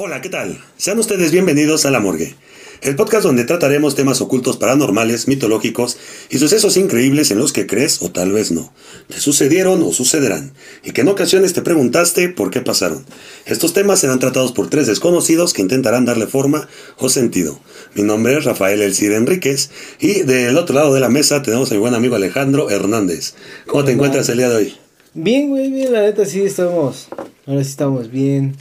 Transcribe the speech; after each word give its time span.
Hola, 0.00 0.20
¿qué 0.20 0.28
tal? 0.28 0.56
Sean 0.76 1.00
ustedes 1.00 1.32
bienvenidos 1.32 1.84
a 1.84 1.90
La 1.90 1.98
Morgue, 1.98 2.36
el 2.82 2.94
podcast 2.94 3.24
donde 3.24 3.42
trataremos 3.42 3.96
temas 3.96 4.20
ocultos 4.20 4.56
paranormales, 4.56 5.26
mitológicos 5.26 5.98
y 6.30 6.38
sucesos 6.38 6.76
increíbles 6.76 7.32
en 7.32 7.40
los 7.40 7.52
que 7.52 7.66
crees 7.66 8.00
o 8.00 8.12
tal 8.12 8.30
vez 8.30 8.52
no, 8.52 8.72
te 9.08 9.18
sucedieron 9.18 9.82
o 9.82 9.92
sucederán, 9.92 10.52
y 10.84 10.92
que 10.92 11.00
en 11.00 11.08
ocasiones 11.08 11.52
te 11.52 11.62
preguntaste 11.62 12.28
por 12.28 12.52
qué 12.52 12.60
pasaron. 12.60 13.04
Estos 13.44 13.72
temas 13.72 13.98
serán 13.98 14.20
tratados 14.20 14.52
por 14.52 14.70
tres 14.70 14.86
desconocidos 14.86 15.52
que 15.52 15.62
intentarán 15.62 16.04
darle 16.04 16.28
forma 16.28 16.68
o 16.98 17.08
sentido. 17.08 17.58
Mi 17.96 18.04
nombre 18.04 18.38
es 18.38 18.44
Rafael 18.44 18.80
Elcir 18.80 19.10
Enríquez 19.10 19.70
y 19.98 20.22
del 20.22 20.58
otro 20.58 20.76
lado 20.76 20.94
de 20.94 21.00
la 21.00 21.08
mesa 21.08 21.42
tenemos 21.42 21.72
a 21.72 21.74
mi 21.74 21.80
buen 21.80 21.94
amigo 21.94 22.14
Alejandro 22.14 22.70
Hernández. 22.70 23.34
¿Cómo 23.66 23.84
te 23.84 23.90
encuentras 23.90 24.28
el 24.28 24.38
día 24.38 24.48
de 24.48 24.56
hoy? 24.58 24.74
Bien, 25.14 25.48
güey, 25.48 25.72
bien, 25.72 25.92
la 25.92 26.02
neta 26.02 26.24
sí 26.24 26.42
estamos. 26.42 27.08
Ahora 27.46 27.64
sí 27.64 27.70
estamos 27.70 28.12
bien. 28.12 28.54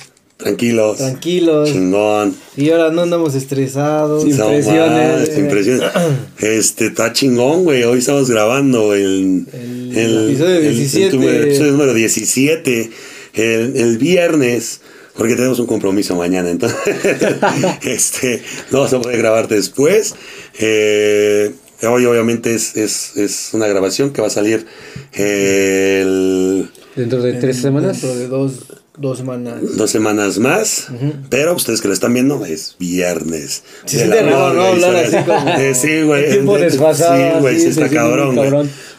Tranquilos. 0.48 0.98
Tranquilos. 0.98 1.70
Chingón. 1.72 2.36
Y 2.56 2.70
ahora 2.70 2.92
no 2.92 3.02
andamos 3.02 3.36
estresados. 3.36 4.24
No 4.24 4.30
impresiones. 4.30 5.30
más, 5.30 5.38
impresiones. 5.38 5.92
Este, 6.40 6.88
está 6.88 7.12
chingón, 7.14 7.64
güey. 7.64 7.84
Hoy 7.84 8.00
estamos 8.00 8.30
grabando 8.30 8.94
el, 8.94 9.46
El 9.94 10.30
episodio 10.30 10.60
17. 10.62 11.08
el 11.08 11.16
número- 11.16 11.44
episodio 11.44 11.72
número 11.74 11.94
17. 11.94 12.90
El, 13.34 13.76
el 13.76 13.98
viernes. 13.98 14.82
Porque 15.16 15.36
tenemos 15.36 15.58
un 15.58 15.66
compromiso 15.66 16.16
mañana, 16.16 16.52
entonces 16.52 16.78
este, 17.82 18.44
no 18.70 18.82
vas 18.82 18.94
a 18.94 19.02
poder 19.02 19.18
grabar 19.18 19.48
después. 19.48 20.14
Eh, 20.60 21.54
hoy 21.82 22.06
obviamente 22.06 22.54
es, 22.54 22.78
es, 22.78 23.18
es 23.18 23.50
una 23.54 23.66
grabación 23.68 24.14
que 24.14 24.22
va 24.22 24.28
a 24.28 24.30
salir 24.30 24.68
el, 25.14 26.70
Dentro 26.96 27.24
de 27.24 27.34
tres 27.34 27.58
semanas. 27.58 28.00
Dentro 28.00 28.16
de 28.20 28.28
dos, 28.28 28.54
dos 28.98 29.18
semanas. 29.20 29.56
dos 29.78 29.90
semanas 29.92 30.40
más, 30.40 30.88
pero 31.30 31.56
ustedes 31.56 31.82
que 31.82 31.88
lo 31.88 31.94
están 31.94 32.14
viendo 32.14 32.44
es 32.46 32.76
viernes. 32.80 33.64
Se 33.86 34.08
De 34.08 34.22
la 34.24 34.54
¿no? 34.54 34.74
así 34.98 35.16
como- 35.26 35.50
Eh, 35.58 35.74
sí, 35.76 36.02
güey. 36.02 36.26
El 36.26 36.32
tiempo 36.32 36.58
desfasado, 36.58 37.16
Sí, 37.36 37.40
güey, 37.40 37.56
sí, 37.56 37.62
sí 37.62 37.68
está 37.70 37.82
siente 37.82 37.96
cabrón, 37.96 38.36
güey. 38.36 38.52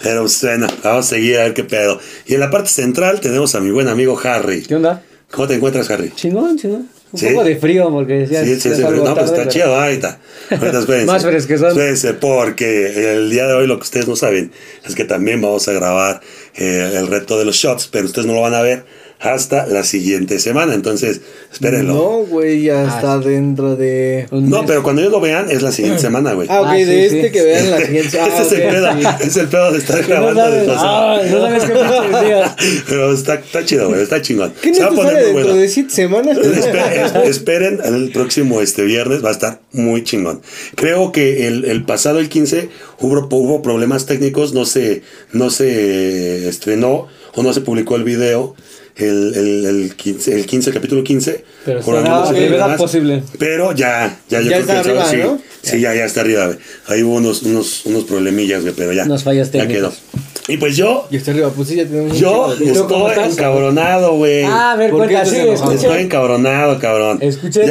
Pero 0.03 0.21
pues, 0.23 0.43
bueno, 0.43 0.67
vamos 0.83 1.07
a 1.07 1.09
seguir 1.09 1.39
a 1.39 1.43
ver 1.45 1.55
qué 1.55 1.65
pedo. 1.65 1.99
Y 2.27 2.35
en 2.35 2.41
la 2.41 2.51
parte 2.51 2.71
central 2.71 3.21
tenemos 3.21 3.55
a 3.55 3.61
mi 3.61 3.71
buen 3.71 3.89
amigo 3.89 4.19
Harry. 4.23 4.63
¿Qué 4.63 4.77
onda? 4.77 5.03
¿Cómo 5.31 5.47
te 5.49 5.55
encuentras, 5.55 5.91
Harry? 5.91 6.11
Chingón, 6.15 6.57
chingón. 6.59 6.89
Un 7.11 7.19
¿Sí? 7.19 7.27
poco 7.29 7.43
de 7.45 7.57
frío 7.57 7.89
porque 7.91 8.27
ya 8.31 8.45
Sí, 8.45 8.61
sí, 8.61 8.75
sí, 8.75 8.83
algo 8.83 9.03
no, 9.03 9.15
pues 9.15 9.27
está 9.27 9.39
pero- 9.39 9.51
chido, 9.51 9.75
ahorita. 9.75 10.19
Ahorita 10.51 10.79
espérense. 10.81 11.07
Más 11.13 11.23
fresquezón. 11.25 11.69
Espérense, 11.71 12.13
porque 12.15 13.15
el 13.15 13.31
día 13.31 13.47
de 13.47 13.55
hoy 13.55 13.67
lo 13.67 13.77
que 13.79 13.85
ustedes 13.85 14.07
no 14.07 14.15
saben 14.15 14.53
es 14.87 14.95
que 14.95 15.05
también 15.05 15.41
vamos 15.41 15.67
a 15.69 15.73
grabar 15.73 16.21
eh, 16.55 16.93
el 16.97 17.07
reto 17.07 17.39
de 17.39 17.47
los 17.47 17.57
shots, 17.57 17.89
pero 17.91 18.05
ustedes 18.05 18.27
no 18.27 18.35
lo 18.35 18.43
van 18.43 18.53
a 18.55 18.61
ver 18.61 18.85
hasta 19.21 19.67
la 19.67 19.83
siguiente 19.83 20.39
semana. 20.39 20.75
Entonces, 20.75 21.21
espérenlo. 21.53 21.95
No, 21.95 22.09
güey, 22.27 22.63
ya 22.63 22.85
Ah, 22.85 22.97
está 22.97 23.19
dentro 23.19 23.75
de. 23.77 24.27
No, 24.31 24.59
mes. 24.59 24.65
pero 24.67 24.83
cuando 24.85 25.03
ellos 25.03 25.13
lo 25.13 25.21
vean 25.21 25.51
es 25.51 25.63
la 25.63 25.73
siguiente 25.73 26.01
semana, 26.01 26.35
güey. 26.35 26.47
Ah, 26.51 26.61
ok, 26.61 26.67
Ah, 26.71 26.77
sí, 26.77 26.85
de 26.85 27.07
este 27.07 27.23
sí. 27.25 27.31
que 27.33 27.43
vean 27.43 27.71
la 27.71 27.79
siguiente. 27.87 28.21
Ah, 28.21 28.29
Ese 28.29 28.43
es 28.43 28.53
el 28.53 28.63
pedo, 28.71 28.93
sí. 28.93 29.07
es 29.29 29.37
el 29.37 29.49
pedo 29.49 29.73
de 29.73 29.79
estar 29.79 29.97
Que 30.01 30.03
no 30.03 30.09
grabando 30.09 30.41
sabes, 30.43 30.69
ah, 30.71 31.21
no 31.31 31.41
sabes 31.41 31.65
qué 31.65 31.73
pinche 32.13 32.25
día. 32.27 32.57
Pero 32.89 33.13
está, 33.13 33.35
está 33.35 33.65
chido, 33.65 33.89
güey, 33.89 34.03
está 34.03 34.23
chingón. 34.23 34.53
¿Qué 34.63 34.73
Se 34.75 34.81
va 34.83 34.87
a 34.87 34.91
poner 34.91 35.13
muy 35.15 35.23
dentro 35.23 35.43
bueno. 35.45 35.55
de 35.57 35.69
siete 35.69 35.91
semanas? 35.91 36.39
Espe- 36.39 37.21
es- 37.25 37.29
esperen 37.29 37.81
el 37.85 38.11
próximo 38.13 38.61
este 38.61 38.83
viernes, 38.83 39.25
va 39.25 39.31
a 39.31 39.33
estar 39.33 39.61
muy 39.73 40.05
chingón. 40.05 40.43
Creo 40.77 41.11
que 41.13 41.47
el, 41.49 41.65
el 41.65 41.85
pasado, 41.85 42.21
el 42.21 42.29
15, 42.29 42.69
hubo, 43.01 43.27
hubo 43.37 43.63
problemas 43.63 44.07
técnicos, 44.07 44.53
no 44.55 44.65
se, 44.65 45.03
no 45.33 45.51
se 45.51 46.49
estrenó 46.49 47.09
o 47.35 47.43
no 47.43 47.53
se 47.53 47.61
publicó 47.63 47.97
el 47.97 48.05
video. 48.05 48.55
El, 48.99 49.33
el, 49.37 49.65
el 49.67 49.95
15, 49.97 50.35
el 50.35 50.45
15, 50.47 50.71
el 50.71 50.75
capítulo 50.75 51.05
15. 51.05 51.45
Pero 51.65 51.81
por 51.83 51.97
será 52.03 52.25
problemas. 52.29 52.77
posible. 52.77 53.23
Pero 53.39 53.73
ya, 53.73 54.19
ya, 54.29 54.41
yo 54.41 54.51
Ya 54.51 54.57
creo 54.57 54.61
está 54.61 54.73
que 54.83 54.89
arriba, 54.91 55.05
sí, 55.09 55.17
¿no? 55.19 55.41
sí, 55.63 55.81
ya, 55.81 55.95
ya 55.95 56.05
está 56.05 56.21
arriba. 56.23 56.51
Ahí 56.89 57.03
hubo 57.05 57.15
unos, 57.15 57.43
unos, 57.43 57.87
unos 57.87 58.05
problemillas, 58.05 58.63
güey, 58.63 58.75
pero 58.77 58.93
ya. 58.93 59.05
Unas 59.05 59.23
fallas 59.23 59.53
ya 59.53 59.67
quedó. 59.69 59.91
técnicas. 59.91 60.03
Y 60.49 60.57
pues 60.57 60.77
yo, 60.77 61.07
Y 61.11 61.17
está 61.17 61.31
arriba, 61.31 61.51
pues 61.55 61.69
sí, 61.69 61.77
ya 61.77 61.85
tenemos. 61.85 62.13
un 62.13 62.19
yo 62.19 62.29
chingo 62.31 62.57
de- 62.57 62.65
¿Y 62.65 62.75
tú 62.75 62.87
cómo 62.89 63.09
estoy 63.09 63.25
estás? 63.25 63.39
encabronado, 63.39 64.15
güey. 64.17 64.45
Ah, 64.45 64.73
a 64.73 64.77
ver, 64.77 64.91
¿Por 64.91 65.07
qué 65.07 65.15
cuenta, 65.15 65.31
sí. 65.31 65.37
Estoy 65.75 66.03
encabronado, 66.03 66.79
cabrón. 66.81 67.19
Escuché 67.21 67.67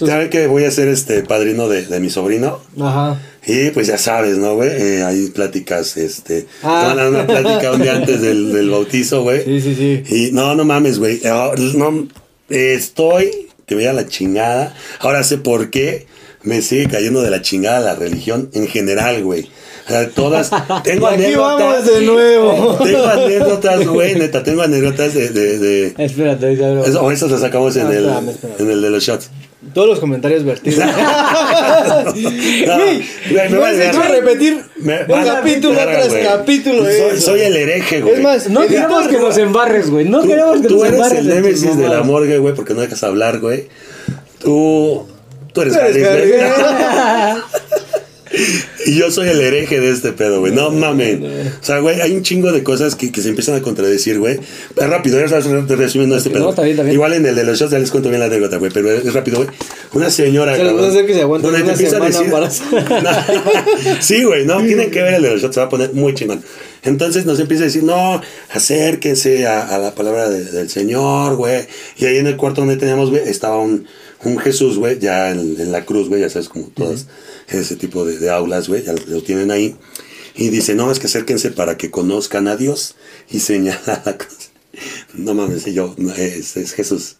Ya, 0.00 0.16
ven 0.18 0.30
que 0.30 0.46
voy 0.46 0.64
a 0.64 0.70
ser 0.70 0.88
este 0.88 1.22
padrino 1.22 1.68
de, 1.68 1.84
de 1.86 2.00
mi 2.00 2.10
sobrino. 2.10 2.58
Ajá. 2.80 3.20
Y 3.44 3.70
pues 3.70 3.88
ya 3.88 3.98
sabes, 3.98 4.38
¿no, 4.38 4.54
güey? 4.54 4.70
Eh, 4.70 5.02
hay 5.02 5.26
pláticas, 5.30 5.96
este. 5.96 6.46
Ah. 6.62 6.92
te 6.94 7.00
a 7.00 7.08
una 7.08 7.26
plática 7.26 7.72
un 7.72 7.82
día 7.82 7.96
antes 7.96 8.20
del, 8.22 8.52
del 8.52 8.70
bautizo, 8.70 9.22
güey. 9.22 9.44
Sí, 9.44 9.60
sí, 9.60 9.74
sí. 9.74 10.14
Y 10.28 10.32
no, 10.32 10.54
no 10.54 10.64
mames, 10.64 10.98
güey. 11.00 11.20
Eh, 11.24 11.30
No, 11.74 12.06
estoy 12.48 13.30
que 13.66 13.74
me 13.76 13.84
da 13.84 13.92
la 13.92 14.06
chingada. 14.06 14.74
Ahora 15.00 15.24
sé 15.24 15.38
por 15.38 15.70
qué 15.70 16.06
me 16.42 16.62
sigue 16.62 16.88
cayendo 16.88 17.22
de 17.22 17.30
la 17.30 17.42
chingada 17.42 17.80
la 17.80 17.94
religión 17.94 18.50
en 18.52 18.68
general, 18.68 19.22
güey. 19.22 19.48
O 19.86 19.90
sea, 19.90 20.08
todas. 20.10 20.50
Tengo 20.84 21.10
Y 21.10 21.14
aquí 21.14 21.24
anécdotas. 21.24 21.58
vamos 21.60 21.86
de 21.86 22.00
nuevo. 22.02 22.78
Tengo 22.84 23.04
anécdotas, 23.06 23.86
güey, 23.88 24.14
neta. 24.14 24.42
Tengo 24.44 24.62
anécdotas 24.62 25.14
de. 25.14 25.28
de, 25.30 25.58
de- 25.58 25.94
Espérate, 25.98 26.46
ahorita 26.46 27.00
o 27.00 27.10
esas 27.10 27.30
las 27.30 27.40
sacamos 27.40 27.74
en, 27.76 27.86
Ah, 27.86 27.90
el, 27.90 28.04
espérame, 28.04 28.28
espérame. 28.30 28.60
en 28.60 28.70
el 28.70 28.82
de 28.82 28.90
los 28.90 29.02
shots. 29.02 29.30
Todos 29.74 29.88
los 29.88 30.00
comentarios 30.00 30.44
vertidos. 30.44 30.84
No, 32.14 32.76
me 33.50 33.58
vale 33.58 33.86
has 33.86 33.94
hecho 33.94 34.02
repetir 34.02 34.62
Me- 34.76 35.04
un 35.04 35.24
capítulo 35.24 35.74
tras 35.80 36.08
güey. 36.08 36.22
capítulo. 36.24 36.84
Soy, 36.84 37.20
soy 37.20 37.40
el 37.42 37.56
hereje, 37.56 38.00
güey. 38.00 38.14
Es 38.14 38.20
más, 38.20 38.48
No 38.50 38.66
queremos 38.66 39.06
que 39.08 39.18
nos 39.18 39.38
embarres, 39.38 39.90
güey. 39.90 40.04
No 40.08 40.20
tú, 40.22 40.28
queremos 40.28 40.60
que 40.60 40.68
tú 40.68 40.74
nos 40.76 40.84
eres 40.84 40.94
embarres. 40.96 41.18
el 41.18 41.24
en 41.30 41.34
tus 41.36 41.42
némesis 41.42 41.76
de 41.78 41.88
la 41.88 42.02
morgue, 42.02 42.38
güey, 42.38 42.54
porque 42.54 42.74
no 42.74 42.80
dejas 42.80 43.02
hablar, 43.04 43.38
güey. 43.38 43.68
Tú, 44.40 45.06
tú 45.52 45.62
eres 45.62 45.74
Tú 45.74 45.80
eres. 45.80 45.96
Gales. 46.02 47.42
Y 48.86 48.96
yo 48.96 49.10
soy 49.10 49.28
el 49.28 49.40
hereje 49.40 49.80
de 49.80 49.90
este 49.90 50.12
pedo, 50.12 50.40
güey. 50.40 50.52
No 50.52 50.70
mamen. 50.70 51.24
O 51.60 51.64
sea, 51.64 51.78
güey, 51.80 52.00
hay 52.00 52.12
un 52.12 52.22
chingo 52.22 52.50
de 52.52 52.62
cosas 52.62 52.94
que, 52.96 53.12
que 53.12 53.20
se 53.22 53.28
empiezan 53.28 53.54
a 53.56 53.62
contradecir, 53.62 54.18
güey. 54.18 54.38
Es 54.76 54.88
rápido, 54.88 55.20
es 55.20 55.30
resumiendo 55.30 56.16
este 56.16 56.30
No, 56.30 56.34
pedo. 56.36 56.50
está 56.50 56.62
bien. 56.62 56.92
Igual 56.92 57.12
en 57.14 57.26
el 57.26 57.34
de 57.34 57.44
los 57.44 57.58
shows 57.58 57.70
ya 57.70 57.78
les 57.78 57.90
cuento 57.90 58.08
bien 58.08 58.20
la 58.20 58.26
anécdota, 58.26 58.56
güey. 58.56 58.70
Pero 58.72 58.90
es 58.90 59.12
rápido, 59.12 59.36
güey. 59.38 59.48
Una 59.92 60.10
señora. 60.10 60.56
Se 60.56 60.62
cabrón, 60.64 60.84
hacer 60.90 61.06
que 61.06 61.14
se 61.14 61.20
aguanten 61.20 61.50
donde 61.52 61.74
te 61.74 61.96
una 61.96 62.12
semana 62.12 62.48
decir- 62.48 62.62
No. 63.02 64.02
sí, 64.02 64.24
güey, 64.24 64.46
no, 64.46 64.62
tienen 64.62 64.90
que 64.90 65.02
ver 65.02 65.14
el 65.14 65.22
de 65.22 65.30
los 65.32 65.42
shots, 65.42 65.54
se 65.54 65.60
va 65.60 65.66
a 65.66 65.70
poner 65.70 65.92
muy 65.92 66.14
chingón. 66.14 66.42
Entonces 66.84 67.26
nos 67.26 67.38
empieza 67.38 67.62
a 67.62 67.66
decir, 67.66 67.84
no, 67.84 68.20
acérquense 68.50 69.46
a, 69.46 69.60
a 69.74 69.78
la 69.78 69.94
palabra 69.94 70.28
de- 70.28 70.44
del 70.44 70.68
Señor, 70.70 71.36
güey. 71.36 71.66
Y 71.98 72.06
ahí 72.06 72.16
en 72.18 72.26
el 72.26 72.36
cuarto 72.36 72.60
donde 72.62 72.76
teníamos, 72.76 73.10
güey, 73.10 73.22
estaba 73.28 73.58
un, 73.58 73.86
un 74.24 74.38
Jesús, 74.38 74.78
güey, 74.78 74.98
ya 74.98 75.30
en, 75.30 75.60
en 75.60 75.72
la 75.72 75.84
cruz, 75.84 76.08
güey, 76.08 76.20
ya 76.20 76.30
sabes, 76.30 76.48
como 76.48 76.66
todas 76.66 77.06
ese 77.48 77.76
tipo 77.76 78.04
de, 78.04 78.18
de 78.18 78.30
aulas, 78.30 78.68
güey, 78.68 78.84
ya 78.84 78.94
lo 79.06 79.22
tienen 79.22 79.50
ahí. 79.50 79.76
Y 80.34 80.48
dice, 80.48 80.74
no, 80.74 80.90
es 80.90 80.98
que 80.98 81.06
acérquense 81.06 81.50
para 81.50 81.76
que 81.76 81.90
conozcan 81.90 82.48
a 82.48 82.56
Dios. 82.56 82.94
Y 83.30 83.40
señala 83.40 84.02
la 84.04 84.16
cruz. 84.16 84.50
No 85.14 85.34
mames, 85.34 85.66
y 85.66 85.74
yo, 85.74 85.94
no, 85.98 86.12
es, 86.14 86.56
es 86.56 86.72
Jesús. 86.72 87.16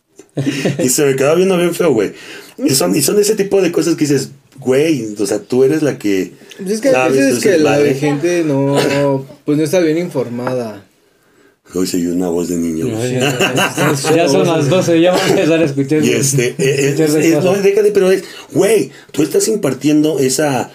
Y 0.79 0.89
se 0.89 1.05
me 1.05 1.17
quedaba 1.17 1.35
viendo 1.35 1.59
bien 1.59 1.75
feo, 1.75 1.93
güey. 1.93 2.13
Y 2.57 2.71
son, 2.71 2.97
y 2.97 3.03
son 3.03 3.21
ese 3.21 3.35
tipo 3.35 3.61
de 3.61 3.71
cosas 3.71 3.95
que 3.97 4.07
dices, 4.07 4.31
güey, 4.59 5.15
o 5.19 5.27
sea, 5.27 5.41
tú 5.41 5.65
eres 5.65 5.83
la 5.83 5.99
que. 5.99 6.33
Pues 6.57 6.71
es 6.71 6.81
que 6.81 6.89
a 6.89 6.93
sabes, 6.93 7.17
veces 7.17 7.31
tú 7.31 7.37
es 7.37 7.43
que 7.43 7.49
eres 7.51 7.63
la 7.63 7.95
gente 7.95 8.45
no, 8.45 9.27
pues 9.45 9.59
no 9.59 9.65
está 9.65 9.81
bien 9.81 9.99
informada. 9.99 10.87
Hoy 11.75 11.87
se 11.87 11.97
oyó 11.97 12.13
una 12.13 12.29
voz 12.29 12.49
de 12.49 12.57
niño. 12.57 12.87
Ya 12.89 14.29
son 14.29 14.47
las 14.47 14.69
12, 14.69 15.01
ya 15.01 15.13
vamos 15.13 15.27
a 15.27 15.31
empezar 15.31 15.61
a 15.61 15.65
escuchar. 15.65 16.05
Y 16.05 16.11
este, 16.13 16.49
eh, 16.49 16.55
eh, 16.59 16.95
es- 16.99 17.15
es- 17.15 17.45
no, 17.45 17.55
déjate, 17.55 17.93
pero 17.93 18.11
es, 18.11 18.25
güey, 18.53 18.91
tú 19.11 19.23
estás 19.23 19.49
impartiendo 19.49 20.19
esa 20.19 20.71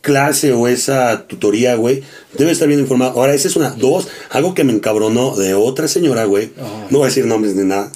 clase 0.00 0.52
o 0.52 0.66
esa 0.68 1.26
tutoría, 1.28 1.74
güey, 1.76 2.02
debe 2.38 2.50
estar 2.52 2.66
bien 2.68 2.80
informado. 2.80 3.12
Ahora, 3.12 3.34
esa 3.34 3.48
es 3.48 3.56
una. 3.56 3.70
Dos, 3.70 4.08
algo 4.30 4.54
que 4.54 4.64
me 4.64 4.72
encabronó 4.72 5.36
de 5.36 5.54
otra 5.54 5.88
señora, 5.88 6.24
güey, 6.24 6.50
no 6.90 6.98
voy 6.98 7.06
a 7.06 7.08
decir 7.08 7.24
nombres 7.26 7.54
ni 7.54 7.64
nada, 7.64 7.90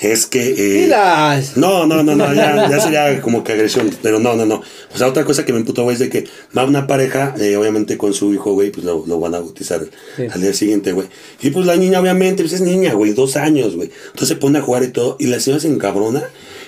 es 0.00 0.26
que... 0.26 0.84
eh, 0.84 0.88
no, 1.56 1.86
no, 1.86 2.02
no, 2.02 2.14
no, 2.14 2.32
ya, 2.32 2.68
ya 2.70 2.80
sería 2.80 3.20
como 3.20 3.42
que 3.42 3.52
agresión, 3.52 3.90
pero 4.02 4.20
no, 4.20 4.34
no, 4.36 4.46
no. 4.46 4.62
O 4.94 4.98
sea, 4.98 5.08
otra 5.08 5.24
cosa 5.24 5.44
que 5.44 5.52
me 5.52 5.58
emputó, 5.58 5.82
güey, 5.82 5.94
es 5.94 6.00
de 6.00 6.08
que 6.08 6.24
va 6.56 6.64
una 6.64 6.86
pareja, 6.86 7.34
eh, 7.40 7.56
obviamente 7.56 7.98
con 7.98 8.14
su 8.14 8.32
hijo, 8.32 8.52
güey, 8.52 8.70
pues 8.70 8.84
lo, 8.86 9.04
lo 9.06 9.18
van 9.18 9.34
a 9.34 9.40
bautizar 9.40 9.80
Sí. 10.16 10.22
al 10.30 10.40
día 10.40 10.52
siguiente, 10.52 10.92
güey. 10.92 11.08
Y 11.40 11.50
pues 11.50 11.66
la 11.66 11.76
niña, 11.76 12.00
obviamente, 12.00 12.42
pues 12.42 12.52
es 12.52 12.60
niña, 12.60 12.92
güey, 12.94 13.12
dos 13.12 13.36
años, 13.36 13.74
güey. 13.76 13.90
Entonces 14.06 14.28
se 14.28 14.36
pone 14.36 14.58
a 14.58 14.62
jugar 14.62 14.84
y 14.84 14.88
todo, 14.88 15.16
y 15.18 15.26
la 15.26 15.40
señora 15.40 15.60
se 15.60 15.68
encabrona. 15.68 16.22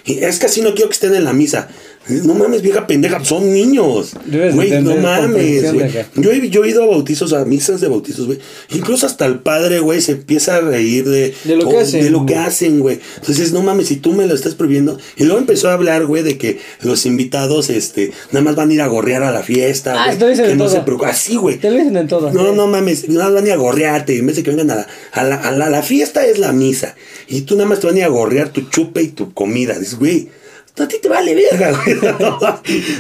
Y 0.05 0.19
es 0.25 0.39
que 0.39 0.47
así 0.47 0.63
no 0.63 0.75
quiero 0.75 0.89
que 0.89 0.95
estén 0.95 1.15
en 1.15 1.25
la 1.25 1.33
misa. 1.33 1.69
No 2.11 2.35
mames, 2.35 2.63
vieja 2.63 2.87
pendeja, 2.87 3.25
son 3.25 3.53
niños. 3.53 4.13
Güey, 4.27 4.83
no 4.83 4.97
mames, 4.97 5.73
Yo 6.17 6.31
he, 6.33 6.49
yo 6.51 6.65
he 6.65 6.71
ido 6.71 6.83
a 6.83 6.87
bautizos, 6.87 7.33
a 7.33 7.45
misas 7.45 7.81
de 7.81 7.89
bautizos, 7.89 8.27
güey. 8.27 8.39
Incluso 8.71 9.07
hasta 9.07 9.27
el 9.27 9.39
padre, 9.39 9.81
güey, 9.81 10.01
se 10.01 10.13
empieza 10.13 10.57
a 10.57 10.61
reír 10.61 11.09
de, 11.09 11.35
De 11.45 11.57
lo 11.57 11.69
que 11.69 11.79
hacen, 11.79 12.03
de 12.05 12.11
lo 12.11 12.27
que 12.27 12.35
güey. 12.35 12.45
hacen, 12.47 12.81
güey. 12.81 13.01
Entonces, 13.17 13.53
no 13.53 13.63
mames, 13.63 13.89
si 13.89 13.97
tú 13.97 14.13
me 14.13 14.27
lo 14.27 14.35
estás 14.35 14.55
prohibiendo. 14.55 14.99
Y 15.17 15.25
luego 15.25 15.39
empezó 15.39 15.69
a 15.71 15.75
hablar, 15.75 16.07
güey, 16.07 16.23
de 16.23 16.37
que 16.39 16.59
los 16.83 17.07
invitados, 17.07 17.71
este, 17.71 18.13
nada 18.33 18.45
más 18.45 18.57
van 18.57 18.71
a 18.71 18.75
ir 18.75 18.81
a 18.83 18.87
gorrear 18.87 19.23
a 19.23 19.31
la 19.31 19.43
fiesta. 19.43 19.95
Ah, 20.03 20.07
güey, 20.07 20.19
te 20.19 20.25
lo 20.25 20.31
dicen 20.31 20.45
que 20.47 20.53
en 20.53 20.59
no 20.59 20.65
todo. 20.65 20.75
se 20.75 20.81
preocupen. 20.83 21.11
Así, 21.11 21.37
güey. 21.37 21.59
Te 21.59 21.71
lo 21.71 21.77
dicen 21.77 21.97
en 21.97 22.09
todo. 22.09 22.33
No, 22.33 22.53
no 22.53 22.67
mames, 22.67 23.09
nada 23.09 23.27
más 23.27 23.35
van 23.35 23.45
a 23.45 23.47
ir 23.49 23.53
a 23.53 23.57
gorrearte. 23.57 24.19
En 24.19 24.27
vez 24.27 24.37
de 24.37 24.43
que 24.43 24.51
vengan 24.51 24.71
a 24.71 24.77
la, 24.77 24.87
a 25.13 25.23
la, 25.25 25.37
a 25.37 25.53
la, 25.53 25.71
la 25.71 25.83
fiesta 25.83 26.27
es 26.27 26.39
la 26.39 26.53
misa. 26.53 26.95
Y 27.29 27.43
tú 27.43 27.55
nada 27.57 27.69
más 27.69 27.81
te 27.81 27.87
van 27.87 27.97
a 27.97 27.99
ir 28.01 28.05
a 28.05 28.09
gorrear 28.09 28.49
tu 28.51 28.63
chupe 28.69 29.03
y 29.03 29.09
tu 29.09 29.33
comida. 29.33 29.79
Dices, 29.79 29.99
güey, 29.99 30.29
a 30.79 30.89
ti 30.89 30.97
te 31.03 31.09
vale 31.09 31.35
verga, 31.35 31.73
güey. 31.73 31.99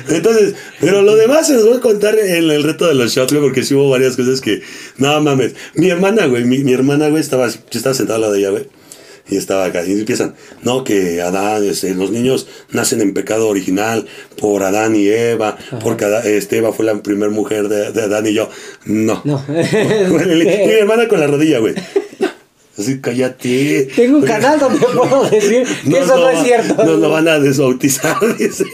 Entonces, 0.16 0.54
pero 0.80 1.02
lo 1.02 1.16
demás 1.16 1.46
se 1.46 1.54
los 1.54 1.66
voy 1.66 1.78
a 1.78 1.80
contar 1.80 2.18
en 2.18 2.50
el 2.50 2.62
reto 2.62 2.86
de 2.86 2.94
los 2.94 3.12
shots, 3.12 3.32
güey, 3.32 3.42
porque 3.42 3.62
sí 3.62 3.74
hubo 3.74 3.88
varias 3.88 4.16
cosas 4.16 4.40
que, 4.40 4.62
no 4.98 5.20
mames. 5.20 5.54
Mi 5.74 5.88
hermana, 5.88 6.26
güey, 6.26 6.44
mi, 6.44 6.58
mi 6.58 6.72
hermana, 6.72 7.08
güey, 7.08 7.20
estaba, 7.20 7.48
yo 7.48 7.56
estaba 7.72 7.94
sentado 7.94 8.16
al 8.16 8.20
lado 8.22 8.32
de 8.34 8.40
ella, 8.40 8.50
güey. 8.50 8.66
Y 9.28 9.36
estaba 9.36 9.64
acá, 9.66 9.84
y 9.86 9.92
empiezan, 9.92 10.34
no, 10.62 10.82
que 10.82 11.22
Adán, 11.22 11.64
este, 11.64 11.94
los 11.94 12.10
niños 12.10 12.48
nacen 12.72 13.00
en 13.00 13.14
pecado 13.14 13.46
original 13.48 14.06
por 14.36 14.64
Adán 14.64 14.96
y 14.96 15.06
Eva, 15.06 15.56
porque 15.82 16.04
Adán- 16.06 16.22
este, 16.26 16.56
Eva 16.56 16.72
fue 16.72 16.84
la 16.84 17.00
primera 17.00 17.30
mujer 17.30 17.68
de, 17.68 17.92
de 17.92 18.02
Adán 18.02 18.26
y 18.26 18.34
yo. 18.34 18.50
No. 18.86 19.22
No. 19.24 19.44
mi 19.48 20.72
hermana 20.72 21.06
con 21.06 21.20
la 21.20 21.28
rodilla, 21.28 21.60
güey. 21.60 21.74
Así, 22.80 22.98
cállate. 22.98 23.88
Tengo 23.94 24.18
un 24.18 24.24
canal 24.24 24.58
donde 24.58 24.78
puedo 24.78 25.24
decir 25.30 25.66
que 25.84 25.98
eso 25.98 26.16
no, 26.16 26.30
es 26.30 26.42
cierto. 26.42 26.82
Nos 26.82 26.98
lo 26.98 27.10
van 27.10 27.28
a 27.28 27.38
desbautizar, 27.38 28.16
dice. 28.38 28.64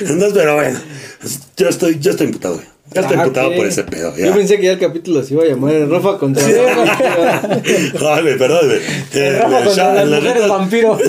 Entonces, 0.00 0.32
pero 0.32 0.56
bueno, 0.56 0.78
yo 1.56 1.68
estoy, 1.68 1.98
yo 2.00 2.12
estoy 2.12 2.28
imputado, 2.28 2.54
güey. 2.54 2.73
Ah, 2.96 3.14
imputado 3.14 3.54
por 3.54 3.66
ese 3.66 3.84
pedo. 3.84 4.16
Yo 4.16 4.34
pensé 4.34 4.56
que 4.58 4.64
ya 4.66 4.72
el 4.72 4.78
capítulo 4.78 5.22
se 5.22 5.34
iba 5.34 5.42
a 5.42 5.46
llamar 5.46 5.74
Rafa 5.88 6.18
contra 6.18 6.44
Ay, 6.46 8.22
güey, 8.22 8.38
perdón, 8.38 8.66
güey. 8.66 8.80
Rafa 9.32 9.58
el 9.58 9.64
contra 9.64 9.94
shot- 9.94 9.94
las 9.94 11.00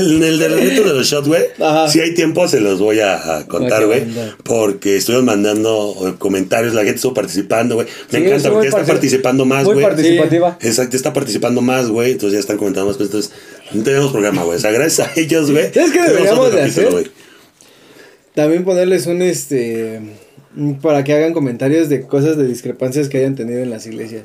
en 0.00 0.22
el 0.22 0.38
del 0.38 0.52
reto 0.60 0.82
de 0.88 0.94
los 0.94 1.06
shots, 1.06 1.28
güey. 1.28 1.42
Ajá. 1.60 1.88
Si 1.88 2.00
hay 2.00 2.14
tiempo, 2.14 2.46
se 2.48 2.60
los 2.60 2.78
voy 2.78 3.00
a, 3.00 3.38
a 3.38 3.46
contar, 3.46 3.86
güey. 3.86 4.04
Porque 4.44 4.96
estuvieron 4.96 5.24
mandando 5.26 5.94
eh, 6.06 6.14
comentarios, 6.18 6.74
la 6.74 6.82
gente 6.82 6.96
estuvo 6.96 7.14
participando, 7.14 7.76
güey. 7.76 7.86
Me 8.10 8.18
Sí, 8.18 8.24
encanta 8.26 8.50
porque 8.50 8.66
ya 8.66 8.68
está 8.70 8.82
partic- 8.82 8.86
participando 8.94 9.44
más, 9.44 9.64
Muy 9.64 9.74
güey. 9.74 9.86
participativa. 9.86 10.58
Exacto, 10.60 10.96
está 10.96 11.12
participando 11.12 11.60
más, 11.62 11.88
güey. 11.88 12.12
Entonces 12.12 12.34
ya 12.34 12.40
están 12.40 12.56
comentando 12.58 12.88
más 12.88 12.96
cosas. 12.96 13.08
Entonces, 13.12 13.32
no 13.72 13.82
tenemos 13.82 14.12
programa, 14.12 14.42
güey. 14.44 14.56
O 14.56 14.60
sea, 14.60 14.70
gracias 14.70 15.08
a 15.08 15.12
ellos, 15.20 15.50
güey. 15.50 15.72
¿Sabes 15.72 15.90
qué 15.90 15.98
tenemos 15.98 16.12
deberíamos 16.16 16.52
de 16.52 16.58
capítulo, 16.58 16.88
hacer? 16.88 16.92
güey. 16.92 17.10
También 18.34 18.64
ponerles 18.64 19.06
un 19.06 19.22
este 19.22 20.00
para 20.80 21.04
que 21.04 21.12
hagan 21.12 21.32
comentarios 21.32 21.88
de 21.88 22.02
cosas 22.02 22.36
de 22.36 22.46
discrepancias 22.46 23.08
que 23.08 23.18
hayan 23.18 23.34
tenido 23.34 23.60
en 23.60 23.70
las 23.70 23.86
iglesias. 23.86 24.24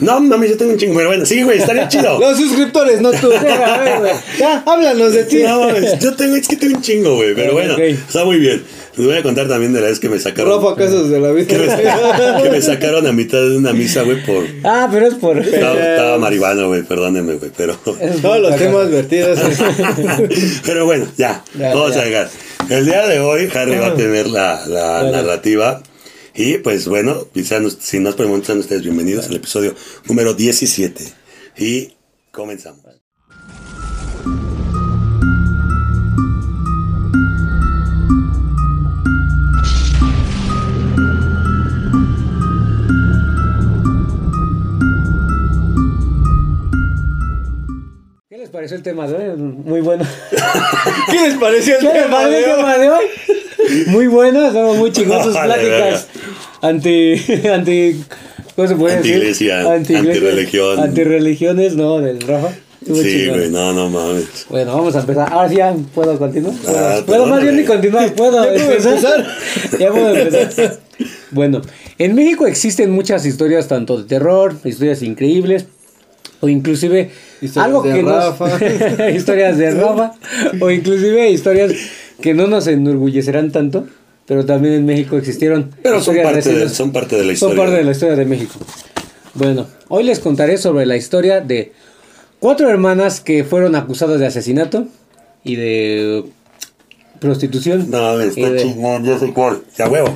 No, 0.00 0.18
mami, 0.18 0.48
yo 0.48 0.56
tengo 0.56 0.72
un 0.72 0.78
chingo. 0.78 0.94
Pero 0.96 1.08
bueno, 1.08 1.26
sí, 1.26 1.42
güey, 1.42 1.58
estaría 1.58 1.86
chido. 1.88 2.18
Los 2.18 2.38
suscriptores, 2.38 3.00
no 3.02 3.10
tú. 3.12 3.30
A 3.32 3.78
ver, 3.78 3.98
güey. 4.00 4.12
Ya, 4.38 4.62
háblanos 4.66 5.12
de 5.12 5.24
ti. 5.24 5.42
No, 5.42 5.60
mames, 5.66 5.98
yo 5.98 6.14
tengo, 6.14 6.36
es 6.36 6.48
que 6.48 6.56
tengo 6.56 6.76
un 6.76 6.82
chingo, 6.82 7.16
güey. 7.16 7.34
Pero 7.34 7.52
bueno, 7.52 7.76
está 7.76 8.24
muy 8.24 8.38
bien. 8.38 8.62
Les 8.96 9.06
voy 9.06 9.16
a 9.16 9.22
contar 9.22 9.46
también 9.46 9.72
de 9.72 9.80
la 9.80 9.88
vez 9.88 10.00
que 10.00 10.08
me 10.08 10.18
sacaron. 10.18 10.62
Rafa 10.62 10.74
Casos 10.74 11.10
de 11.10 11.20
la 11.20 11.28
que, 11.28 11.34
me, 11.58 11.64
vida. 11.66 12.40
que 12.42 12.50
me 12.50 12.62
sacaron 12.62 13.06
a 13.06 13.12
mitad 13.12 13.40
de 13.40 13.56
una 13.56 13.72
misa, 13.72 14.02
güey, 14.02 14.24
por. 14.24 14.44
Ah, 14.64 14.88
pero 14.90 15.06
es 15.06 15.14
por. 15.14 15.38
Estaba, 15.38 15.78
estaba 15.78 16.18
marihuana, 16.18 16.64
güey, 16.64 16.82
perdónenme, 16.82 17.34
güey, 17.34 17.50
pero. 17.56 17.76
Todos 17.76 18.40
los 18.40 18.56
temas 18.56 18.90
vertidos. 18.90 19.38
Pero 20.64 20.86
bueno, 20.86 21.06
ya, 21.16 21.44
Ya, 21.58 21.74
vamos 21.74 21.94
ya. 21.94 22.00
a 22.00 22.04
llegar. 22.04 22.30
El 22.70 22.86
día 22.86 23.04
de 23.08 23.18
hoy, 23.18 23.48
Harry 23.52 23.76
va 23.78 23.88
a 23.88 23.94
tener 23.96 24.28
la, 24.28 24.64
la 24.66 25.00
Bueno. 25.02 25.10
narrativa. 25.10 25.82
Y 26.36 26.58
pues 26.58 26.86
bueno, 26.86 27.26
si 27.80 27.98
nos 27.98 28.14
preguntan 28.14 28.58
ustedes, 28.58 28.82
bienvenidos 28.82 29.26
al 29.26 29.34
episodio 29.34 29.74
número 30.06 30.34
17. 30.34 31.04
Y 31.58 31.94
comenzamos. 32.30 32.99
Les 48.50 48.52
pareció 48.52 48.76
el 48.76 48.82
tema 48.82 49.06
de 49.06 49.14
hoy? 49.14 49.36
Muy 49.38 49.80
bueno. 49.80 50.04
¿Qué 51.10 51.28
les 51.28 51.34
pareció 51.38 51.74
el 51.76 51.80
¿Qué 51.80 51.92
les 51.92 52.02
tema 52.02 52.16
pareció 52.16 52.30
de 52.38 52.44
el 52.44 52.50
hoy? 52.50 52.56
tema 52.56 52.78
de 52.78 52.90
hoy? 52.90 53.04
Muy 53.86 54.06
bueno, 54.08 54.46
estamos 54.46 54.76
muy 54.76 54.90
chingones 54.90 55.26
sus 55.26 55.36
pláticas. 55.36 56.08
Anti. 56.60 57.14
anti 57.52 58.02
¿Cómo 58.56 58.68
se 58.68 58.74
puede 58.74 58.96
decir? 58.96 59.14
Anti-iglesia, 59.14 59.72
antirreligión. 59.72 60.80
Antirreligiones, 60.80 61.76
no, 61.76 62.00
del 62.00 62.20
Rafa. 62.20 62.48
Sí, 62.84 62.92
chingón. 62.94 63.38
güey, 63.38 63.50
no, 63.50 63.72
no 63.72 63.88
mames. 63.88 64.46
Bueno, 64.48 64.74
vamos 64.76 64.96
a 64.96 65.00
empezar. 65.00 65.32
Ahora 65.32 65.48
sí 65.48 65.56
ya 65.56 65.74
puedo 65.94 66.18
continuar. 66.18 66.54
¿Puedo, 66.56 66.78
Ah, 66.78 67.02
¿puedo 67.06 67.26
más 67.26 67.42
bien 67.42 67.56
ni 67.56 67.64
continuar? 67.64 68.12
¿Puedo 68.14 68.44
¿Ya 68.44 68.50
puedo 68.64 68.72
empezar? 68.72 69.26
ya 69.78 69.90
puedo 69.92 70.16
empezar. 70.16 70.78
Bueno, 71.30 71.60
en 71.98 72.14
México 72.14 72.46
existen 72.46 72.90
muchas 72.90 73.24
historias, 73.24 73.68
tanto 73.68 73.98
de 73.98 74.04
terror, 74.08 74.56
historias 74.64 75.02
increíbles, 75.02 75.66
o 76.40 76.48
inclusive 76.48 77.10
Historias 77.40 77.66
algo 77.66 77.82
de 77.82 77.92
que 77.92 78.02
nos- 78.02 78.38
Rafa. 78.38 79.10
historias 79.10 79.58
de 79.58 79.70
Rafa, 79.72 80.12
o 80.60 80.70
inclusive 80.70 81.30
historias 81.30 81.72
que 82.20 82.34
no 82.34 82.46
nos 82.46 82.66
enorgullecerán 82.66 83.50
tanto, 83.52 83.86
pero 84.26 84.44
también 84.46 84.74
en 84.74 84.86
México 84.86 85.16
existieron. 85.16 85.70
Pero 85.82 86.00
son 86.02 86.16
parte, 86.22 86.52
de, 86.52 86.68
son 86.68 86.92
parte 86.92 87.16
de 87.16 87.22
la 87.24 87.26
Son 87.28 87.50
historia. 87.50 87.56
parte 87.56 87.76
de 87.76 87.84
la 87.84 87.90
historia 87.92 88.16
de 88.16 88.24
México. 88.26 88.54
Bueno, 89.34 89.66
hoy 89.88 90.04
les 90.04 90.18
contaré 90.20 90.56
sobre 90.58 90.86
la 90.86 90.96
historia 90.96 91.40
de 91.40 91.72
cuatro 92.40 92.68
hermanas 92.68 93.20
que 93.20 93.44
fueron 93.44 93.74
acusadas 93.76 94.18
de 94.20 94.26
asesinato 94.26 94.86
y 95.44 95.56
de 95.56 96.24
prostitución. 97.20 97.90
No 97.90 98.20
está 98.20 98.50
de- 98.50 98.62
chingón, 98.62 99.04
yo 99.04 99.18
soy 99.18 99.32
cuál. 99.32 99.62
Ya 99.76 99.88
huevo. 99.88 100.14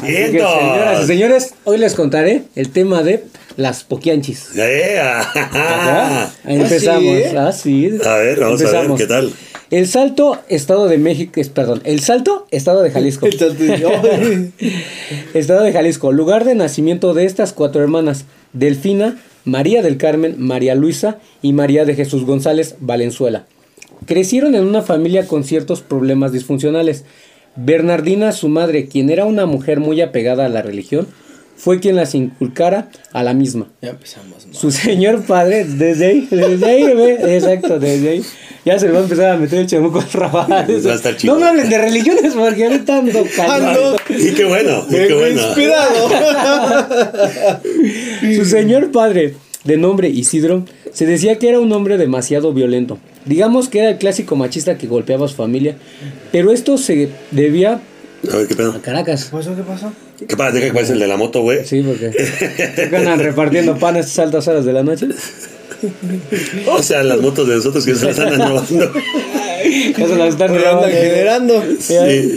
Señoras 0.00 1.04
y 1.04 1.06
señores, 1.06 1.54
hoy 1.64 1.78
les 1.78 1.94
contaré 1.94 2.44
el 2.56 2.70
tema 2.70 3.02
de 3.02 3.24
las 3.56 3.84
poquianchis. 3.84 4.56
¡Ea! 4.56 6.30
Empezamos. 6.44 7.16
¿Ah, 7.36 7.52
sí? 7.52 7.52
Ah, 7.52 7.52
sí. 7.52 7.90
A 8.04 8.14
ver, 8.16 8.40
vamos 8.40 8.62
a 8.64 8.80
ver, 8.82 8.90
¿qué 8.96 9.06
tal? 9.06 9.32
El 9.70 9.86
Salto, 9.86 10.38
Estado 10.48 10.88
de 10.88 10.98
México, 10.98 11.40
es- 11.40 11.48
perdón, 11.48 11.80
El 11.84 12.00
Salto, 12.00 12.46
Estado 12.50 12.82
de 12.82 12.90
Jalisco. 12.90 13.26
Estado 15.34 15.62
de 15.62 15.72
Jalisco, 15.72 16.12
lugar 16.12 16.44
de 16.44 16.54
nacimiento 16.56 17.14
de 17.14 17.24
estas 17.26 17.52
cuatro 17.52 17.80
hermanas, 17.82 18.24
Delfina, 18.52 19.18
María 19.44 19.82
del 19.82 19.96
Carmen, 19.96 20.34
María 20.38 20.74
Luisa 20.74 21.18
y 21.40 21.52
María 21.52 21.84
de 21.84 21.94
Jesús 21.94 22.24
González 22.24 22.74
Valenzuela. 22.80 23.46
Crecieron 24.06 24.54
en 24.54 24.64
una 24.64 24.82
familia 24.82 25.26
con 25.26 25.44
ciertos 25.44 25.82
problemas 25.82 26.32
disfuncionales. 26.32 27.04
Bernardina, 27.56 28.32
su 28.32 28.48
madre, 28.48 28.86
quien 28.86 29.10
era 29.10 29.24
una 29.24 29.46
mujer 29.46 29.80
muy 29.80 30.00
apegada 30.00 30.46
a 30.46 30.48
la 30.48 30.62
religión, 30.62 31.06
fue 31.56 31.78
quien 31.78 31.96
las 31.96 32.14
inculcara 32.14 32.88
a 33.12 33.22
la 33.22 33.34
misma. 33.34 33.66
ya 33.82 33.90
empezamos. 33.90 34.46
¿no? 34.46 34.54
Su 34.54 34.70
señor 34.70 35.24
padre, 35.24 35.64
desde 35.64 36.06
ahí, 36.06 36.28
desde 36.30 36.66
ahí, 36.66 36.84
ve, 36.94 37.36
exacto, 37.36 37.78
desde 37.78 38.08
ahí. 38.08 38.22
Ya 38.64 38.78
se 38.78 38.86
le 38.86 38.92
va 38.92 39.00
a 39.00 39.02
empezar 39.02 39.30
a 39.30 39.36
meter 39.36 39.60
el 39.60 39.66
chamuco 39.66 40.00
al 40.00 40.70
estar 40.70 41.16
chido. 41.16 41.34
No 41.34 41.40
me 41.40 41.46
hablen 41.46 41.68
de 41.68 41.78
religiones 41.78 42.34
porque 42.34 42.64
ahorita 42.64 42.98
ando 42.98 43.24
callado. 43.36 43.96
Ando. 44.08 44.18
Y 44.18 44.32
qué 44.32 44.44
bueno, 44.44 44.86
y 44.88 44.92
qué 44.92 45.14
bueno. 45.14 45.42
inspirado. 45.42 46.08
Su 48.36 48.44
señor 48.44 48.90
padre, 48.90 49.34
de 49.64 49.76
nombre 49.76 50.08
Isidro, 50.08 50.64
se 50.92 51.06
decía 51.06 51.38
que 51.38 51.48
era 51.48 51.60
un 51.60 51.72
hombre 51.72 51.98
demasiado 51.98 52.52
violento. 52.52 52.98
Digamos 53.26 53.68
que 53.68 53.80
era 53.80 53.90
el 53.90 53.98
clásico 53.98 54.36
machista 54.36 54.78
que 54.78 54.86
golpeaba 54.86 55.26
a 55.26 55.28
su 55.28 55.34
familia, 55.36 55.76
pero 56.32 56.52
esto 56.52 56.78
se 56.78 57.10
debía 57.30 57.80
A 58.32 58.36
ver, 58.36 58.46
qué 58.46 58.54
pedo. 58.56 58.72
a 58.72 58.80
Caracas. 58.80 59.26
¿Qué 59.26 59.36
pasó? 59.36 59.54
¿Qué 59.56 59.62
pasó? 59.62 59.92
¿Qué 60.26 60.36
pasa? 60.36 60.52
Deja 60.52 60.66
que 60.68 60.72
pase 60.78 60.92
el 60.94 60.98
de 61.00 61.06
la 61.06 61.16
moto, 61.16 61.42
güey. 61.42 61.64
Sí, 61.66 61.82
porque 61.82 62.10
ganan 62.90 63.18
repartiendo 63.18 63.76
pan 63.78 63.96
a 63.96 64.00
estas 64.00 64.18
altas 64.18 64.48
horas 64.48 64.64
de 64.64 64.72
la 64.72 64.82
noche. 64.82 65.06
O 66.66 66.82
sea, 66.82 67.02
las 67.02 67.20
motos 67.20 67.48
de 67.48 67.56
nosotros 67.56 67.84
que 67.84 67.94
se 67.94 68.06
las 68.06 68.18
andan 68.18 68.48
robando. 68.50 68.92
Ya 69.96 70.06
se 70.06 70.16
las 70.16 70.28
están 70.30 70.48
robando. 70.54 70.88
generando. 70.88 71.62
Sí, 71.78 71.94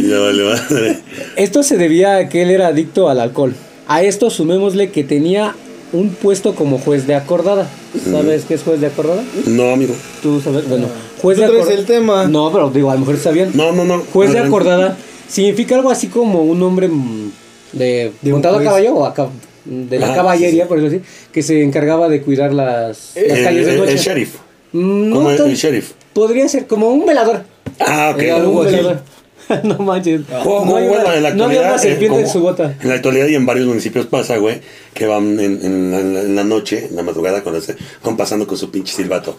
ya 0.09 0.19
vale 0.19 0.43
madre. 0.43 0.97
Esto 1.35 1.63
se 1.63 1.77
debía 1.77 2.17
a 2.17 2.29
que 2.29 2.41
él 2.43 2.51
era 2.51 2.67
adicto 2.67 3.09
al 3.09 3.19
alcohol. 3.19 3.53
A 3.87 4.03
esto 4.03 4.29
sumémosle 4.29 4.91
que 4.91 5.03
tenía 5.03 5.55
un 5.93 6.09
puesto 6.09 6.55
como 6.55 6.77
juez 6.79 7.07
de 7.07 7.15
acordada. 7.15 7.67
¿Sabes 8.11 8.45
qué 8.45 8.55
es 8.55 8.63
juez 8.63 8.81
de 8.81 8.87
acordada? 8.87 9.23
No, 9.45 9.71
amigo. 9.71 9.93
Tú 10.21 10.41
sabes, 10.41 10.67
bueno, 10.67 10.87
juez 11.21 11.37
Tú 11.37 11.41
de 11.43 11.47
acordada. 11.47 11.73
el 11.73 11.85
tema. 11.85 12.27
No, 12.27 12.51
pero 12.51 12.69
digo, 12.69 12.89
a 12.91 12.95
lo 12.95 12.99
mejor 13.01 13.15
está 13.15 13.31
bien. 13.31 13.51
No, 13.53 13.71
no, 13.71 13.85
no. 13.85 14.03
Juez 14.11 14.33
de 14.33 14.39
acordada 14.39 14.97
significa 15.27 15.75
algo 15.75 15.89
así 15.91 16.07
como 16.07 16.41
un 16.43 16.61
hombre 16.63 16.87
mm, 16.89 17.31
de, 17.73 18.11
De 18.21 18.31
montado 18.31 18.55
a 18.55 18.57
juez. 18.57 18.67
caballo 18.67 18.93
o 18.95 19.05
a 19.05 19.13
cab- 19.15 19.29
de 19.65 19.97
la 19.97 20.11
Ah, 20.11 20.15
caballería, 20.15 20.67
por 20.67 20.77
eso 20.79 20.87
así, 20.87 20.99
que 21.31 21.41
se 21.41 21.63
encargaba 21.63 22.09
de 22.09 22.21
cuidar 22.21 22.51
las, 22.53 23.13
las 23.15 23.37
El, 23.37 23.43
calles 23.45 23.65
de 23.65 23.77
noche. 23.77 23.91
el 23.93 23.97
sheriff. 23.99 24.35
Mm, 24.73 25.09
no 25.09 25.15
Como 25.15 25.29
el, 25.31 25.55
sheriff. 25.55 25.91
Podría 26.13 26.47
ser 26.49 26.67
como 26.67 26.89
un 26.89 27.05
velador. 27.05 27.43
Ah, 27.79 28.11
ok. 28.13 28.21
Era 28.21 28.37
un 28.37 28.65
así. 28.67 28.75
velador. 28.75 29.01
no 29.63 29.77
manches. 29.79 30.21
Como- 30.43 30.65
no, 30.65 30.75
hay 30.77 30.87
bueno, 30.87 31.03
una, 31.05 31.15
en 31.17 31.23
la 31.23 31.33
no 31.33 31.43
había 31.45 31.59
una 31.61 31.69
actualidad, 31.69 31.85
eh, 31.85 31.89
serpiente 31.89 32.19
en 32.21 32.27
su 32.29 32.39
bota. 32.41 32.75
En 32.81 32.89
la 32.89 32.95
actualidad 32.95 33.27
y 33.27 33.35
en 33.35 33.45
varios 33.45 33.67
municipios 33.67 34.05
pasa, 34.05 34.37
güey, 34.37 34.61
que 34.93 35.05
van 35.05 35.39
en, 35.39 35.59
en 35.63 35.91
la, 35.91 36.21
en 36.41 36.49
noche, 36.49 36.87
en 36.89 36.95
la 36.95 37.03
madrugada, 37.03 37.41
cuando 37.43 37.61
se 37.61 37.75
van 38.03 38.15
pasando 38.17 38.45
con 38.47 38.57
su 38.57 38.69
pinche 38.71 38.93
silbato. 38.95 39.37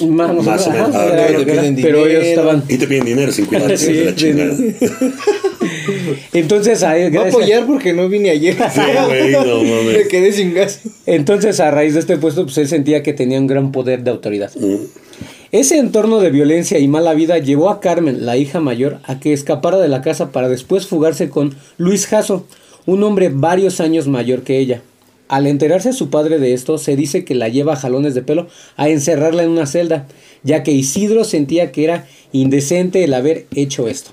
Más, 0.00 0.34
Más 0.44 0.66
o 0.66 0.70
menos. 0.70 0.90
Ah, 0.94 1.06
pero 1.82 2.06
ellos 2.06 2.24
estaban. 2.24 2.64
Y 2.68 2.76
te 2.78 2.86
piden 2.86 3.04
dinero 3.04 3.30
sin 3.32 3.46
cuidar 3.46 3.76
Sí, 3.78 3.92
de 3.92 4.04
la 4.04 4.10
sí. 4.10 4.16
chingada. 4.16 4.56
Entonces, 6.32 6.82
a, 6.82 6.92
Voy 6.92 7.02
a 7.02 7.08
gracias- 7.10 7.34
apoyar 7.34 7.66
porque 7.66 7.92
no 7.92 8.08
vine 8.08 8.30
ayer. 8.30 8.54
Sí, 8.72 8.80
güey, 9.06 9.32
no 9.32 9.62
mames. 9.62 9.96
Me 9.98 10.08
quedé 10.08 10.32
sin 10.32 10.54
gas. 10.54 10.80
entonces, 11.06 11.60
a 11.60 11.70
raíz 11.70 11.94
de 11.94 12.00
este 12.00 12.16
puesto, 12.16 12.44
pues 12.44 12.58
él 12.58 12.68
sentía 12.68 13.02
que 13.02 13.12
tenía 13.12 13.38
un 13.38 13.46
gran 13.46 13.72
poder 13.72 14.02
de 14.02 14.10
autoridad. 14.10 14.50
Mm. 14.56 14.76
Ese 15.54 15.78
entorno 15.78 16.18
de 16.18 16.30
violencia 16.30 16.80
y 16.80 16.88
mala 16.88 17.14
vida 17.14 17.38
llevó 17.38 17.70
a 17.70 17.78
Carmen, 17.80 18.26
la 18.26 18.36
hija 18.36 18.58
mayor, 18.58 18.98
a 19.04 19.20
que 19.20 19.32
escapara 19.32 19.78
de 19.78 19.86
la 19.86 20.02
casa 20.02 20.32
para 20.32 20.48
después 20.48 20.88
fugarse 20.88 21.30
con 21.30 21.54
Luis 21.78 22.08
Jasso, 22.08 22.44
un 22.86 23.04
hombre 23.04 23.28
varios 23.32 23.78
años 23.78 24.08
mayor 24.08 24.42
que 24.42 24.58
ella. 24.58 24.82
Al 25.28 25.46
enterarse 25.46 25.92
su 25.92 26.10
padre 26.10 26.40
de 26.40 26.54
esto, 26.54 26.76
se 26.76 26.96
dice 26.96 27.24
que 27.24 27.36
la 27.36 27.48
lleva 27.50 27.74
a 27.74 27.76
jalones 27.76 28.16
de 28.16 28.22
pelo 28.22 28.48
a 28.76 28.88
encerrarla 28.88 29.44
en 29.44 29.50
una 29.50 29.66
celda, 29.66 30.08
ya 30.42 30.64
que 30.64 30.72
Isidro 30.72 31.22
sentía 31.22 31.70
que 31.70 31.84
era 31.84 32.08
indecente 32.32 33.04
el 33.04 33.14
haber 33.14 33.46
hecho 33.54 33.86
esto. 33.86 34.10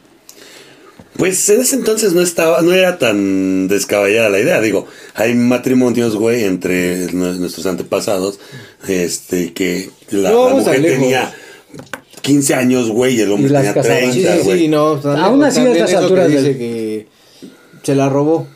Pues 1.17 1.49
en 1.49 1.59
ese 1.59 1.75
entonces 1.75 2.13
no 2.13 2.21
estaba, 2.21 2.61
no 2.61 2.71
era 2.71 2.97
tan 2.97 3.67
descabellada 3.67 4.29
la 4.29 4.39
idea. 4.39 4.61
Digo, 4.61 4.87
hay 5.13 5.33
matrimonios, 5.35 6.15
güey, 6.15 6.45
entre 6.45 7.07
nue- 7.07 7.35
nuestros 7.37 7.65
antepasados, 7.65 8.39
este, 8.87 9.53
que 9.53 9.89
la, 10.11 10.31
No 10.31 10.49
la 10.49 10.55
mujer 10.55 10.81
tenía 10.81 11.33
15 12.21 12.53
años, 12.55 12.89
güey, 12.89 13.15
y 13.15 13.21
el 13.21 13.31
hombre 13.31 13.49
Y 13.49 13.53
tenía 13.53 13.73
casaban. 13.73 13.97
30, 13.99 14.13
Sí, 14.13 14.21
sí, 14.39 14.43
güey. 14.45 14.59
sí, 14.59 14.67
no. 14.67 14.95
también- 14.99 15.25
Aún 15.25 15.43
así, 15.43 15.59
a 15.59 15.71
estas 15.71 15.89
eso 15.89 15.97
que 15.99 16.03
alturas 16.03 16.27
dice 16.29 16.57
que 16.57 17.07
se 17.83 17.95
la 17.95 18.09
robó. 18.09 18.47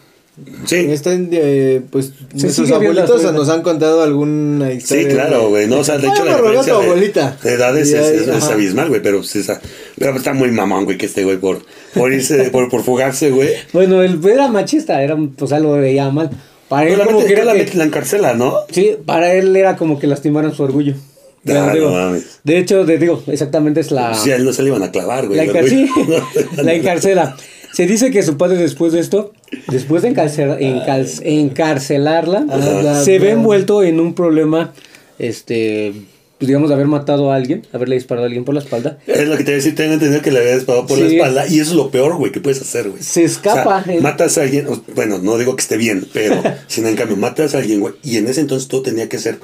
Sí, 0.66 0.76
Está 0.76 1.14
en, 1.14 1.30
eh, 1.32 1.82
pues 1.90 2.12
nuestros 2.34 2.68
sigue 2.68 2.78
viendo 2.78 3.02
abuelitos 3.04 3.34
nos 3.34 3.48
han 3.48 3.62
contado 3.62 4.04
alguna 4.04 4.74
historia. 4.74 5.08
sí, 5.08 5.14
claro, 5.16 5.48
güey. 5.48 5.66
No, 5.66 5.80
o 5.80 5.84
sea, 5.86 5.98
de 5.98 6.08
hecho, 6.10 6.26
la 6.26 6.36
diferencia 6.36 6.74
tu 6.74 6.80
abuelita. 6.82 7.38
de 7.42 7.54
edades 7.54 7.88
es, 7.94 8.06
es- 8.24 8.28
es 8.28 8.44
abismal, 8.44 8.90
güey, 8.90 9.02
pero, 9.02 9.24
sí, 9.24 9.40
esa- 9.40 9.62
pero 9.98 10.18
está 10.18 10.34
muy 10.34 10.52
mamón, 10.52 10.84
güey, 10.84 10.98
que 10.98 11.06
este 11.06 11.24
güey 11.24 11.38
por, 11.38 11.62
por 11.94 12.12
irse, 12.12 12.50
por, 12.50 12.70
por 12.70 12.84
fugarse, 12.84 13.32
güey. 13.32 13.52
Bueno, 13.72 14.04
él 14.04 14.20
era 14.26 14.50
machista, 14.50 15.02
era, 15.02 15.16
o 15.40 15.48
sea, 15.48 15.60
lo 15.60 15.72
veía 15.72 16.10
mal. 16.10 16.30
Para 16.76 16.90
él 16.90 17.00
como 17.06 17.24
que 17.26 17.34
era 17.34 17.46
la, 17.46 17.54
que- 17.54 17.78
la 17.78 17.84
encarcela, 17.86 18.34
¿no? 18.34 18.54
Sí, 18.72 18.96
para 19.06 19.34
él 19.34 19.56
era 19.56 19.76
como 19.78 20.00
que 20.00 20.08
lastimaran 20.08 20.54
su 20.54 20.64
orgullo. 20.64 20.94
Ah, 20.96 21.42
Ya, 21.54 21.66
no 21.68 21.74
digo, 21.74 21.92
mames. 21.92 22.40
de 22.44 22.58
hecho, 22.58 22.86
te 22.86 22.98
digo, 22.98 23.22
exactamente 23.28 23.80
es 23.80 23.92
la... 23.92 24.14
Sí, 24.16 24.32
a 24.32 24.36
él 24.36 24.46
no 24.46 24.52
se 24.54 24.64
le 24.64 24.70
iban 24.70 24.82
a 24.84 24.92
clavar, 24.92 25.28
güey. 25.28 25.38
La, 25.38 25.44
el 25.44 25.50
encar- 25.52 25.62
güey. 25.70 25.88
sí, 25.88 26.62
la 26.64 26.74
encarcela. 26.74 27.36
Se 27.74 27.86
dice 27.86 28.10
que 28.10 28.24
su 28.24 28.38
padre 28.38 28.58
después 28.58 28.94
de 28.94 29.00
esto, 29.02 29.34
después 29.68 30.02
de 30.02 30.10
encal- 30.14 31.22
encarcelarla, 31.24 32.46
Ah, 32.50 33.02
se 33.04 33.14
ve 33.14 33.20
claro. 33.20 33.34
envuelto 33.40 33.84
en 33.84 34.00
un 34.00 34.14
problema, 34.16 34.74
este, 35.20 35.94
pues, 36.38 36.48
digamos, 36.48 36.68
de 36.70 36.76
haber 36.76 36.88
matado 36.88 37.32
a 37.32 37.36
alguien, 37.36 37.66
haberle 37.72 37.96
disparado 37.96 38.26
a 38.26 38.28
alguien 38.28 38.44
por 38.44 38.54
la 38.56 38.60
espalda. 38.60 38.98
Es 39.08 39.28
lo 39.28 39.38
que 39.38 39.44
te 39.44 39.52
voy 39.52 39.54
a 39.54 39.56
decir, 39.58 39.76
tengo 39.76 39.94
entendido 39.94 40.22
que 40.22 40.32
le 40.32 40.40
había 40.40 40.56
disparado 40.56 40.86
por 40.86 40.98
la 40.98 41.08
espalda 41.08 41.48
y 41.48 41.60
eso 41.60 41.72
es 41.72 41.78
lo 41.78 41.90
peor, 41.92 42.18
güey, 42.18 42.32
que 42.32 42.42
puedes 42.42 42.62
hacer, 42.62 42.90
güey. 42.90 43.02
Se 43.02 43.24
escapa, 43.24 43.78
O 43.78 43.84
sea, 43.84 43.94
eh. 43.94 44.02
matas 44.02 44.38
a 44.38 44.42
alguien, 44.42 44.68
bueno, 44.96 45.20
no 45.20 45.38
digo 45.38 45.56
que 45.56 45.62
esté 45.62 45.78
bien, 45.78 46.06
pero 46.12 46.44
sin 46.68 46.86
en 46.88 46.96
cambio, 46.96 47.16
matas 47.16 47.56
a 47.56 47.60
alguien, 47.60 47.80
güey, 47.80 47.94
y 48.04 48.18
en 48.18 48.28
ese 48.28 48.42
entonces 48.42 48.68
todo 48.68 48.82
tenía 48.82 49.08
que 49.08 49.18
ser 49.18 49.40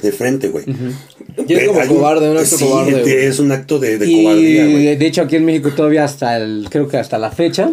de 0.00 0.12
frente, 0.12 0.48
güey. 0.48 0.64
Es 1.48 1.66
como 1.66 1.80
Hay 1.80 1.88
cobarde, 1.88 2.30
un 2.30 2.36
acto 2.36 2.56
sí, 2.56 2.64
cobarde. 2.64 3.26
Es 3.26 3.40
un 3.40 3.50
acto 3.50 3.80
de, 3.80 3.98
de 3.98 4.06
y 4.06 4.22
cobardía, 4.22 4.64
güey. 4.66 4.96
de 4.96 5.06
hecho 5.06 5.22
aquí 5.22 5.36
en 5.36 5.44
México 5.44 5.70
todavía 5.74 6.04
hasta 6.04 6.36
el, 6.36 6.68
creo 6.70 6.86
que 6.86 6.98
hasta 6.98 7.18
la 7.18 7.32
fecha, 7.32 7.70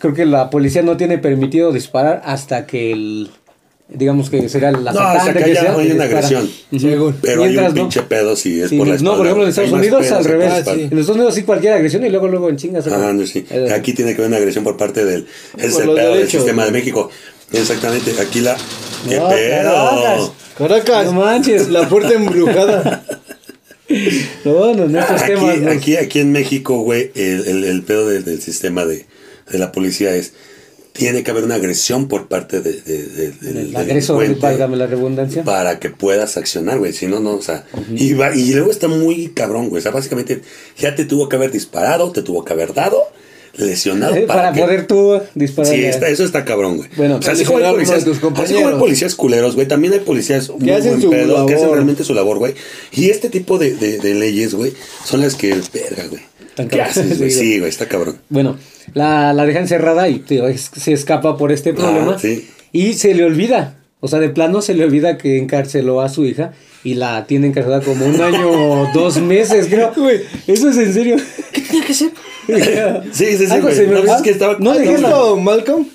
creo 0.00 0.14
que 0.14 0.26
la 0.26 0.50
policía 0.50 0.82
no 0.82 0.96
tiene 0.96 1.18
permitido 1.18 1.72
disparar 1.72 2.22
hasta 2.24 2.66
que 2.66 2.90
el, 2.90 3.30
digamos 3.92 4.30
que 4.30 4.48
será 4.48 4.68
el 4.70 4.84
No, 4.84 4.92
que 4.92 5.38
que 5.38 5.44
haya- 5.44 5.60
sea, 5.60 5.76
hay 5.76 5.90
una 5.92 6.04
agresión. 6.04 6.50
Según. 6.78 7.16
Pero 7.20 7.44
hay 7.44 7.56
un 7.56 7.64
no. 7.64 7.74
pinche 7.74 8.02
pedo 8.02 8.36
si 8.36 8.60
es 8.60 8.70
Sí, 8.70 8.78
por 8.78 8.86
la 8.86 8.92
no, 8.92 8.96
espalda. 8.96 9.16
por 9.16 9.26
ejemplo, 9.26 9.42
en. 9.44 9.48
Estados 9.50 9.72
Unidos 9.72 10.12
al 10.12 10.24
revés. 10.24 10.48
la 10.48 10.56
Ah, 10.56 10.64
sí. 10.64 10.70
En 10.70 10.84
Estados 10.98 11.08
Unidos 11.10 11.34
sí 11.34 11.42
cualquier 11.42 11.72
agresión 11.74 12.04
y 12.04 12.08
luego 12.08 12.28
luego 12.28 12.48
en 12.48 12.56
chingas. 12.56 12.86
Ah, 12.86 13.12
no, 13.12 13.26
sí. 13.26 13.44
Eh, 13.50 13.68
Aquí 13.74 13.92
tiene 13.92 14.12
que 14.12 14.18
haber 14.22 14.28
una 14.28 14.36
agresión 14.38 14.64
por 14.64 14.76
parte 14.76 15.04
del 15.04 15.26
ese 15.56 15.66
es 15.66 15.72
Por 15.74 15.82
el 15.84 15.90
pedo 15.94 16.14
del 16.14 16.28
sistema 16.28 16.64
de. 16.64 16.70
México. 16.72 17.10
Exactamente, 17.52 18.12
aquí 18.20 18.40
la 18.40 18.56
qué 19.08 19.16
No, 19.16 19.28
pedo. 19.28 19.64
Caracas. 19.64 20.30
Caracas. 20.56 21.06
No 21.06 21.12
manches. 21.20 21.68
La 21.68 21.88
puerta 21.88 22.12
embrujada. 22.14 23.04
No, 24.44 24.72
no, 24.72 24.84
en 24.84 24.96
estos 24.96 25.20
Aquí, 25.22 25.32
temas. 25.32 25.58
no. 25.58 25.70
aquí, 25.72 25.96
aquí 25.96 26.20
en 26.20 26.30
México, 26.30 26.78
güey, 26.82 27.10
el, 27.16 27.44
el, 27.46 27.64
el 27.64 27.82
pedo 27.82 28.08
del, 28.08 28.24
del 28.24 28.40
sistema 28.40 28.84
de, 28.84 29.06
de 29.50 29.58
la 29.58 29.72
policía 29.72 30.14
es 30.14 30.32
tiene 31.00 31.22
que 31.22 31.30
haber 31.30 31.44
una 31.44 31.56
agresión 31.56 32.06
por 32.08 32.28
parte 32.28 32.60
de, 32.60 32.72
de- 32.82 33.06
de- 33.06 33.30
del, 33.32 33.56
El 33.56 33.66
del 33.72 33.76
agresor, 33.76 34.38
válgame 34.38 34.76
la 34.76 34.86
redundancia. 34.86 35.42
para 35.44 35.78
que 35.80 35.90
puedas 35.90 36.36
accionar, 36.36 36.78
güey. 36.78 36.92
Si 36.92 37.06
no, 37.06 37.20
no, 37.20 37.34
o 37.34 37.42
sea. 37.42 37.64
y, 37.94 38.12
va- 38.12 38.34
y 38.36 38.52
luego 38.52 38.70
está 38.70 38.86
muy 38.88 39.28
cabrón, 39.28 39.68
güey. 39.70 39.80
O 39.80 39.82
sea, 39.82 39.92
básicamente 39.92 40.42
ya 40.78 40.94
te 40.94 41.04
tuvo 41.06 41.28
que 41.28 41.36
haber 41.36 41.50
disparado, 41.50 42.12
te 42.12 42.22
tuvo 42.22 42.44
que 42.44 42.52
haber 42.52 42.74
dado, 42.74 43.02
lesionado. 43.56 44.14
Eh, 44.14 44.26
Para, 44.26 44.52
que- 44.52 44.60
poder 44.60 44.86
tú 44.86 45.20
disparar. 45.34 45.72
Sí, 45.72 45.84
está- 45.84 46.08
eso 46.08 46.24
está 46.24 46.44
cabrón, 46.44 46.76
güey. 46.76 46.88
Bueno, 46.96 47.16
o 47.16 47.22
sea, 47.22 47.32
así 47.32 47.44
como, 47.44 47.58
hay 47.58 47.72
policías, 47.72 47.98
de 48.04 48.04
tus 48.04 48.16
así 48.16 48.20
como 48.20 48.36
hay 48.38 48.44
compañeros. 48.44 48.78
policías 48.80 49.14
culeros, 49.14 49.54
güey, 49.54 49.66
también 49.68 49.92
hay 49.94 50.00
policías 50.00 50.48
muy 50.50 50.70
hacen 50.70 50.90
buen 50.90 51.02
su 51.02 51.10
pedo, 51.10 51.46
que 51.46 51.54
hacen 51.54 51.70
realmente 51.72 52.04
su 52.04 52.14
labor, 52.14 52.38
güey. 52.38 52.54
Y 52.92 53.10
este 53.10 53.28
tipo 53.28 53.58
de, 53.58 53.74
de, 53.74 53.98
de 53.98 54.14
leyes, 54.14 54.54
güey, 54.54 54.72
son 55.04 55.20
las 55.22 55.34
que, 55.34 55.48
verga, 55.72 56.04
güey. 56.08 56.22
Están 56.62 56.68
¿Qué 56.68 56.76
cabrones, 56.78 56.96
haces, 56.98 57.18
güey? 57.18 57.30
sí, 57.30 57.58
güey, 57.58 57.68
está 57.70 57.86
cabrón. 57.86 58.16
Bueno, 58.28 58.56
la, 58.94 59.32
la 59.32 59.44
deja 59.46 59.60
encerrada 59.60 60.08
y 60.08 60.18
tío, 60.20 60.48
es- 60.48 60.70
se 60.76 60.92
escapa 60.92 61.36
por 61.36 61.52
este 61.52 61.72
problema. 61.74 62.14
Ah, 62.16 62.18
sí. 62.20 62.48
Y 62.72 62.94
se 62.94 63.14
le 63.14 63.24
olvida. 63.24 63.76
O 64.00 64.08
sea, 64.08 64.18
de 64.18 64.30
plano 64.30 64.62
se 64.62 64.72
le 64.74 64.84
olvida 64.84 65.18
que 65.18 65.36
encarceló 65.38 66.00
a 66.00 66.08
su 66.08 66.24
hija 66.24 66.52
y 66.84 66.94
la 66.94 67.26
tiene 67.26 67.48
encarcelada 67.48 67.82
como 67.82 68.06
un 68.06 68.18
año 68.20 68.50
o 68.50 68.88
dos 68.94 69.18
meses, 69.20 69.66
creo. 69.68 69.92
Güey, 69.94 70.20
eso 70.46 70.70
es 70.70 70.76
en 70.78 70.94
serio. 70.94 71.16
¿Qué 71.52 71.60
tenía 71.60 71.84
que 71.84 71.92
hacer? 71.92 72.10
Sí, 73.12 73.36
sí, 73.36 73.46
sí, 73.46 73.52
Algo 73.52 73.70
se 73.70 73.86
me 73.86 73.92
No, 73.92 73.98
olvidó. 74.00 74.16
es 74.16 74.22
que 74.22 74.30
estaba... 74.30 74.56
No, 74.58 74.70
¿Has 74.70 74.78
dejé 74.78 74.92
la- 74.98 75.08
visto 75.08 75.36
Malcolm? 75.36 75.86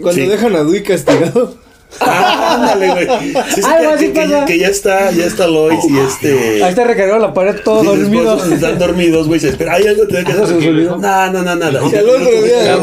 Cuando 0.00 0.22
Sí. 0.22 0.28
dejan 0.28 0.54
a 0.56 0.58
Dewey 0.64 0.82
castigado. 0.82 1.58
Ah, 2.00 2.54
ándale, 2.54 2.88
güey. 3.06 3.06
Sí, 3.54 3.62
sí, 3.62 3.62
Algo 3.64 3.88
que, 3.90 3.94
así 3.94 4.06
que- 4.06 4.12
que 4.12 4.20
pasa. 4.20 4.30
ya, 4.40 4.44
que 4.44 4.58
ya 4.58 4.68
está, 4.68 5.10
ya 5.10 5.24
está 5.24 5.46
Lois 5.46 5.80
y 5.88 5.98
este... 5.98 6.62
Ahí 6.62 6.70
está 6.70 6.84
recargado 6.84 7.18
la 7.18 7.32
pared 7.34 7.56
todo 7.64 7.80
Sí, 7.80 7.86
dormido. 7.86 8.44
Están 8.54 8.78
dormidos, 8.78 9.26
güey. 9.26 9.40
Se 9.40 9.48
espera. 9.48 9.74
Hay 9.74 9.86
algo 9.86 10.06
que 10.06 10.22
que 10.24 10.68
olvidó. 10.68 10.98
No, 10.98 11.32
no, 11.32 11.42
no, 11.42 11.56
nada. 11.56 11.80
Y 11.90 11.94
al 11.96 12.08
otro 12.08 12.42
día. 12.42 12.76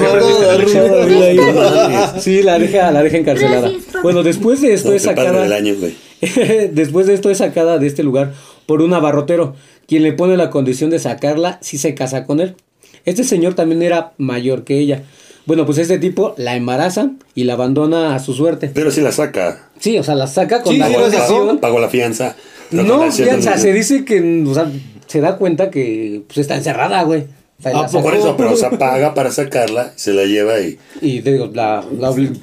No. 2.13 2.21
Sí, 2.21 2.41
la 2.43 2.59
deja, 2.59 2.91
la 2.91 3.03
deja 3.03 3.17
encarcelada. 3.17 3.71
Bueno, 4.03 4.23
después 4.23 4.61
de 4.61 4.73
esto 4.73 4.89
No, 4.89 4.95
es 4.95 5.03
sacada. 5.03 5.41
del 5.41 5.53
año, 5.53 5.75
güey. 5.79 5.95
Después 6.71 7.07
de 7.07 7.13
esto 7.13 7.29
es 7.29 7.37
sacada 7.39 7.77
de 7.77 7.87
este 7.87 8.01
lugar 8.01 8.33
por 8.65 8.81
un 8.81 8.93
abarrotero, 8.93 9.55
quien 9.87 10.01
le 10.01 10.13
pone 10.13 10.37
la 10.37 10.49
condición 10.49 10.89
de 10.89 10.97
sacarla 10.99 11.59
si 11.61 11.77
se 11.77 11.93
casa 11.93 12.25
con 12.25 12.39
él. 12.39 12.55
Este 13.03 13.23
señor 13.23 13.53
también 13.53 13.83
era 13.83 14.13
mayor 14.17 14.63
que 14.63 14.79
ella. 14.79 15.03
Bueno, 15.45 15.65
pues 15.65 15.77
este 15.77 15.99
tipo 15.99 16.33
la 16.37 16.55
embaraza 16.55 17.11
y 17.35 17.43
la 17.43 17.53
abandona 17.53 18.15
a 18.15 18.19
su 18.19 18.33
suerte. 18.33 18.71
Pero 18.73 18.89
sí 18.91 19.01
la 19.01 19.11
saca. 19.11 19.69
Sí, 19.79 19.97
o 19.97 20.03
sea, 20.03 20.15
la 20.15 20.27
saca 20.27 20.61
con 20.63 20.73
Sí, 20.73 20.79
la 20.79 21.11
sacó. 21.11 21.59
Pagó 21.59 21.79
la 21.79 21.89
fianza. 21.89 22.35
la 22.71 22.83
No, 22.83 23.11
fianza, 23.11 23.57
se 23.57 23.71
dice 23.73 24.05
que, 24.05 24.43
o 24.47 24.53
sea, 24.53 24.71
se 25.07 25.21
da 25.21 25.37
cuenta 25.37 25.69
que 25.69 26.23
pues, 26.27 26.39
está 26.39 26.55
encerrada, 26.55 27.03
güey. 27.03 27.25
O 27.59 27.61
sea, 27.61 27.71
¿A 27.71 27.73
la 27.73 27.79
poco? 27.87 27.89
sacó. 27.91 28.03
Por 28.03 28.15
eso, 28.15 28.37
pero 28.37 28.51
o 28.53 28.57
sea, 28.57 28.71
paga 28.71 29.13
para 29.13 29.31
sacarla, 29.31 29.93
se 29.95 30.13
la 30.13 30.23
lleva 30.25 30.59
y. 30.59 30.77
Y 31.01 31.21
te 31.21 31.31
digo, 31.33 31.49
la, 31.53 31.83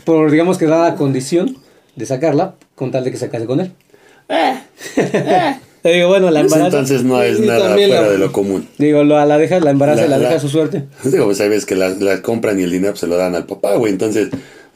por 0.04 0.30
digamos 0.30 0.56
que 0.58 0.66
da 0.66 0.88
la 0.90 0.94
condición 0.94 1.56
de 1.96 2.06
sacarla 2.06 2.54
con 2.76 2.90
tal 2.92 3.04
de 3.04 3.10
que 3.10 3.16
se 3.18 3.28
case 3.28 3.46
con 3.46 3.60
él. 3.60 3.72
Te 5.82 5.92
digo, 5.92 6.08
bueno, 6.08 6.30
la 6.30 6.40
Pues 6.42 6.52
embaraza. 6.52 6.76
entonces 6.78 7.02
no 7.04 7.20
es 7.22 7.38
Y 7.40 7.42
nada 7.42 7.72
fuera 7.74 8.02
la- 8.02 8.08
de 8.10 8.18
lo 8.18 8.30
común. 8.30 8.68
Digo, 8.78 9.02
la, 9.04 9.26
la 9.26 9.36
deja, 9.38 9.58
la 9.60 9.70
embaraza 9.70 10.04
y 10.04 10.08
la 10.08 10.10
La- 10.10 10.18
deja 10.18 10.30
la- 10.32 10.36
a 10.36 10.40
su 10.40 10.48
suerte. 10.48 10.84
Digo, 11.04 11.24
pues 11.26 11.40
hay 11.40 11.48
veces 11.48 11.66
que 11.66 11.74
la, 11.74 11.88
la 11.90 12.22
compran 12.22 12.58
y 12.60 12.62
el 12.62 12.70
dinero 12.70 12.92
pues, 12.92 13.00
se 13.00 13.06
lo 13.08 13.16
dan 13.16 13.34
al 13.34 13.46
papá, 13.46 13.74
güey. 13.74 13.92
Entonces, 13.92 14.28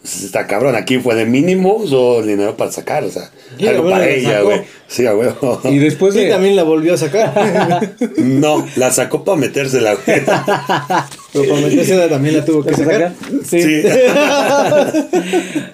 pues, 0.03 0.23
está 0.25 0.47
cabrón. 0.49 0.75
Aquí 0.75 0.99
fue 0.99 1.15
de 1.15 1.25
mínimo, 1.25 1.75
usó 1.77 2.21
el 2.21 2.27
dinero 2.27 2.57
para 2.57 2.73
sacar, 2.73 3.05
o 3.05 3.11
sea, 3.11 3.31
Y 3.57 3.67
algo 3.69 3.85
para 3.89 3.99
la 4.05 4.09
ella, 4.11 4.31
sacó. 4.39 4.45
güey. 4.47 4.61
Sí, 4.89 5.05
huevo. 5.07 5.61
Y 5.65 5.79
después 5.79 6.15
Y 6.17 6.21
de. 6.25 6.29
también 6.31 6.57
la 6.57 6.65
volvió 6.65 6.95
a 6.95 6.97
sacar. 6.97 7.93
No, 8.19 8.67
la 8.77 8.91
sacó 8.91 9.23
para 9.25 9.39
metérsela, 9.39 9.95
güey. 9.95 10.23
Pero 11.33 11.49
para 11.49 11.61
meterse 11.61 12.09
también 12.09 12.37
la 12.39 12.45
tuvo 12.45 12.65
que 12.65 12.75
¿Se 12.75 12.85
sacar. 12.85 13.13
saca? 13.13 13.15
Sí. 13.49 13.63
Sí. 13.63 13.83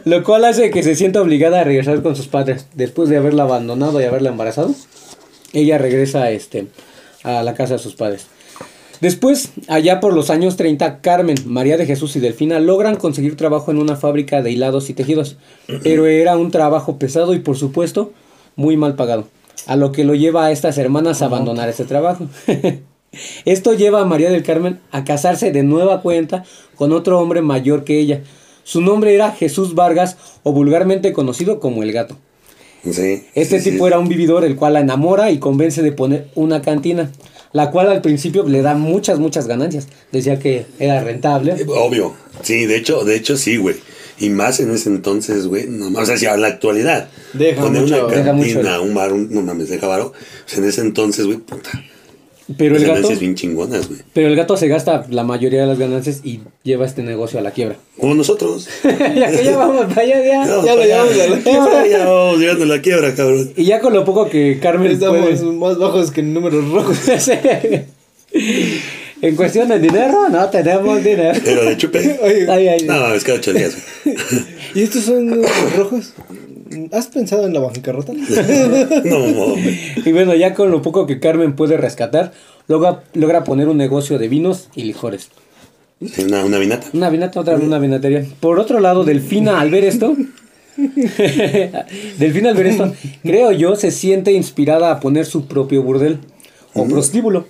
Lo 0.04 0.22
cual 0.24 0.44
hace 0.44 0.70
que 0.70 0.82
se 0.82 0.94
sienta 0.94 1.20
obligada 1.22 1.60
a 1.60 1.64
regresar 1.64 2.02
con 2.02 2.16
sus 2.16 2.28
padres. 2.28 2.66
Después 2.74 3.08
de 3.08 3.16
haberla 3.16 3.44
abandonado 3.44 4.00
y 4.00 4.04
haberla 4.04 4.30
embarazado, 4.30 4.74
ella 5.52 5.78
regresa 5.78 6.30
este, 6.30 6.66
a 7.22 7.42
la 7.42 7.54
casa 7.54 7.74
de 7.74 7.78
sus 7.78 7.94
padres. 7.94 8.26
Después, 9.02 9.50
allá 9.66 9.98
por 9.98 10.14
los 10.14 10.30
años 10.30 10.56
30, 10.56 11.00
Carmen, 11.00 11.36
María 11.44 11.76
de 11.76 11.86
Jesús 11.86 12.14
y 12.14 12.20
Delfina 12.20 12.60
logran 12.60 12.94
conseguir 12.94 13.36
trabajo 13.36 13.72
en 13.72 13.78
una 13.78 13.96
fábrica 13.96 14.42
de 14.42 14.52
hilados 14.52 14.90
y 14.90 14.94
tejidos. 14.94 15.38
Pero 15.82 16.06
era 16.06 16.36
un 16.36 16.52
trabajo 16.52 17.00
pesado 17.00 17.34
y, 17.34 17.40
por 17.40 17.56
supuesto, 17.56 18.12
muy 18.54 18.76
mal 18.76 18.94
pagado. 18.94 19.26
A 19.66 19.74
lo 19.74 19.90
que 19.90 20.04
lo 20.04 20.14
lleva 20.14 20.44
a 20.44 20.52
estas 20.52 20.78
hermanas 20.78 21.20
a 21.20 21.24
abandonar 21.24 21.68
ese 21.68 21.84
trabajo. 21.84 22.28
Esto 23.44 23.74
lleva 23.74 24.00
a 24.00 24.04
María 24.04 24.30
del 24.30 24.44
Carmen 24.44 24.78
a 24.92 25.02
casarse 25.02 25.50
de 25.50 25.64
nueva 25.64 26.00
cuenta 26.00 26.44
con 26.76 26.92
otro 26.92 27.18
hombre 27.20 27.42
mayor 27.42 27.82
que 27.82 27.98
ella. 27.98 28.22
Su 28.62 28.80
nombre 28.80 29.16
era 29.16 29.32
Jesús 29.32 29.74
Vargas 29.74 30.16
o 30.44 30.52
vulgarmente 30.52 31.12
conocido 31.12 31.58
como 31.58 31.82
el 31.82 31.90
gato. 31.90 32.18
Sí, 32.90 33.24
Este 33.34 33.60
sí, 33.60 33.70
tipo 33.70 33.84
sí. 33.84 33.88
era 33.88 33.98
un 33.98 34.08
vividor 34.08 34.44
el 34.44 34.56
cual 34.56 34.72
la 34.72 34.80
enamora 34.80 35.30
y 35.30 35.38
convence 35.38 35.82
de 35.82 35.92
poner 35.92 36.26
una 36.34 36.62
cantina, 36.62 37.10
la 37.52 37.70
cual 37.70 37.88
al 37.88 38.00
principio 38.02 38.42
le 38.42 38.60
da 38.62 38.74
muchas, 38.74 39.18
muchas 39.20 39.46
ganancias. 39.46 39.86
Decía 40.10 40.38
que 40.40 40.66
era 40.80 41.00
rentable. 41.02 41.52
Eh, 41.52 41.66
Obvio. 41.68 42.14
Sí, 42.42 42.66
de 42.66 42.76
hecho, 42.76 43.04
de 43.04 43.14
hecho 43.16 43.36
sí, 43.36 43.56
güey. 43.56 43.76
Y 44.18 44.30
más 44.30 44.58
en 44.60 44.70
ese 44.72 44.88
entonces, 44.88 45.46
güey. 45.46 45.66
No, 45.68 45.96
o 45.98 46.04
sea, 46.06 46.16
si 46.16 46.26
a 46.26 46.36
la 46.36 46.48
actualidad. 46.48 47.08
Deja 47.32 47.62
poner 47.62 47.82
mucho, 47.82 48.06
una 48.06 48.14
deja 48.16 48.32
mucho. 48.32 48.48
cantina, 48.54 48.80
un 48.80 48.94
bar, 48.94 49.12
un- 49.12 49.32
no 49.32 49.42
mames, 49.42 49.68
deja 49.68 49.86
varo. 49.86 50.12
Sea, 50.46 50.58
en 50.58 50.64
ese 50.68 50.80
entonces, 50.80 51.24
güey, 51.26 51.38
puta. 51.38 51.70
Pero 52.56 52.76
el 52.76 52.82
gato, 52.82 52.94
ganancias 52.94 53.20
bien 53.20 53.34
chingonas, 53.34 53.88
güey. 53.88 54.00
pero 54.12 54.28
el 54.28 54.36
gato 54.36 54.56
se 54.56 54.68
gasta 54.68 55.06
la 55.10 55.24
mayoría 55.24 55.62
de 55.62 55.66
las 55.66 55.78
ganancias 55.78 56.20
y 56.24 56.40
lleva 56.62 56.86
este 56.86 57.02
negocio 57.02 57.38
a 57.38 57.42
la 57.42 57.50
quiebra. 57.50 57.76
Como 57.98 58.14
nosotros. 58.14 58.68
ya 58.84 59.30
que 59.30 59.44
ya 59.44 59.56
vamos 59.56 59.86
para 59.86 60.02
allá, 60.02 60.24
ya. 60.24 60.44
No, 60.46 60.64
Ya 60.64 60.74
lo 60.74 60.84
llevamos 60.84 61.18
a 61.18 61.26
la 61.28 61.38
quiebra. 61.38 61.86
Ya 61.86 62.04
vamos 62.06 62.38
llegando 62.38 62.64
a 62.64 62.66
la 62.68 62.82
quiebra, 62.82 63.14
cabrón. 63.14 63.52
Y 63.56 63.64
ya 63.64 63.80
con 63.80 63.92
lo 63.92 64.04
poco 64.04 64.28
que 64.28 64.58
Carmen 64.60 64.92
Estamos 64.92 65.18
puede... 65.20 65.52
más 65.52 65.78
bajos 65.78 66.10
que 66.10 66.20
en 66.20 66.34
números 66.34 66.68
rojos. 66.70 66.98
En 69.22 69.36
cuestión 69.36 69.68
de 69.68 69.78
dinero, 69.78 70.28
no 70.28 70.50
tenemos 70.50 71.04
dinero. 71.04 71.38
Pero 71.44 71.64
de 71.64 71.76
chupe. 71.76 72.18
Oye, 72.22 72.50
Ay, 72.50 72.66
ay, 72.66 72.82
No, 72.84 73.14
es 73.14 73.22
cada 73.22 73.38
ocho 73.38 73.52
días. 73.52 73.76
¿y 74.74 74.82
estos 74.82 75.04
son 75.04 75.26
números 75.26 75.76
rojos? 75.76 76.12
¿Has 76.92 77.06
pensado 77.08 77.46
en 77.46 77.54
la 77.54 77.60
bancarrota? 77.60 78.12
No. 79.04 79.54
Y 80.04 80.12
bueno, 80.12 80.34
ya 80.34 80.54
con 80.54 80.70
lo 80.70 80.82
poco 80.82 81.06
que 81.06 81.20
Carmen 81.20 81.54
puede 81.54 81.76
rescatar, 81.76 82.32
logra, 82.68 83.02
logra 83.14 83.44
poner 83.44 83.68
un 83.68 83.76
negocio 83.76 84.18
de 84.18 84.28
vinos 84.28 84.68
y 84.74 84.84
licores. 84.84 85.30
Una, 86.18 86.44
una 86.44 86.58
vinata. 86.58 86.88
Una 86.92 87.10
vinata, 87.10 87.40
otra 87.40 87.56
una 87.56 87.78
vinatería. 87.78 88.24
Por 88.40 88.58
otro 88.58 88.80
lado, 88.80 89.04
Delfina, 89.04 89.60
al 89.60 89.70
ver 89.70 89.84
esto, 89.84 90.16
Delfina, 92.18 92.50
al 92.50 92.56
ver 92.56 92.66
esto, 92.66 92.92
creo 93.22 93.52
yo, 93.52 93.76
se 93.76 93.90
siente 93.90 94.32
inspirada 94.32 94.90
a 94.90 95.00
poner 95.00 95.26
su 95.26 95.46
propio 95.46 95.82
burdel 95.82 96.18
o 96.74 96.86
prostíbulo. 96.86 97.46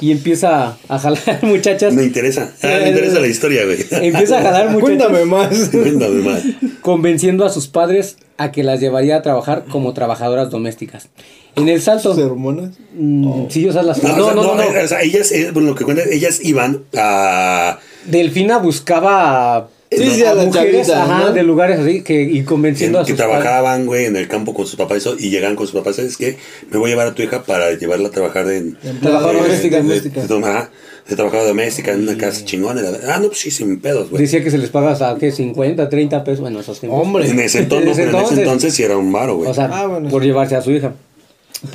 Y 0.00 0.10
empieza 0.12 0.76
a 0.88 0.98
jalar 0.98 1.38
muchachas. 1.42 1.94
Me 1.94 2.04
interesa. 2.04 2.52
Ah, 2.62 2.78
me 2.82 2.88
interesa 2.90 3.18
la 3.20 3.26
historia, 3.26 3.64
güey. 3.64 3.78
Empieza 3.90 4.38
a 4.38 4.42
jalar 4.42 4.70
muchachas. 4.70 4.82
Cuéntame 5.08 5.24
más. 5.24 5.68
Cuéntame 5.70 6.22
más. 6.22 6.42
convenciendo 6.82 7.44
a 7.44 7.50
sus 7.50 7.68
padres 7.68 8.16
a 8.38 8.52
que 8.52 8.62
las 8.62 8.80
llevaría 8.80 9.16
a 9.16 9.22
trabajar 9.22 9.64
como 9.70 9.94
trabajadoras 9.94 10.50
domésticas. 10.50 11.08
En 11.54 11.68
el 11.70 11.80
salto. 11.80 12.14
¿Sus 12.14 12.22
hormonas? 12.24 12.72
Mm, 12.94 13.46
Sí, 13.48 13.66
o 13.66 13.72
sea, 13.72 13.82
las. 13.82 14.02
No, 14.02 14.14
No, 14.16 14.22
o 14.22 14.26
sea, 14.26 14.34
no, 14.34 14.42
no. 14.42 14.54
no. 14.56 14.62
eh, 14.62 14.84
O 14.84 14.88
sea, 14.88 15.00
ellas, 15.02 15.32
eh, 15.32 15.50
bueno, 15.52 15.68
lo 15.70 15.74
que 15.74 15.84
cuentan, 15.84 16.06
ellas 16.12 16.40
iban 16.44 16.82
a. 16.96 17.78
Delfina 18.04 18.58
buscaba 18.58 19.68
Sí, 19.90 20.10
sí, 20.10 20.24
a 20.24 20.34
las 20.34 20.46
mujeres 20.46 20.86
chavitas, 20.88 20.90
ajá, 21.10 21.20
¿no? 21.26 21.32
de 21.32 21.42
lugares 21.44 21.78
así 21.78 22.02
que, 22.02 22.20
y 22.22 22.42
convenciendo 22.42 22.98
que 22.98 23.02
a 23.02 23.06
sus 23.06 23.16
padres. 23.16 23.40
trabajaban, 23.40 23.86
güey, 23.86 24.06
en 24.06 24.16
el 24.16 24.26
campo 24.26 24.52
con 24.52 24.66
sus 24.66 24.74
papás 24.76 24.98
eso, 24.98 25.14
y 25.18 25.30
llegaban 25.30 25.54
con 25.56 25.66
sus 25.68 25.76
papás, 25.76 25.96
¿sabes 25.96 26.16
qué? 26.16 26.36
Me 26.70 26.78
voy 26.78 26.90
a 26.90 26.94
llevar 26.94 27.06
a 27.06 27.14
tu 27.14 27.22
hija 27.22 27.44
para 27.44 27.72
llevarla 27.72 28.08
a 28.08 28.10
trabajar 28.10 28.50
en... 28.50 28.76
Trabajadora 29.00 29.38
de- 29.38 29.44
doméstica. 29.44 29.76
de- 29.76 29.82
doméstica. 29.82 30.20
de- 30.26 30.38
ajá, 30.44 30.70
de 31.08 31.14
trabajadora 31.14 31.48
doméstica 31.48 31.92
en 31.92 32.02
una 32.02 32.18
casa 32.18 32.44
chingona. 32.44 32.82
la- 32.82 33.14
Ah, 33.14 33.18
no, 33.20 33.28
pues 33.28 33.38
sí, 33.38 33.52
sin 33.52 33.78
pedos, 33.78 34.10
güey. 34.10 34.22
Decía 34.22 34.42
que 34.42 34.50
se 34.50 34.58
les 34.58 34.70
paga 34.70 34.90
hasta 34.90 35.16
¿qué? 35.18 35.30
50, 35.30 35.88
30 35.88 36.24
pesos. 36.24 36.40
Bueno, 36.40 36.58
esos 36.58 36.80
tiempos. 36.80 37.00
Hombre. 37.00 37.28
En 37.30 37.38
ese 37.38 37.60
entonces, 37.60 37.86
En 37.86 37.92
ese 37.92 38.02
en 38.02 38.08
entonces. 38.08 38.38
entonces 38.38 38.74
sí 38.74 38.82
era 38.82 38.96
un 38.96 39.12
varo, 39.12 39.36
güey. 39.36 39.48
O 39.48 39.54
sea, 39.54 39.70
Ah, 39.72 39.86
bueno, 39.86 40.08
por 40.08 40.22
sí. 40.22 40.26
llevarse 40.28 40.56
a 40.56 40.62
su 40.62 40.72
hija. 40.72 40.94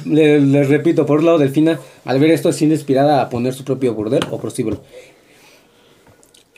Le- 0.05 0.41
Les 0.41 0.67
repito, 0.67 1.05
por 1.05 1.19
un 1.19 1.25
lado, 1.27 1.37
Delfina, 1.37 1.79
al 2.03 2.19
ver 2.19 2.31
esto, 2.31 2.49
es 2.49 2.61
inspirada 2.61 3.21
a 3.21 3.29
poner 3.29 3.53
su 3.53 3.63
propio 3.63 3.93
burdel 3.93 4.19
o 4.29 4.37
prostíbulo. 4.37 4.83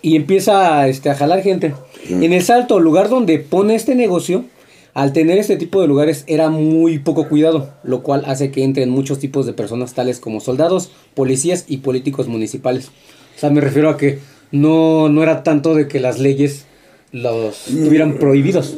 Y 0.03 0.15
empieza 0.15 0.87
este, 0.87 1.09
a 1.09 1.15
jalar 1.15 1.41
gente. 1.41 1.73
En 2.07 2.33
el 2.33 2.43
salto, 2.43 2.79
lugar 2.79 3.09
donde 3.09 3.39
pone 3.39 3.73
este 3.73 3.95
negocio, 3.95 4.45
al 4.93 5.11
tener 5.11 5.39
este 5.39 5.57
tipo 5.57 5.81
de 5.81 5.87
lugares 5.87 6.23
era 6.27 6.49
muy 6.49 6.99
poco 6.99 7.27
cuidado, 7.27 7.71
lo 7.83 8.03
cual 8.03 8.23
hace 8.27 8.51
que 8.51 8.63
entren 8.63 8.89
muchos 8.89 9.17
tipos 9.17 9.47
de 9.47 9.53
personas 9.53 9.95
tales 9.95 10.19
como 10.19 10.39
soldados, 10.39 10.91
policías 11.15 11.65
y 11.67 11.77
políticos 11.77 12.27
municipales. 12.27 12.89
O 13.35 13.39
sea, 13.39 13.49
me 13.49 13.61
refiero 13.61 13.89
a 13.89 13.97
que 13.97 14.19
no, 14.51 15.09
no 15.09 15.23
era 15.23 15.41
tanto 15.41 15.73
de 15.73 15.87
que 15.87 15.99
las 15.99 16.19
leyes 16.19 16.65
los 17.11 17.63
tuvieran 17.65 18.19
prohibidos. 18.19 18.77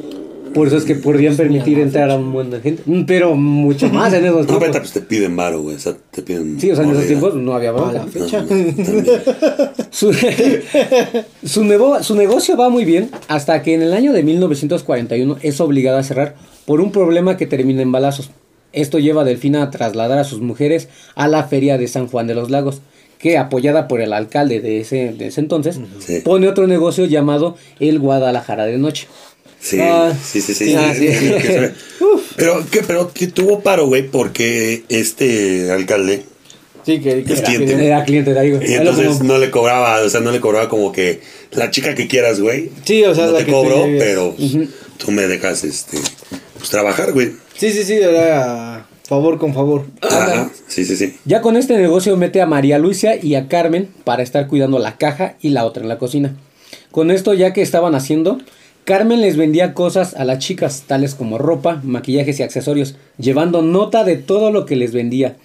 Por 0.56 0.68
eso 0.68 0.78
es 0.78 0.86
que 0.86 0.96
podrían 0.96 1.36
permitir 1.36 1.78
entrar 1.80 2.10
a 2.10 2.16
un 2.16 2.32
buen 2.34 2.50
de 2.50 2.62
gente. 2.62 2.82
Mm, 2.86 3.04
Pero 3.06 3.36
mucho 3.36 3.90
más 3.90 4.12
en 4.14 4.26
esos 4.26 4.38
no, 4.42 4.46
tiempos. 4.48 4.68
vete, 4.68 4.80
pues 4.80 4.92
te 4.94 5.02
piden 5.02 5.36
varo, 5.36 5.62
güey. 5.62 5.76
O 5.76 5.80
sea, 5.80 5.94
te 6.12 6.22
piden. 6.24 6.60
Sí, 6.60 6.72
o 6.72 6.76
sea, 6.76 6.86
en 6.86 6.92
esos 6.92 7.06
tiempos 7.06 7.36
no 7.36 7.54
había 7.54 7.70
A 7.70 7.74
bronca. 7.74 7.92
la 7.94 8.08
fecha. 8.08 8.42
No, 8.42 8.48
también. 8.48 8.76
Su, 9.92 10.12
su, 11.46 11.64
nego- 11.64 12.02
su 12.04 12.16
negocio 12.16 12.58
va 12.58 12.70
muy 12.70 12.86
bien 12.86 13.10
hasta 13.28 13.62
que 13.62 13.74
en 13.74 13.82
el 13.82 13.94
año 13.94 14.12
de 14.14 14.24
1941 14.24 15.38
es 15.42 15.62
obligado 15.62 15.98
a 15.98 16.04
cerrar 16.04 16.36
por 16.66 16.82
un 16.82 16.92
problema 16.92 17.38
que 17.38 17.46
termina 17.48 17.82
en 17.82 17.92
balazos. 17.92 18.30
Esto 18.74 19.00
lleva 19.00 19.22
a 19.22 19.26
Delfina 19.26 19.64
a 19.64 19.72
trasladar 19.72 20.18
a 20.18 20.24
sus 20.26 20.42
mujeres 20.42 20.90
a 21.16 21.28
la 21.28 21.44
feria 21.46 21.78
de 21.78 21.88
San 21.88 22.08
Juan 22.08 22.28
de 22.28 22.36
los 22.36 22.50
Lagos, 22.50 22.82
que 23.20 23.38
apoyada 23.38 23.88
por 23.88 24.02
el 24.02 24.12
alcalde 24.12 24.60
de 24.60 24.82
ese, 24.82 25.14
de 25.18 25.28
ese 25.28 25.40
entonces, 25.40 25.80
Sí. 26.00 26.20
pone 26.26 26.50
otro 26.50 26.68
negocio 26.68 27.06
llamado 27.06 27.56
el 27.80 28.00
Guadalajara 28.00 28.66
de 28.66 28.78
Noche. 28.78 29.08
Sí, 29.66 29.80
Ah, 29.82 30.14
sí, 30.24 30.42
sí, 30.42 30.54
sí. 30.54 30.76
ah, 30.76 30.94
sí. 30.96 31.08
sí, 31.12 31.30
lo 31.30 31.38
que. 31.40 31.72
Pero. 32.36 32.64
Pero 32.88 33.12
que 33.14 33.28
tuvo 33.28 33.62
paro, 33.62 33.88
güey, 33.88 34.08
porque 34.08 34.84
este 34.90 35.72
alcalde 35.72 36.24
Sí, 36.86 37.00
que, 37.02 37.14
era 37.14 37.24
cliente. 37.24 37.44
cliente. 37.66 37.86
Era 37.88 38.04
cliente 38.06 38.34
de 38.36 38.40
ahí. 38.40 38.52
güey. 38.52 38.72
Y 38.72 38.76
entonces 38.76 39.08
como- 39.18 39.24
no 39.24 39.38
le 39.40 39.50
cobraba, 39.50 40.02
o 40.02 40.10
sea, 40.10 40.20
no 40.22 40.30
le 40.32 40.40
cobraba 40.40 40.70
como 40.70 40.92
que 40.92 41.20
la 41.54 41.72
chica 41.72 41.96
que 41.96 42.08
quieras, 42.08 42.40
güey. 42.40 42.70
Sí, 42.84 43.04
o 43.04 43.16
sea, 43.16 43.26
no 43.26 43.32
la 43.32 43.40
te 43.40 43.46
que 43.46 43.52
cobro, 43.52 43.82
te 43.86 43.98
pero 43.98 44.36
pues, 44.38 44.52
tú 44.98 45.10
me 45.12 45.24
dejas 45.26 45.64
este 45.64 45.98
pues 46.60 46.70
trabajar, 46.70 47.12
güey. 47.14 47.32
Sí, 47.58 47.72
sí, 47.72 47.84
sí, 47.84 47.94
era 47.94 48.86
favor 49.08 49.40
con 49.40 49.56
favor. 49.56 49.86
Ajá, 50.02 50.52
sí, 50.68 50.86
sí, 50.86 50.96
sí. 50.96 51.16
Ya 51.26 51.42
con 51.42 51.58
este 51.58 51.76
negocio 51.76 52.16
mete 52.18 52.40
a 52.42 52.46
María 52.46 52.78
Luisa 52.78 53.16
y 53.16 53.34
a 53.34 53.48
Carmen 53.48 53.90
para 54.04 54.22
estar 54.22 54.46
cuidando 54.48 54.78
la 54.78 54.98
caja 54.98 55.38
y 55.42 55.50
la 55.50 55.66
otra 55.66 55.82
en 55.82 55.90
la 55.90 55.98
cocina. 55.98 56.36
Con 56.92 57.10
esto 57.10 57.34
ya 57.34 57.52
que 57.52 57.64
estaban 57.64 57.96
haciendo, 57.96 58.38
Carmen 58.86 59.22
les 59.22 59.36
vendía 59.36 59.74
cosas 59.74 60.14
a 60.14 60.26
las 60.26 60.40
chicas, 60.40 60.84
tales 60.88 61.16
como 61.16 61.38
ropa, 61.38 61.82
maquillajes 61.84 62.40
y 62.40 62.44
accesorios, 62.44 62.96
llevando 63.18 63.62
nota 63.62 64.04
de 64.04 64.16
todo 64.18 64.52
lo 64.52 64.66
que 64.68 64.76
les 64.76 64.92
vendía, 64.94 65.38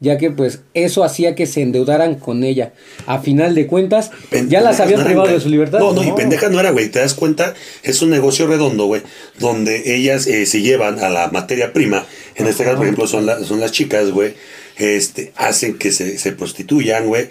ya 0.00 0.16
que 0.16 0.30
pues 0.30 0.60
eso 0.72 1.04
hacía 1.04 1.34
que 1.34 1.44
se 1.46 1.60
endeudaran 1.60 2.14
con 2.14 2.42
ella. 2.42 2.72
A 3.06 3.18
final 3.18 3.54
de 3.54 3.66
cuentas, 3.66 4.12
ya 4.48 4.62
las 4.62 4.80
habían 4.80 5.00
no 5.00 5.02
eran, 5.02 5.12
privado 5.12 5.28
de 5.34 5.40
su 5.40 5.50
libertad. 5.50 5.78
No, 5.78 5.92
no, 5.92 6.02
y 6.02 6.12
pendeja 6.12 6.48
no 6.48 6.58
era, 6.58 6.70
güey. 6.70 6.88
Te 6.88 6.98
das 7.00 7.12
cuenta, 7.12 7.52
es 7.82 8.00
un 8.00 8.08
negocio 8.08 8.46
redondo, 8.46 8.86
güey, 8.86 9.02
donde 9.38 9.94
ellas 9.94 10.26
eh, 10.26 10.46
se 10.46 10.62
llevan 10.62 10.98
a 10.98 11.10
la 11.10 11.28
materia 11.28 11.74
prima. 11.74 12.06
En 12.34 12.46
este 12.46 12.64
caso, 12.64 12.76
por 12.76 12.86
ejemplo, 12.86 13.06
son, 13.06 13.26
la- 13.26 13.44
son 13.44 13.60
las 13.60 13.72
chicas, 13.72 14.10
güey. 14.10 14.34
Este, 14.78 15.32
hacen 15.36 15.78
que 15.78 15.90
se, 15.90 16.18
se 16.18 16.32
prostituyan, 16.32 17.06
güey. 17.06 17.28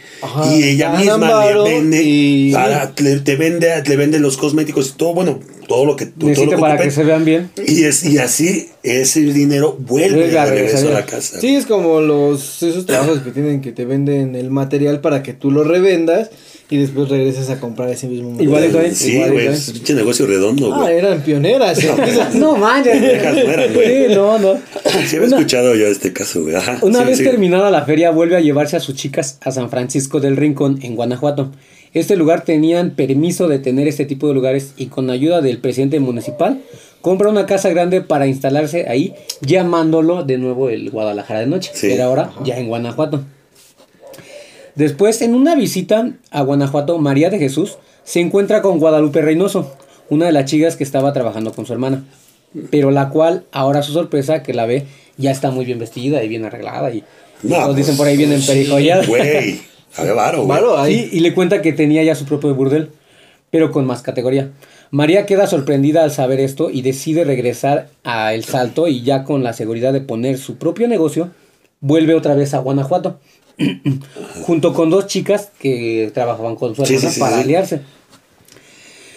Y 0.52 0.64
ella 0.64 0.88
ganan 0.94 1.02
misma 1.20 1.46
le 1.46 1.64
vende, 1.64 2.02
y- 2.04 2.52
para- 2.52 2.92
le- 2.98 3.20
te 3.20 3.36
vende, 3.36 3.84
le 3.86 3.96
vende 3.98 4.20
los 4.20 4.36
cosméticos 4.38 4.90
y 4.90 4.98
todo, 4.98 5.14
bueno, 5.14 5.40
todo 5.68 5.86
lo 5.86 5.96
que 5.96 6.08
todo 6.08 6.30
lo 6.30 6.36
que 6.52 6.58
para 6.58 6.74
ocupen. 6.74 6.90
que 6.90 6.96
se 6.96 7.04
vean 7.04 7.24
bien. 7.24 7.52
Y, 7.68 7.84
es, 7.84 8.04
y 8.04 8.18
así 8.18 8.70
ese 8.82 9.20
dinero 9.22 9.78
vuelve 9.80 10.28
de 10.28 10.46
regreso 10.46 10.88
a 10.90 10.92
la 10.92 11.06
casa. 11.06 11.40
Sí, 11.40 11.56
es 11.56 11.66
como 11.68 12.02
los 12.02 12.64
esos 12.64 12.86
trabajos 12.88 13.20
que 13.20 13.30
tienen 13.32 13.62
que 13.62 13.72
te 13.72 13.86
venden 13.86 14.36
el 14.36 14.50
material 14.50 15.02
para 15.02 15.22
que 15.22 15.34
tú 15.34 15.52
lo 15.52 15.64
revendas 15.64 16.30
y 16.70 16.78
después 16.78 17.10
regreses 17.10 17.50
a 17.50 17.60
comprar 17.60 17.90
ese 17.90 18.08
mismo. 18.08 18.42
Igualito, 18.42 18.80
¿eh? 18.82 18.92
Sí, 18.94 19.18
güey, 19.18 19.48
es 19.48 19.68
un 19.68 19.74
pinche 19.76 19.94
negocio 19.94 20.26
redondo, 20.26 20.74
Ah, 20.74 20.82
güey. 20.82 20.98
eran 20.98 21.22
pioneras. 21.22 21.84
¿eh? 21.84 21.92
No 22.36 22.56
manches. 22.56 22.98
Sí, 23.00 24.14
no, 24.16 24.40
no. 24.40 24.54
Sí, 25.06 25.16
había 25.18 25.28
Una- 25.28 25.38
escuchado 25.38 25.76
yo 25.76 25.88
este 25.88 26.12
caso, 26.14 26.42
güey. 26.44 26.56
Ajá. 26.56 26.80
Una 26.82 27.00
sí, 27.00 27.06
vez 27.06 27.18
sí. 27.20 27.24
terminada 27.24 27.70
la 27.72 27.84
feria, 27.86 28.12
vuelve 28.12 28.36
a 28.36 28.40
llevarse 28.40 28.76
a 28.78 28.80
sus 28.80 28.96
chicas 28.96 29.38
a 29.42 29.52
San 29.52 29.70
Francisco 29.70 30.20
del 30.20 30.38
Rincón, 30.38 30.80
en 30.82 30.96
Guanajuato. 30.96 31.52
Este 31.94 32.16
lugar 32.18 32.44
tenían 32.44 32.92
permiso 32.92 33.48
de 33.48 33.60
tener 33.60 33.88
este 33.88 34.06
tipo 34.06 34.28
de 34.28 34.34
lugares 34.34 34.74
y 34.76 34.88
con 34.88 35.10
ayuda 35.10 35.42
del 35.42 35.60
presidente 35.60 36.00
municipal 36.00 36.60
compra 37.00 37.30
una 37.30 37.46
casa 37.46 37.70
grande 37.70 38.02
para 38.02 38.26
instalarse 38.28 38.90
ahí, 38.90 39.14
llamándolo 39.42 40.24
de 40.24 40.38
nuevo 40.40 40.70
el 40.70 40.90
Guadalajara 40.90 41.42
de 41.42 41.46
Noche, 41.46 41.72
Sí. 41.74 41.88
pero 41.92 42.04
ahora 42.06 42.32
ya 42.44 42.58
en 42.58 42.68
Guanajuato. 42.68 43.24
Después, 44.76 45.22
en 45.22 45.36
una 45.36 45.56
visita 45.56 46.12
a 46.32 46.42
Guanajuato, 46.42 46.98
María 47.00 47.30
de 47.30 47.40
Jesús 47.40 47.78
se 48.04 48.20
encuentra 48.20 48.62
con 48.62 48.80
Guadalupe 48.80 49.22
Reynoso, 49.22 49.74
una 50.10 50.26
de 50.26 50.32
las 50.32 50.46
chicas 50.46 50.76
que 50.76 50.84
estaba 50.84 51.14
trabajando 51.14 51.54
con 51.54 51.66
su 51.66 51.74
hermana, 51.74 52.04
pero 52.70 52.92
la 52.92 53.10
cual, 53.10 53.46
ahora 53.52 53.82
su 53.82 53.94
sorpresa, 53.94 54.44
que 54.44 54.54
la 54.54 54.66
ve, 54.66 54.86
ya 55.18 55.32
está 55.32 55.50
muy 55.50 55.66
bien 55.66 55.80
vestida 55.80 56.24
y 56.24 56.28
bien 56.28 56.46
arreglada 56.46 56.92
y 56.92 57.04
No, 57.42 57.56
todos 57.56 57.66
pues, 57.68 57.78
dicen 57.78 57.98
por 57.98 58.08
ahí 58.08 58.18
vienen 58.18 58.42
perijolladas. 58.46 59.08
Güey, 59.08 59.62
había 59.96 60.14
varo, 60.14 60.44
güey. 60.44 60.48
Varo, 60.50 60.78
ahí. 60.78 61.10
Sí, 61.10 61.18
y 61.18 61.20
le 61.22 61.34
cuenta 61.34 61.62
que 61.62 61.74
tenía 61.74 62.04
ya 62.04 62.16
su 62.16 62.26
propio 62.26 62.54
burdel, 62.54 62.90
pero 63.52 63.72
con 63.72 63.86
más 63.86 64.02
categoría. 64.02 64.52
María 64.92 65.26
queda 65.26 65.48
sorprendida 65.48 66.04
al 66.04 66.12
saber 66.12 66.40
esto 66.40 66.70
y 66.70 66.82
decide 66.82 67.24
regresar 67.24 67.90
a 68.04 68.34
El 68.34 68.44
Salto 68.44 68.88
y 68.88 69.02
ya 69.02 69.24
con 69.24 69.44
la 69.44 69.54
seguridad 69.54 69.94
de 69.94 70.02
poner 70.02 70.38
su 70.38 70.58
propio 70.58 70.88
negocio, 70.88 71.32
vuelve 71.80 72.16
otra 72.16 72.36
vez 72.36 72.54
a 72.54 72.60
Guanajuato, 72.60 73.20
junto 74.44 74.74
con 74.74 74.90
dos 74.90 75.08
chicas 75.08 75.50
que 75.60 76.12
trabajaban 76.14 76.56
con 76.56 76.76
su 76.76 76.86
Sí, 76.86 76.98
para 77.20 77.36
sí. 77.38 77.42
aliarse. 77.42 77.82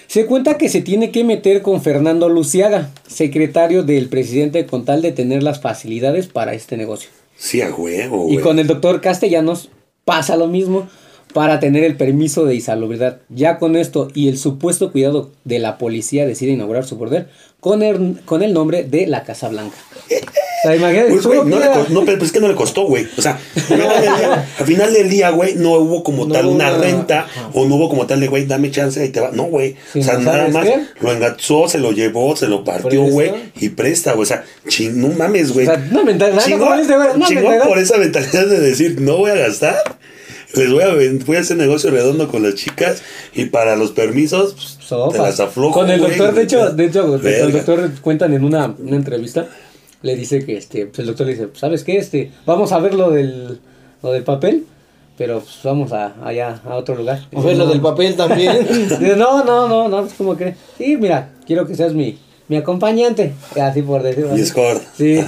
Se 0.07 0.25
cuenta 0.25 0.57
que 0.57 0.71
se 0.71 0.81
tiene 0.81 1.11
que 1.11 1.23
meter 1.23 1.61
con 1.61 1.83
Fernando 1.83 2.31
Luciaga, 2.31 2.91
secretario 3.07 3.83
del 3.83 4.09
presidente 4.09 4.65
con 4.65 4.87
tal 4.87 5.03
de 5.03 5.13
tener 5.13 5.43
las 5.43 5.61
facilidades 5.61 6.29
para 6.29 6.55
este 6.55 6.79
negocio. 6.79 7.11
Sí, 7.37 7.61
a 7.61 7.75
huevo, 7.75 8.27
Y 8.31 8.39
con 8.39 8.59
el 8.59 8.67
doctor 8.67 9.01
Castellanos 9.03 9.69
pasa 10.07 10.37
lo 10.37 10.47
mismo 10.47 10.89
para 11.35 11.61
tener 11.61 11.85
el 11.85 11.97
permiso 11.97 12.47
de 12.47 12.55
insalubridad. 12.55 13.21
Ya 13.29 13.59
con 13.59 13.77
esto 13.77 14.09
y 14.15 14.29
el 14.29 14.39
supuesto 14.39 14.93
cuidado 14.93 15.31
de 15.45 15.59
la 15.59 15.77
policía 15.77 16.27
decide 16.27 16.53
inaugurar 16.53 16.87
su 16.87 16.97
bordel 16.97 17.27
con 17.61 17.83
el, 17.83 18.19
con 18.25 18.43
el 18.43 18.55
nombre 18.55 18.85
de 18.85 19.07
la 19.07 19.25
Casa 19.25 19.49
Blanca. 19.51 19.77
sea, 20.63 20.77
imagínate. 20.77 21.11
Pues, 21.11 21.27
güey, 21.27 21.39
no, 21.41 21.45
le 21.45 21.57
mira, 21.57 21.73
co- 21.73 21.87
no, 21.91 22.05
pero 22.05 22.25
es 22.25 22.33
que 22.33 22.41
no 22.41 22.49
le 22.49 22.55
costó, 22.55 22.83
güey. 22.87 23.07
O 23.17 23.23
sea, 23.23 23.39
al 24.59 24.67
final 24.67 24.93
del 24.93 25.09
día- 25.09 25.31
güey, 25.31 25.55
no 25.57 25.73
hubo 25.73 26.03
como 26.03 26.27
No 26.27 26.35
tal 26.35 26.47
hubo 26.47 26.55
una 26.55 26.71
renta 26.71 27.21
ajá. 27.21 27.51
o 27.55 27.67
no 27.67 27.77
hubo 27.77 27.89
como 27.89 28.07
tal 28.07 28.21
de, 28.21 28.29
güey, 28.29 28.47
dame 28.47 28.71
chance 28.71 29.05
y 29.05 29.09
te 29.11 29.21
va. 29.21 29.31
No, 29.33 29.45
güey. 29.45 29.77
Sí, 29.93 30.01
o 30.01 30.03
sea, 30.03 30.15
¿no 30.15 30.21
nada 30.33 30.49
más 30.49 30.65
qué? 30.67 30.81
lo 31.01 31.13
engatzó, 31.13 31.69
se 31.69 31.79
lo 31.79 31.93
llevó, 31.93 32.35
se 32.37 32.49
lo 32.49 32.65
partió, 32.65 33.03
güey, 33.05 33.33
y 33.61 33.69
presta, 33.71 34.13
güey. 34.13 34.23
O 34.23 34.27
sea, 34.27 34.45
ching, 34.69 35.01
no 35.01 35.09
mames, 35.09 35.53
güey. 35.53 35.67
O 35.67 35.71
sea, 35.71 35.89
una 35.91 36.05
mentalidad, 36.05 36.45
Chingón, 36.45 36.79
una 37.15 37.27
chingón 37.27 37.55
por 37.67 37.79
esa 37.79 37.97
mentalidad 37.99 38.47
de 38.47 38.61
decir, 38.61 39.01
no 39.01 39.19
voy 39.19 39.31
a 39.31 39.35
gastar. 39.37 39.77
Les 40.55 40.73
voy 40.73 40.83
a, 40.83 40.89
voy 41.27 41.37
a 41.37 41.41
hacer 41.41 41.59
negocio 41.59 41.91
redondo 41.91 42.27
con 42.29 42.43
las 42.43 42.55
chicas 42.55 43.03
y 43.35 43.45
para 43.47 43.77
los 43.77 43.91
permisos, 43.91 44.55
pues, 44.89 45.13
te 45.13 45.19
las 45.19 45.39
aflojo. 45.41 45.75
Con 45.75 45.91
el 45.91 46.01
doctor, 46.01 46.33
de 46.35 46.43
hecho, 46.43 46.71
de 46.71 46.87
hecho, 46.87 47.17
el 47.23 47.53
doctor 47.53 47.91
cuentan 48.01 48.33
en 48.33 48.45
una, 48.45 48.75
una 48.79 48.97
entrevista, 48.97 49.47
le 50.03 50.17
dice 50.17 50.45
que 50.45 50.57
este, 50.57 50.87
pues 50.87 51.01
el 51.01 51.07
doctor 51.07 51.27
le 51.27 51.33
dice, 51.35 51.49
¿sabes 51.55 51.85
qué? 51.85 51.99
Este, 51.99 52.31
vamos 52.47 52.73
a 52.73 52.79
ver 52.79 52.95
lo 52.95 53.11
del, 53.11 53.59
lo 54.03 54.13
del 54.13 54.23
papel, 54.23 54.65
pero 55.17 55.41
pues 55.41 55.59
vamos 55.65 55.93
a, 55.93 56.15
allá, 56.25 56.61
a 56.65 56.77
otro 56.77 56.95
lugar. 56.95 57.21
A 57.35 57.41
ver, 57.41 57.57
lo 57.57 57.65
No. 57.65 57.71
del 57.73 57.81
papel 57.81 58.15
también. 58.15 58.57
Dice, 58.69 59.17
no, 59.17 59.45
no, 59.45 59.67
no, 59.69 59.89
no, 59.89 60.01
pues 60.03 60.15
como 60.15 60.37
que, 60.37 60.55
sí, 60.77 60.97
mira, 60.97 61.31
quiero 61.47 61.67
que 61.67 61.75
seas 61.75 61.95
mi, 61.95 62.19
mi 62.47 62.57
acompañante, 62.57 63.33
así 63.61 63.83
por 63.83 64.03
decirlo. 64.03 64.35
Escort. 64.37 64.81
Sí, 64.97 65.21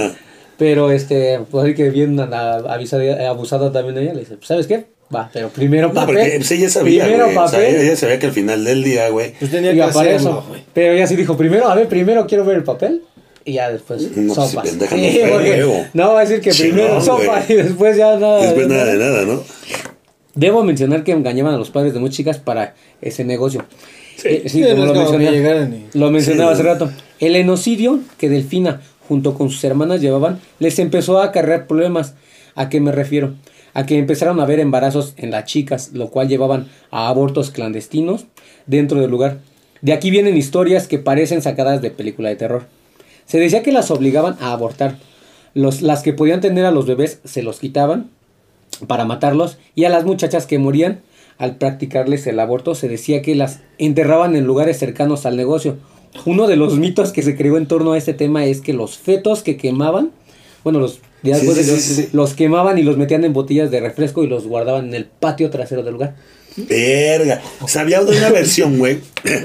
pero 0.56 0.90
este, 0.92 1.40
pues 1.50 1.64
ahí 1.64 1.74
que 1.74 1.90
bien 1.90 2.18
avisada, 2.20 3.28
abusada 3.30 3.72
también 3.72 3.98
ella, 3.98 4.12
le 4.14 4.20
dice, 4.20 4.37
pues, 4.37 4.46
¿sabes 4.46 4.66
qué? 4.66 4.87
Va, 5.12 5.28
pero 5.33 5.48
primero 5.48 5.88
No, 5.88 5.94
papel. 5.94 6.14
porque 6.16 6.33
pues, 6.37 6.50
ella 6.52 6.68
sabía, 6.70 7.02
primero 7.04 7.24
güey. 7.24 7.37
O 7.38 7.48
sea, 7.48 7.59
papel. 7.59 7.76
ella, 7.80 7.96
sabía 7.96 8.18
que 8.20 8.26
al 8.26 8.33
final 8.33 8.64
del 8.64 8.85
día, 8.85 9.09
güey, 9.09 9.33
Pues 9.40 9.50
tenía 9.50 9.72
que 9.74 9.83
hacerlo, 9.83 10.12
eso. 10.16 10.44
güey. 10.48 10.62
Pero 10.72 10.92
ella 10.92 11.06
sí 11.09 11.16
dijo, 11.16 11.37
primero, 11.37 11.68
a 11.68 11.74
ver, 11.74 11.88
primero 11.88 12.26
quiero 12.28 12.44
ver 12.44 12.59
el 12.59 12.62
papel 12.62 13.02
y 13.50 13.54
ya 13.54 13.70
después 13.70 14.02
No, 14.16 14.34
pues, 14.34 14.50
sopas. 14.50 14.68
si 14.68 14.70
pendeja, 14.76 14.96
no 14.96 15.02
Sí, 15.02 15.18
fue 15.20 15.30
porque 15.30 15.56
luego. 15.58 15.84
no 15.94 16.12
va 16.14 16.20
a 16.20 16.24
decir 16.24 16.40
que 16.40 16.50
primero 16.52 17.00
sopa 17.00 17.42
y 17.48 17.54
después 17.54 17.96
ya 17.96 18.16
nada. 18.16 18.42
después 18.42 18.68
nada 18.68 18.84
de 18.86 18.98
nada, 18.98 19.24
¿no? 19.24 19.42
Debo 20.34 20.62
mencionar 20.62 21.02
que 21.04 21.12
engañaban 21.12 21.54
a 21.54 21.58
los 21.58 21.70
padres 21.70 21.92
de 21.92 21.98
muchas 22.00 22.16
chicas 22.16 22.38
para 22.38 22.74
ese 23.02 23.24
negocio. 23.24 23.64
Eh, 24.24 24.44
Sí, 24.46 24.62
lo, 24.62 24.92
como 24.94 25.18
llegaran 25.18 25.72
y- 25.74 25.98
lo 25.98 26.10
mencionaba 26.10 26.54
Sí, 26.54 26.60
hace 26.60 26.62
rato. 26.68 26.90
El 27.18 27.36
enocidio 27.36 28.00
que 28.18 28.28
Delfina 28.28 28.80
junto 29.08 29.34
con 29.34 29.50
sus 29.50 29.62
hermanas 29.64 30.00
llevaban 30.00 30.38
les 30.58 30.78
empezó 30.78 31.20
a 31.20 31.24
acarrear 31.26 31.66
problemas. 31.66 32.14
¿A 32.54 32.68
qué 32.68 32.80
me 32.80 32.92
refiero? 32.92 33.34
A 33.74 33.86
que 33.86 33.98
empezaron 33.98 34.40
a 34.40 34.44
haber 34.44 34.60
embarazos 34.60 35.14
en 35.16 35.30
las 35.30 35.44
chicas, 35.46 35.90
lo 35.94 36.08
cual 36.10 36.28
llevaban 36.28 36.68
a 36.90 37.08
abortos 37.08 37.50
clandestinos 37.50 38.26
dentro 38.66 39.00
del 39.00 39.10
lugar. 39.10 39.38
De 39.80 39.92
aquí 39.92 40.10
vienen 40.10 40.36
historias 40.36 40.86
que 40.86 40.98
parecen 40.98 41.40
sacadas 41.42 41.80
de 41.80 41.90
película 41.90 42.28
de 42.28 42.36
terror. 42.36 42.66
Se 43.30 43.38
decía 43.38 43.62
que 43.62 43.70
las 43.70 43.92
obligaban 43.92 44.36
a 44.40 44.50
abortar. 44.52 44.96
Los, 45.54 45.82
las 45.82 46.02
que 46.02 46.12
podían 46.12 46.40
tener 46.40 46.64
a 46.64 46.72
los 46.72 46.86
bebés 46.86 47.20
se 47.24 47.42
los 47.44 47.60
quitaban 47.60 48.10
para 48.88 49.04
matarlos 49.04 49.56
y 49.76 49.84
a 49.84 49.88
las 49.88 50.04
muchachas 50.04 50.46
que 50.46 50.58
morían 50.58 51.00
al 51.38 51.56
practicarles 51.56 52.26
el 52.26 52.40
aborto 52.40 52.74
se 52.74 52.88
decía 52.88 53.22
que 53.22 53.36
las 53.36 53.60
enterraban 53.78 54.34
en 54.34 54.46
lugares 54.46 54.78
cercanos 54.80 55.26
al 55.26 55.36
negocio. 55.36 55.76
Uno 56.26 56.48
de 56.48 56.56
los 56.56 56.76
mitos 56.76 57.12
que 57.12 57.22
se 57.22 57.36
creó 57.36 57.56
en 57.56 57.66
torno 57.68 57.92
a 57.92 57.98
este 57.98 58.14
tema 58.14 58.44
es 58.46 58.60
que 58.60 58.72
los 58.72 58.98
fetos 58.98 59.44
que 59.44 59.56
quemaban, 59.56 60.10
bueno, 60.64 60.80
los 60.80 60.98
ya 61.22 61.36
Sí, 61.36 61.46
después 61.46 61.64
sí, 61.66 61.70
de- 61.72 61.78
sí, 61.80 61.94
sí, 61.94 62.02
sí. 62.02 62.08
los 62.12 62.34
quemaban 62.34 62.78
y 62.78 62.82
los 62.82 62.96
metían 62.96 63.24
en 63.24 63.32
botellas 63.32 63.70
de 63.70 63.78
refresco 63.78 64.24
y 64.24 64.26
los 64.26 64.46
guardaban 64.48 64.88
en 64.88 64.94
el 64.94 65.04
patio 65.04 65.50
trasero 65.50 65.84
del 65.84 65.92
lugar. 65.94 66.16
Verga. 66.56 67.40
Sabía 67.66 68.02
de 68.02 68.16
una 68.16 68.30
versión, 68.30 68.78
güey. 68.78 68.98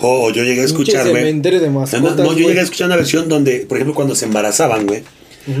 O 0.00 0.30
yo 0.30 0.42
llegué 0.44 0.60
a 0.60 0.64
escuchar, 0.64 1.08
güey. 1.08 1.22
No, 2.02 2.10
no, 2.24 2.32
yo 2.36 2.46
llegué 2.48 2.60
a 2.60 2.62
escuchar 2.64 2.88
una 2.88 2.96
versión 2.96 3.28
donde, 3.28 3.60
por 3.60 3.78
ejemplo, 3.78 3.94
cuando 3.94 4.14
se 4.14 4.26
embarazaban, 4.26 4.86
güey. 4.86 5.02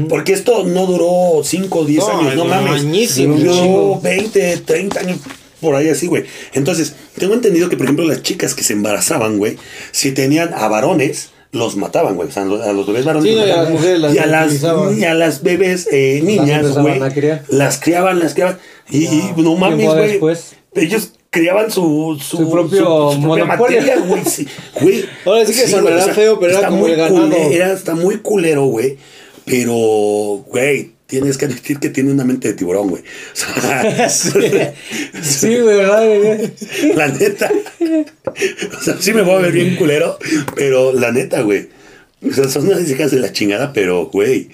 Porque 0.08 0.32
esto 0.32 0.64
no 0.64 0.86
duró 0.86 1.42
5 1.44 1.78
o 1.78 1.84
10 1.84 1.98
No, 1.98 2.18
años, 2.20 2.36
no 2.36 2.44
no, 2.44 2.50
mames. 2.50 2.82
añísimo, 2.82 3.36
Duró 3.36 3.52
chingo. 3.54 4.00
20, 4.02 4.56
30 4.58 5.00
años, 5.00 5.18
por 5.60 5.74
ahí 5.74 5.88
así, 5.90 6.06
güey. 6.06 6.24
Entonces, 6.54 6.94
tengo 7.18 7.34
entendido 7.34 7.68
que, 7.68 7.76
por 7.76 7.84
ejemplo, 7.86 8.04
las 8.06 8.22
chicas 8.22 8.54
que 8.54 8.62
se 8.64 8.72
embarazaban, 8.74 9.36
güey, 9.38 9.56
si 9.92 10.12
tenían 10.12 10.52
a 10.54 10.68
varones, 10.68 11.30
los 11.52 11.76
mataban, 11.76 12.16
güey. 12.16 12.28
O 12.28 12.32
sea, 12.32 12.42
a 12.44 12.72
los 12.72 12.86
bebés 12.86 13.04
varones. 13.04 13.30
Sí, 13.30 13.36
los 13.36 13.46
no, 13.46 13.48
y 13.48 13.50
a 13.50 13.56
mataban. 13.56 13.64
las 13.64 13.72
mujeres 13.72 14.00
las 14.00 14.14
y 14.14 14.18
a 14.18 14.26
las, 14.26 14.98
y 14.98 15.04
a 15.04 15.14
las 15.14 15.42
bebés, 15.42 15.88
eh, 15.92 16.20
niñas, 16.24 16.78
güey. 16.78 16.98
Las 17.48 17.78
criaban, 17.78 18.18
las 18.20 18.32
criaban. 18.34 18.58
Y, 18.90 19.04
y 19.06 19.32
no 19.36 19.54
mames, 19.56 19.86
güey. 20.18 20.18
Ellos 20.74 21.12
criaban 21.30 21.70
su, 21.70 22.18
su, 22.22 22.36
Su 22.36 22.50
propio 22.50 23.12
su 23.12 23.22
propia 23.22 23.44
materia, 23.44 23.98
güey. 23.98 24.24
Sí, 24.24 24.46
güey. 24.80 25.04
Ahora 25.24 25.46
sí 25.46 25.52
que 25.52 25.60
güey, 25.60 25.70
sonará 25.70 26.14
feo, 26.14 26.38
pero 26.38 26.58
era 26.58 26.68
como 26.68 26.80
muy 26.80 26.92
el 26.92 26.96
ganado. 26.96 27.20
culero, 27.28 27.52
era, 27.52 27.72
está 27.72 27.94
muy 27.94 28.18
culero, 28.18 28.64
güey. 28.66 28.96
Pero, 29.44 30.44
güey, 30.46 30.92
tienes 31.06 31.36
que 31.36 31.44
admitir 31.44 31.78
que 31.78 31.90
tiene 31.90 32.10
una 32.10 32.24
mente 32.24 32.48
de 32.48 32.54
tiburón, 32.54 32.88
güey. 32.88 33.02
O 33.02 33.36
sea, 33.36 34.08
Sí, 35.22 35.58
güey, 35.58 35.76
¿verdad? 35.76 36.06
güey? 36.06 36.52
la 36.94 37.08
neta. 37.08 37.50
O 38.78 38.82
sea, 38.82 38.96
sí 39.00 39.12
me 39.12 39.22
voy 39.22 39.34
a 39.34 39.38
ver 39.38 39.52
bien 39.52 39.76
culero, 39.76 40.18
pero 40.54 40.92
la 40.92 41.12
neta, 41.12 41.42
güey. 41.42 41.68
O 42.26 42.32
sea, 42.32 42.48
son 42.48 42.66
unas 42.66 42.88
hijas 42.88 43.10
de 43.10 43.18
la 43.18 43.32
chingada, 43.32 43.72
pero, 43.72 44.06
güey. 44.06 44.48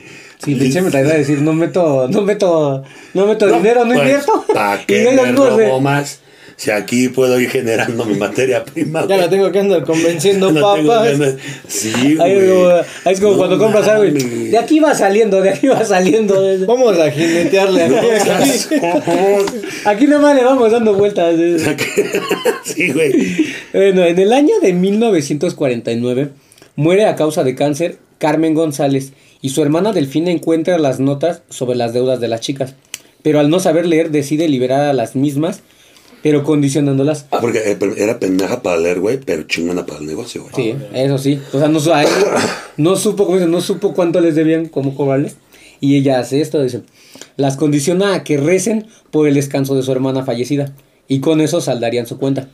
Sí, 0.45 0.55
pinche 0.55 0.81
me 0.81 0.91
traía 0.91 1.13
a 1.13 1.19
decir, 1.19 1.43
no 1.43 1.53
meto, 1.53 2.09
no 2.09 2.23
meto, 2.23 2.83
no 3.13 3.27
meto 3.27 3.47
dinero, 3.47 3.85
no 3.85 3.93
pues, 3.93 3.99
invierto. 3.99 4.45
¿Para 4.55 4.81
Y 4.83 4.87
qué 4.87 5.05
no 5.05 5.23
me 5.23 5.33
robo 5.33 5.81
más? 5.81 6.21
Si 6.57 6.71
aquí 6.71 7.09
puedo 7.09 7.41
ir 7.41 7.49
generando 7.49 8.05
mi 8.05 8.19
materia 8.19 8.63
prima. 8.63 9.07
Ya 9.09 9.17
la 9.17 9.31
tengo 9.31 9.51
que 9.51 9.61
andar 9.61 9.83
convenciendo 9.83 10.53
No 10.53 10.61
papas. 10.61 11.17
Sí, 11.67 12.19
Ahí 12.21 12.33
es 12.33 12.51
como, 12.51 12.65
güey. 12.65 12.83
ahí 13.07 13.15
es 13.15 13.21
como 13.21 13.33
No 13.33 13.39
cuando 13.39 13.59
compras 13.59 13.89
algo 13.89 14.05
y 14.05 14.11
de 14.51 14.59
aquí 14.59 14.79
va 14.79 14.95
saliendo, 14.95 15.41
de 15.41 15.51
aquí 15.51 15.69
va 15.69 15.83
saliendo. 15.87 16.35
Vamos 16.67 16.99
a 16.99 17.11
jinetearle 17.11 17.89
No 17.89 17.97
aquí. 17.97 18.51
Aquí 19.87 20.07
nomás 20.07 20.37
le 20.37 20.45
vamos 20.45 20.71
dando 20.71 20.93
vueltas. 20.93 21.35
Sí, 22.65 22.93
güey. 22.93 23.55
Bueno, 23.73 24.05
en 24.05 24.19
el 24.19 24.31
año 24.31 24.61
de 24.61 24.75
1949 24.75 26.29
muere 26.77 27.07
a 27.07 27.17
causa 27.17 27.43
de 27.43 27.55
cáncer 27.55 27.97
Carmen 28.19 28.53
González 28.53 29.15
y 29.43 29.51
su 29.51 29.63
hermana 29.63 29.93
Delfina 29.93 30.31
encuentra 30.31 30.79
las 30.79 31.01
notas 31.01 31.43
sobre 31.49 31.77
las 31.77 31.93
deudas 31.93 32.21
de 32.21 32.29
las 32.29 32.41
chicas, 32.41 32.75
pero 33.23 33.41
al 33.41 33.51
no 33.51 33.61
saber 33.61 33.87
leer 33.87 34.11
decide 34.11 34.49
liberar 34.49 34.83
a 34.83 34.93
las 34.93 35.17
mismas, 35.17 35.63
pero 36.23 36.45
condicionándolas. 36.45 37.25
Porque 37.41 37.59
eh, 37.59 37.79
era 37.97 38.19
pendeja 38.19 38.63
para 38.63 38.77
leer, 38.79 39.01
güey, 39.01 39.19
pero 39.19 39.43
chingona 39.45 39.87
para 39.87 40.01
el 40.01 40.07
negocio, 40.07 40.43
güey. 40.43 40.55
Sí, 40.55 40.75
eso 40.93 41.19
sí. 41.19 41.41
O 41.53 41.59
sea, 41.59 41.69
no, 41.69 41.81
no 42.77 42.97
supo, 42.97 43.25
como 43.25 43.37
dicen, 43.37 43.51
no 43.51 43.61
supo 43.61 43.95
cuánto 43.95 44.21
les 44.21 44.35
debían, 44.35 44.67
cómo 44.67 44.95
cobrarles. 44.95 45.37
Y 45.81 45.97
ella 45.97 46.21
hace 46.21 46.43
esto, 46.43 46.63
dice, 46.63 46.83
las 47.37 47.57
condiciona 47.57 48.15
a 48.15 48.23
que 48.23 48.37
recen 48.37 48.87
por 49.11 49.27
el 49.27 49.35
descanso 49.35 49.75
de 49.75 49.83
su 49.83 49.93
hermana 49.93 50.25
fallecida. 50.25 50.75
Y 51.09 51.21
con 51.21 51.41
eso 51.41 51.61
saldarían 51.61 52.07
su 52.07 52.19
cuenta. 52.19 52.49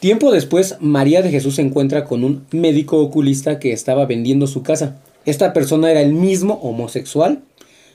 Tiempo 0.00 0.30
después, 0.30 0.76
María 0.80 1.22
de 1.22 1.30
Jesús 1.30 1.56
se 1.56 1.62
encuentra 1.62 2.04
con 2.04 2.24
un 2.24 2.44
médico 2.50 2.98
oculista 2.98 3.58
que 3.58 3.72
estaba 3.72 4.06
vendiendo 4.06 4.46
su 4.46 4.62
casa. 4.62 5.00
Esta 5.28 5.52
persona 5.52 5.90
era 5.90 6.00
el 6.00 6.12
mismo 6.14 6.54
homosexual, 6.62 7.42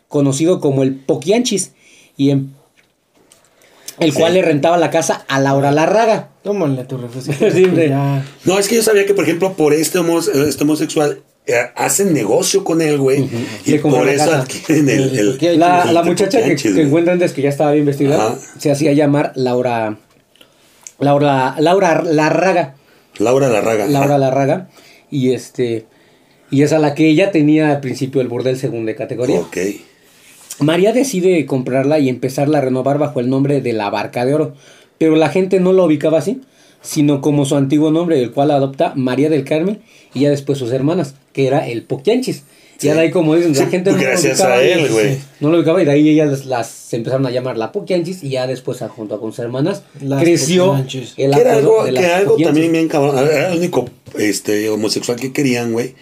conocido 0.07 0.59
como 0.59 0.83
el 0.83 0.95
Poquianchis, 0.95 1.71
y 2.17 2.29
en- 2.31 2.53
el 3.99 4.11
Sí. 4.11 4.19
cual 4.19 4.33
le 4.33 4.41
rentaba 4.41 4.77
la 4.77 4.89
casa 4.89 5.23
a 5.27 5.39
Laura 5.39 5.71
Larraga. 5.71 6.29
Tómale 6.43 6.83
tu. 6.85 6.97
No, 8.45 8.59
es 8.59 8.67
que 8.67 8.75
yo 8.75 8.83
sabía 8.83 9.05
que, 9.05 9.13
por 9.13 9.23
ejemplo, 9.23 9.53
por 9.53 9.73
este, 9.73 9.99
homos- 9.99 10.27
este 10.27 10.63
homosexual 10.63 11.21
eh, 11.45 11.55
hacen 11.75 12.13
negocio 12.13 12.63
con 12.63 12.81
él, 12.81 12.97
güey. 12.97 13.29
Y 13.65 13.71
Le 13.71 13.81
compran 13.81 14.01
por 14.03 14.07
la 14.07 14.13
eso 14.13 14.25
casa. 14.31 14.41
adquieren 14.43 14.89
el. 14.89 15.17
el- 15.19 15.37
El- 15.45 15.59
La, 15.59 15.83
el 15.83 15.93
la 15.93 16.03
muchacha 16.03 16.41
que, 16.43 16.55
que 16.55 16.81
encuentran 16.81 17.15
antes 17.15 17.33
que 17.33 17.41
ya 17.41 17.49
estaba 17.49 17.71
bien 17.73 17.85
vestida 17.85 18.15
Ajá. 18.15 18.37
se 18.57 18.71
hacía 18.71 18.93
llamar 18.93 19.33
Laura 19.35 19.97
Laura 20.99 21.55
Laura 21.59 22.01
Larraga 22.03 22.75
Laura 23.19 23.49
Larraga. 23.49 23.87
Laura. 23.87 24.17
Larraga 24.17 24.69
y 25.11 25.33
este 25.33 25.85
y 26.53 26.61
es 26.61 26.71
a 26.73 26.79
la 26.79 26.93
que 26.95 27.07
ella 27.09 27.31
tenía 27.31 27.71
al 27.71 27.79
principio 27.79 28.21
el 28.21 28.27
bordel 28.27 28.57
según 28.57 28.85
de 28.85 28.95
categoría. 28.95 29.39
Ok. 29.39 29.57
María 30.59 30.93
decide 30.93 31.45
comprarla 31.45 31.99
y 31.99 32.09
empezarla 32.09 32.59
a 32.59 32.61
renovar 32.61 32.99
bajo 32.99 33.19
el 33.19 33.29
nombre 33.29 33.59
de 33.61 33.73
la 33.73 33.89
Barca 33.89 34.25
de 34.25 34.33
Oro, 34.35 34.53
pero 34.97 35.15
la 35.15 35.29
gente 35.29 35.59
no 35.59 35.73
la 35.73 35.83
ubicaba 35.83 36.19
así, 36.19 36.41
sino 36.81 37.21
como 37.21 37.45
su 37.45 37.55
antiguo 37.55 37.91
nombre, 37.91 38.21
el 38.21 38.31
cual 38.31 38.51
adopta 38.51 38.93
María 38.95 39.29
del 39.29 39.45
Carmen 39.45 39.81
y 40.13 40.21
ya 40.21 40.29
después 40.29 40.59
sus 40.59 40.71
hermanas, 40.71 41.15
que 41.33 41.47
era 41.47 41.67
el 41.67 41.83
Poquianchis. 41.83 42.43
Sí. 42.77 42.87
Ya 42.87 42.95
de 42.95 43.01
ahí 43.01 43.11
como 43.11 43.35
dicen, 43.35 43.53
la 43.53 43.59
Sí, 43.65 43.71
gente 43.71 43.91
no 43.91 43.97
lo 43.97 44.03
gracias 44.03 44.39
ubicaba 44.39 44.55
a 44.57 44.63
y- 44.65 44.71
él, 44.71 44.89
güey. 44.91 45.17
No 45.39 45.49
lo 45.49 45.57
ubicaba 45.57 45.81
y 45.81 45.85
de 45.85 45.91
ahí 45.91 46.09
ellas 46.09 46.45
las 46.45 46.67
se 46.69 46.97
empezaron 46.97 47.25
a 47.25 47.31
llamar 47.31 47.57
la 47.57 47.71
Poquianchis 47.71 48.23
y 48.23 48.29
ya 48.29 48.45
después 48.45 48.79
junto 48.89 49.19
con 49.19 49.31
sus 49.31 49.39
hermanas 49.39 49.83
Las 50.01 50.21
creció 50.21 50.75
el 50.75 50.87
Que 50.87 51.23
era 51.41 51.53
algo, 51.55 51.83
de 51.85 51.93
que 51.93 52.01
las 52.01 52.11
algo 52.11 52.31
Poquianchis. 52.31 52.45
también 52.45 52.71
bien 52.73 52.87
cabrón. 52.89 53.17
Era 53.17 53.51
el 53.53 53.57
único 53.59 53.85
este, 54.19 54.69
homosexual 54.69 55.19
que 55.19 55.31
querían, 55.33 55.71
güey. 55.71 55.95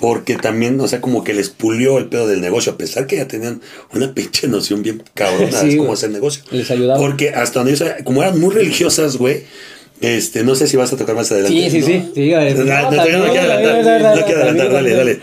Porque 0.00 0.36
también, 0.36 0.80
o 0.80 0.86
sea, 0.86 1.00
como 1.00 1.24
que 1.24 1.34
les 1.34 1.48
pulió 1.50 1.98
el 1.98 2.06
pedo 2.06 2.28
del 2.28 2.40
negocio, 2.40 2.72
a 2.72 2.78
pesar 2.78 3.06
que 3.08 3.16
ya 3.16 3.26
tenían 3.26 3.60
una 3.92 4.14
pinche 4.14 4.46
noción 4.46 4.82
bien 4.82 5.02
cabrona 5.14 5.60
Sí, 5.60 5.70
de 5.70 5.76
cómo 5.76 5.92
hacer 5.92 6.10
negocio. 6.10 6.44
Les 6.50 6.70
ayudaba. 6.70 7.00
Porque 7.00 7.30
hasta 7.30 7.60
donde 7.60 7.72
yo 7.72 7.78
sabía, 7.78 8.04
como 8.04 8.22
eran 8.22 8.38
muy 8.38 8.54
religiosas, 8.54 9.16
güey, 9.16 9.42
este, 10.00 10.44
no 10.44 10.54
sé 10.54 10.68
si 10.68 10.76
vas 10.76 10.92
a 10.92 10.96
tocar 10.96 11.16
más 11.16 11.32
adelante. 11.32 11.70
Sí, 11.70 11.70
sí, 11.70 11.80
¿no? 11.80 11.86
sí, 11.86 12.10
sí. 12.14 12.30
No, 12.30 12.40
no, 12.40 12.44
No, 12.44 12.46
no 12.46 12.52
quiero 12.52 12.72
adelantar, 12.72 12.96
también, 12.96 13.18
no 13.20 14.24
quiero 14.24 14.42
adelantar, 14.42 14.72
dale, 14.72 14.94
dale. 14.94 15.20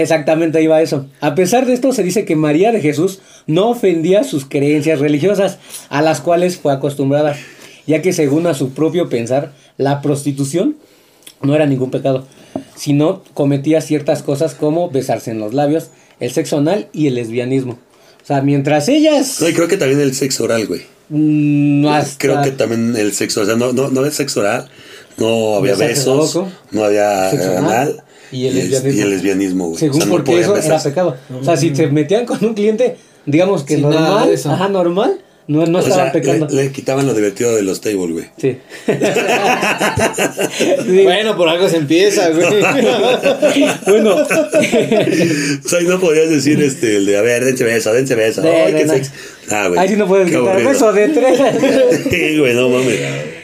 Exactamente, 0.00 0.58
ahí 0.58 0.66
va 0.66 0.82
eso. 0.82 1.06
A 1.20 1.34
pesar 1.34 1.66
de 1.66 1.74
esto, 1.74 1.92
se 1.92 2.02
dice 2.02 2.24
que 2.24 2.36
María 2.36 2.72
de 2.72 2.80
Jesús 2.80 3.20
no 3.46 3.70
ofendía 3.70 4.24
sus 4.24 4.44
creencias 4.44 5.00
religiosas, 5.00 5.58
a 5.88 6.02
las 6.02 6.20
cuales 6.20 6.56
fue 6.56 6.72
acostumbrada, 6.72 7.36
ya 7.86 8.02
que 8.02 8.12
según 8.12 8.46
a 8.46 8.54
su 8.54 8.72
propio 8.72 9.08
pensar, 9.08 9.52
la 9.78 10.00
prostitución 10.00 10.76
no 11.42 11.54
era 11.54 11.66
ningún 11.66 11.90
pecado, 11.90 12.26
sino 12.74 13.22
cometía 13.34 13.80
ciertas 13.80 14.22
cosas 14.22 14.54
como 14.54 14.90
besarse 14.90 15.30
en 15.30 15.38
los 15.38 15.54
labios, 15.54 15.88
el 16.20 16.30
sexo 16.32 16.58
anal 16.58 16.88
y 16.92 17.06
el 17.08 17.14
lesbianismo. 17.16 17.72
O 18.22 18.26
sea, 18.26 18.40
mientras 18.42 18.88
ellas... 18.88 19.38
No, 19.40 19.48
y 19.48 19.52
creo 19.52 19.68
que 19.68 19.76
también 19.76 20.00
el 20.00 20.14
sexo 20.14 20.44
oral, 20.44 20.66
güey. 20.66 20.82
mm, 21.08 21.86
hasta- 21.86 22.16
Creo 22.18 22.42
que 22.42 22.50
también 22.52 22.94
el 22.96 23.12
sexo, 23.12 23.42
o 23.42 23.44
sea, 23.46 23.56
no, 23.56 23.72
no, 23.72 23.90
no 23.90 24.04
el 24.04 24.12
sexo 24.12 24.40
oral, 24.40 24.68
no 25.18 25.56
había 25.56 25.74
besos, 25.74 26.34
loco, 26.34 26.48
no 26.70 26.84
había 26.84 27.30
sexo 27.30 27.52
eh, 27.52 27.56
anal 27.56 27.72
anal 27.74 28.02
y 28.30 28.46
el 28.46 28.56
es- 28.58 28.64
lesbianismo. 28.70 28.98
y 28.98 29.02
el 29.02 29.10
lesbianismo, 29.10 29.66
güey. 29.68 29.78
Según 29.78 29.96
O 29.96 29.98
sea, 30.00 30.06
no 30.06 30.12
porque 30.12 30.40
eso 30.40 30.56
era 30.56 30.82
pecado. 30.82 31.16
O 31.40 31.44
sea, 31.44 31.56
si 31.56 31.74
se 31.74 31.86
metían 31.88 32.24
con 32.24 32.42
un 32.44 32.54
cliente, 32.54 32.96
digamos 33.26 33.64
que 33.64 33.76
normal, 33.78 34.34
ajá, 34.44 34.68
normal, 34.68 35.18
no, 35.48 35.66
no 35.66 35.78
O 35.78 35.82
estaban 35.82 36.04
sea, 36.06 36.12
pecando. 36.12 36.46
le, 36.48 36.64
le 36.64 36.72
quitaban 36.72 37.06
lo 37.06 37.14
divertido 37.14 37.54
de 37.56 37.62
los 37.62 37.80
tables, 37.80 38.10
güey. 38.12 38.24
Sí. 38.38 38.56
Sí. 40.86 41.02
Bueno, 41.04 41.36
por 41.36 41.48
algo 41.48 41.68
se 41.68 41.76
empieza, 41.78 42.28
güey. 42.30 42.46
bueno, 43.86 44.16
O 44.16 45.68
sea, 45.68 45.80
no 45.82 46.00
podías 46.00 46.30
decir 46.30 46.60
este, 46.62 46.96
el 46.96 47.06
de, 47.06 47.16
a 47.18 47.22
ver, 47.22 47.44
dense 47.44 47.64
beso, 47.64 47.92
dense 47.92 48.14
beso. 48.14 48.42
De- 48.42 48.50
Ay, 48.50 48.72
de 48.72 48.78
qué 48.82 48.88
sexy. 48.88 49.10
Ah, 49.50 49.68
güey. 49.68 49.78
ahí 49.80 49.88
sí 49.88 49.96
no 49.96 50.06
puedes 50.06 50.28
quitar 50.30 50.62
beso 50.64 50.92
de 50.92 51.08
tres. 51.08 51.40
Sí, 52.10 52.38
güey, 52.38 52.54
no 52.54 52.68
mames. 52.68 53.00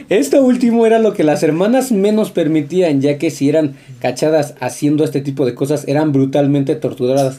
Esto 0.09 0.41
último 0.43 0.87
era 0.87 0.99
lo 0.99 1.13
que 1.13 1.23
las 1.25 1.43
hermanas 1.43 1.93
menos 1.93 2.31
permitían, 2.31 3.01
ya 3.01 3.19
que 3.19 3.31
si 3.31 3.49
eran 3.49 3.77
cachadas 4.01 4.55
haciendo 4.61 5.05
este 5.05 5.21
tipo 5.21 5.45
de 5.45 5.55
cosas, 5.55 5.85
eran 5.87 6.13
brutalmente 6.13 6.75
torturadas. 6.77 7.39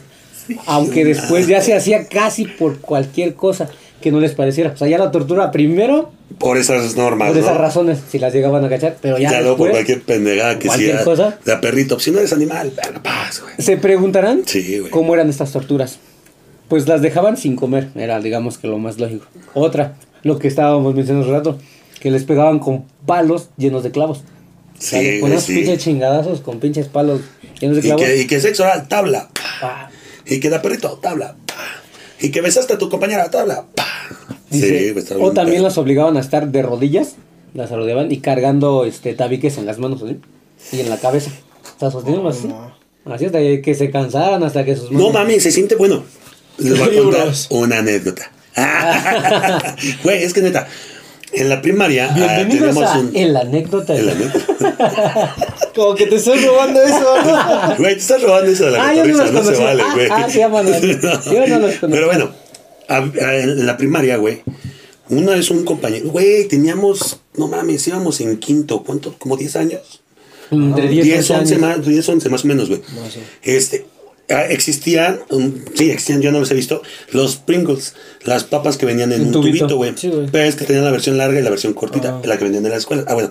Aunque 0.66 1.04
después 1.04 1.46
ya 1.46 1.60
se 1.62 1.74
hacía 1.74 2.06
casi 2.06 2.44
por 2.44 2.80
cualquier 2.80 3.34
cosa 3.34 3.70
que 4.00 4.10
no 4.12 4.20
les 4.20 4.32
pareciera. 4.32 4.70
O 4.72 4.76
sea, 4.76 4.88
ya 4.88 4.98
la 4.98 5.10
tortura 5.10 5.50
primero 5.50 6.10
Por 6.38 6.56
esas 6.56 6.96
normas, 6.96 7.28
por 7.28 7.38
esas 7.38 7.54
¿no? 7.54 7.58
razones, 7.60 7.98
si 8.08 8.18
las 8.18 8.32
llegaban 8.32 8.64
a 8.64 8.68
cachar, 8.68 8.96
pero 9.00 9.18
ya, 9.18 9.30
Ya, 9.30 9.40
no, 9.42 9.56
por 9.56 9.70
cualquier 9.70 10.02
pendejada 10.02 10.58
que 10.58 10.68
cualquier 10.68 10.96
sea. 10.96 11.04
cosa. 11.04 11.38
De 11.44 11.52
a 11.52 11.60
perrito. 11.60 11.98
Si 12.00 12.10
no 12.10 12.18
eres 12.18 12.32
animal, 12.32 12.72
pero 12.82 13.02
paz, 13.02 13.40
güey. 13.42 13.54
Se 13.58 13.76
preguntarán 13.76 14.42
Sí, 14.46 14.78
güey. 14.78 14.90
cómo 14.90 15.14
eran 15.14 15.28
estas 15.28 15.52
torturas. 15.52 15.98
Pues 16.68 16.86
las 16.86 17.02
dejaban 17.02 17.36
sin 17.36 17.56
comer, 17.56 17.88
era 17.96 18.20
digamos 18.20 18.56
que 18.58 18.68
lo 18.68 18.78
más 18.78 18.98
lógico. 18.98 19.26
Otra, 19.54 19.96
lo 20.22 20.38
que 20.38 20.46
estábamos 20.48 20.94
mencionando 20.94 21.26
hace 21.26 21.36
rato, 21.36 21.58
que 22.00 22.10
les 22.10 22.24
pegaban 22.24 22.58
con 22.60 22.84
palos 23.06 23.48
llenos 23.56 23.82
de 23.82 23.90
clavos. 23.90 24.18
O 24.18 24.82
sea, 24.82 25.00
Sí, 25.00 25.06
güey, 25.06 25.20
ponían 25.20 25.40
sí. 25.40 25.54
pinches 25.56 25.78
chingadazos 25.82 26.40
con 26.40 26.60
pinches 26.60 26.86
palos 26.86 27.20
llenos 27.60 27.76
de 27.76 27.80
Y 27.82 27.84
clavos. 27.86 28.02
que, 28.04 28.16
y 28.22 28.26
que 28.26 28.40
sexo 28.40 28.62
oral, 28.62 28.88
tabla. 28.88 29.28
Pa. 29.60 29.90
Y 30.26 30.38
que 30.40 30.48
da 30.48 30.62
perrito, 30.62 30.98
tabla. 31.02 31.34
Y 32.20 32.30
que 32.30 32.40
besaste 32.40 32.74
a 32.74 32.78
tu 32.78 32.88
compañera, 32.88 33.30
tabla. 33.30 33.64
pa. 33.74 33.86
Dice, 34.50 34.86
sí, 34.88 34.92
pues, 34.92 35.10
o 35.12 35.30
también 35.32 35.62
las 35.62 35.78
obligaban 35.78 36.16
a 36.16 36.20
estar 36.20 36.48
de 36.48 36.62
rodillas, 36.62 37.14
las 37.54 37.70
rodeaban 37.70 38.10
y 38.10 38.18
cargando 38.18 38.84
este 38.84 39.14
tabiques 39.14 39.58
en 39.58 39.66
las 39.66 39.78
manos 39.78 40.02
así, 40.02 40.18
y 40.72 40.80
en 40.80 40.90
la 40.90 40.96
cabeza. 40.98 41.30
O 41.76 41.80
sea, 41.80 41.90
sosteniendo 41.90 42.28
así. 42.28 42.48
Así 43.04 43.26
hasta 43.26 43.38
que 43.38 43.74
se 43.76 43.90
cansaran, 43.90 44.42
hasta 44.42 44.64
que 44.64 44.74
sus 44.76 44.90
No 44.90 44.98
manos- 44.98 45.12
mami, 45.14 45.40
se 45.40 45.50
siente 45.52 45.76
bueno. 45.76 46.02
Les 46.58 46.76
voy 46.78 46.98
a 46.98 47.02
contar 47.02 47.28
una 47.50 47.78
anécdota. 47.78 48.30
Güey, 50.02 50.22
es 50.24 50.32
que 50.34 50.42
neta, 50.42 50.66
en 51.32 51.48
la 51.48 51.62
primaria 51.62 52.08
ah, 52.10 52.14
Bienvenidos 52.14 52.74
teníamos 52.74 52.84
a 52.84 52.98
un. 52.98 53.16
El 53.16 53.36
Anécdota. 53.36 53.96
en 53.96 54.06
la 54.06 54.12
anécdota. 54.12 55.36
Como 55.74 55.94
que 55.94 56.06
te 56.06 56.16
estás 56.16 56.44
robando 56.44 56.82
eso, 56.82 57.14
¿no? 57.24 57.76
Güey, 57.78 57.94
te 57.94 58.00
estás 58.00 58.22
robando 58.22 58.50
eso 58.50 58.64
de 58.66 58.70
la 58.72 58.88
Ah, 58.88 58.94
yo 58.94 59.04
no 59.04 59.16
los 59.16 59.32
no, 59.32 59.44
se 59.44 59.62
vale, 59.62 59.82
Ah, 59.86 59.92
güey. 59.94 60.08
ah, 60.10 60.28
se 60.28 60.38
llaman 60.38 60.66
así. 60.72 60.98
Yo 61.32 61.46
no 61.46 61.58
los. 61.60 61.74
Pero 61.76 62.06
bueno, 62.06 62.30
a- 62.88 62.96
a- 62.96 63.36
en 63.36 63.66
la 63.66 63.76
primaria, 63.76 64.16
güey, 64.16 64.42
una 65.08 65.32
vez 65.32 65.50
un 65.50 65.64
compañero, 65.64 66.08
güey, 66.10 66.46
teníamos, 66.48 67.20
no 67.36 67.48
mames, 67.48 67.86
íbamos 67.88 68.20
en 68.20 68.36
quinto, 68.38 68.82
¿cuánto? 68.82 69.14
¿Como 69.18 69.36
10 69.36 69.56
años? 69.56 70.00
Entre 70.50 70.88
10, 70.88 71.04
10, 71.04 71.30
11 71.30 71.34
11 71.34 71.54
años. 71.54 71.78
más, 71.78 71.86
10, 71.86 72.08
11 72.08 72.28
más 72.28 72.44
o 72.44 72.48
menos, 72.48 72.68
güey. 72.68 72.82
Este, 73.42 73.86
ah, 73.86 73.99
existían, 74.48 75.20
um, 75.30 75.52
sí, 75.74 75.90
existían, 75.90 76.22
yo 76.22 76.32
no 76.32 76.40
los 76.40 76.50
he 76.50 76.54
visto, 76.54 76.82
los 77.12 77.36
Pringles, 77.36 77.94
las 78.24 78.44
papas 78.44 78.76
que 78.76 78.86
venían 78.86 79.12
en 79.12 79.22
Un 79.26 79.32
tubito. 79.32 79.76
güey. 79.76 79.92
Sí. 79.96 80.10
Pero 80.30 80.44
es 80.44 80.56
que 80.56 80.64
tenían 80.64 80.84
la 80.84 80.90
versión 80.90 81.18
larga 81.18 81.38
y 81.38 81.42
la 81.42 81.50
versión 81.50 81.74
cortita, 81.74 82.20
la 82.24 82.36
que 82.38 82.44
vendían 82.44 82.64
en 82.64 82.70
la 82.72 82.76
escuela. 82.78 83.04
Ah, 83.08 83.14
bueno, 83.14 83.30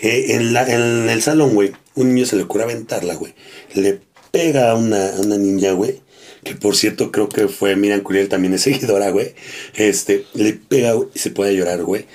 eh, 0.00 0.26
en, 0.30 0.52
la, 0.52 0.66
en 0.72 1.08
el 1.08 1.22
salón, 1.22 1.54
güey, 1.54 1.72
un 1.94 2.14
niño 2.14 2.26
se 2.26 2.36
le 2.36 2.42
ocurre 2.44 2.64
aventarla, 2.64 3.14
güey. 3.14 3.34
Le 3.74 4.00
pega 4.30 4.70
a 4.70 4.74
una, 4.74 5.08
a 5.16 5.20
una 5.20 5.36
niña, 5.36 5.72
güey. 5.72 6.00
Que 6.44 6.54
por 6.54 6.74
cierto, 6.74 7.12
creo 7.12 7.28
que 7.28 7.48
fue 7.48 7.76
Miriam 7.76 8.00
Curiel, 8.00 8.28
también 8.28 8.54
es 8.54 8.62
seguidora, 8.62 9.10
güey. 9.10 9.34
Este, 9.74 10.24
le 10.34 10.54
pega, 10.54 10.92
güey, 10.92 11.08
y 11.14 11.18
se 11.18 11.30
puede 11.30 11.54
llorar, 11.54 11.82
güey. 11.84 12.06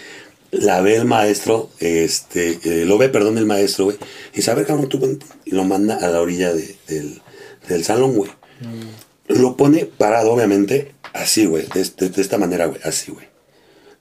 La 0.51 0.79
ve 0.81 0.95
el 0.95 1.03
maestro, 1.05 1.69
este, 1.79 2.59
eh, 2.63 2.85
lo 2.85 2.97
ve, 2.97 3.09
perdón, 3.09 3.37
el 3.37 3.45
maestro, 3.45 3.85
güey. 3.85 3.97
Y 4.33 4.37
dice, 4.37 4.51
a 4.51 4.53
ver, 4.55 4.65
cabrón, 4.65 4.87
tú, 4.87 4.99
ven", 4.99 5.19
y 5.43 5.51
lo 5.51 5.65
manda 5.65 5.95
a 5.97 6.07
la 6.07 6.21
orilla 6.21 6.53
de- 6.53 6.75
del, 6.87 7.21
del 7.67 7.83
salón, 7.83 8.15
güey. 8.15 8.31
Lo 9.27 9.57
pone 9.57 9.85
parado, 9.85 10.31
obviamente, 10.33 10.93
así, 11.13 11.45
güey, 11.45 11.65
de, 11.73 11.81
este- 11.81 12.09
de 12.09 12.21
esta 12.21 12.37
manera, 12.37 12.67
güey, 12.67 12.79
así, 12.83 13.11
güey. 13.11 13.25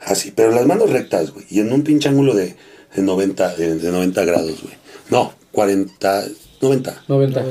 Así, 0.01 0.33
pero 0.35 0.51
las 0.51 0.67
manos 0.67 0.91
rectas, 0.91 1.31
güey, 1.33 1.47
y 1.51 1.61
en 1.61 1.73
un 1.73 1.83
pinche 1.83 2.09
ángulo 2.11 2.35
de, 2.35 2.57
de 2.95 3.03
90, 3.03 3.57
de, 3.57 3.77
de 3.79 3.91
90 3.91 4.25
grados, 4.27 4.63
güey. 4.63 4.75
No, 5.11 5.33
40, 5.53 6.25
90. 6.61 7.05
90. 7.09 7.45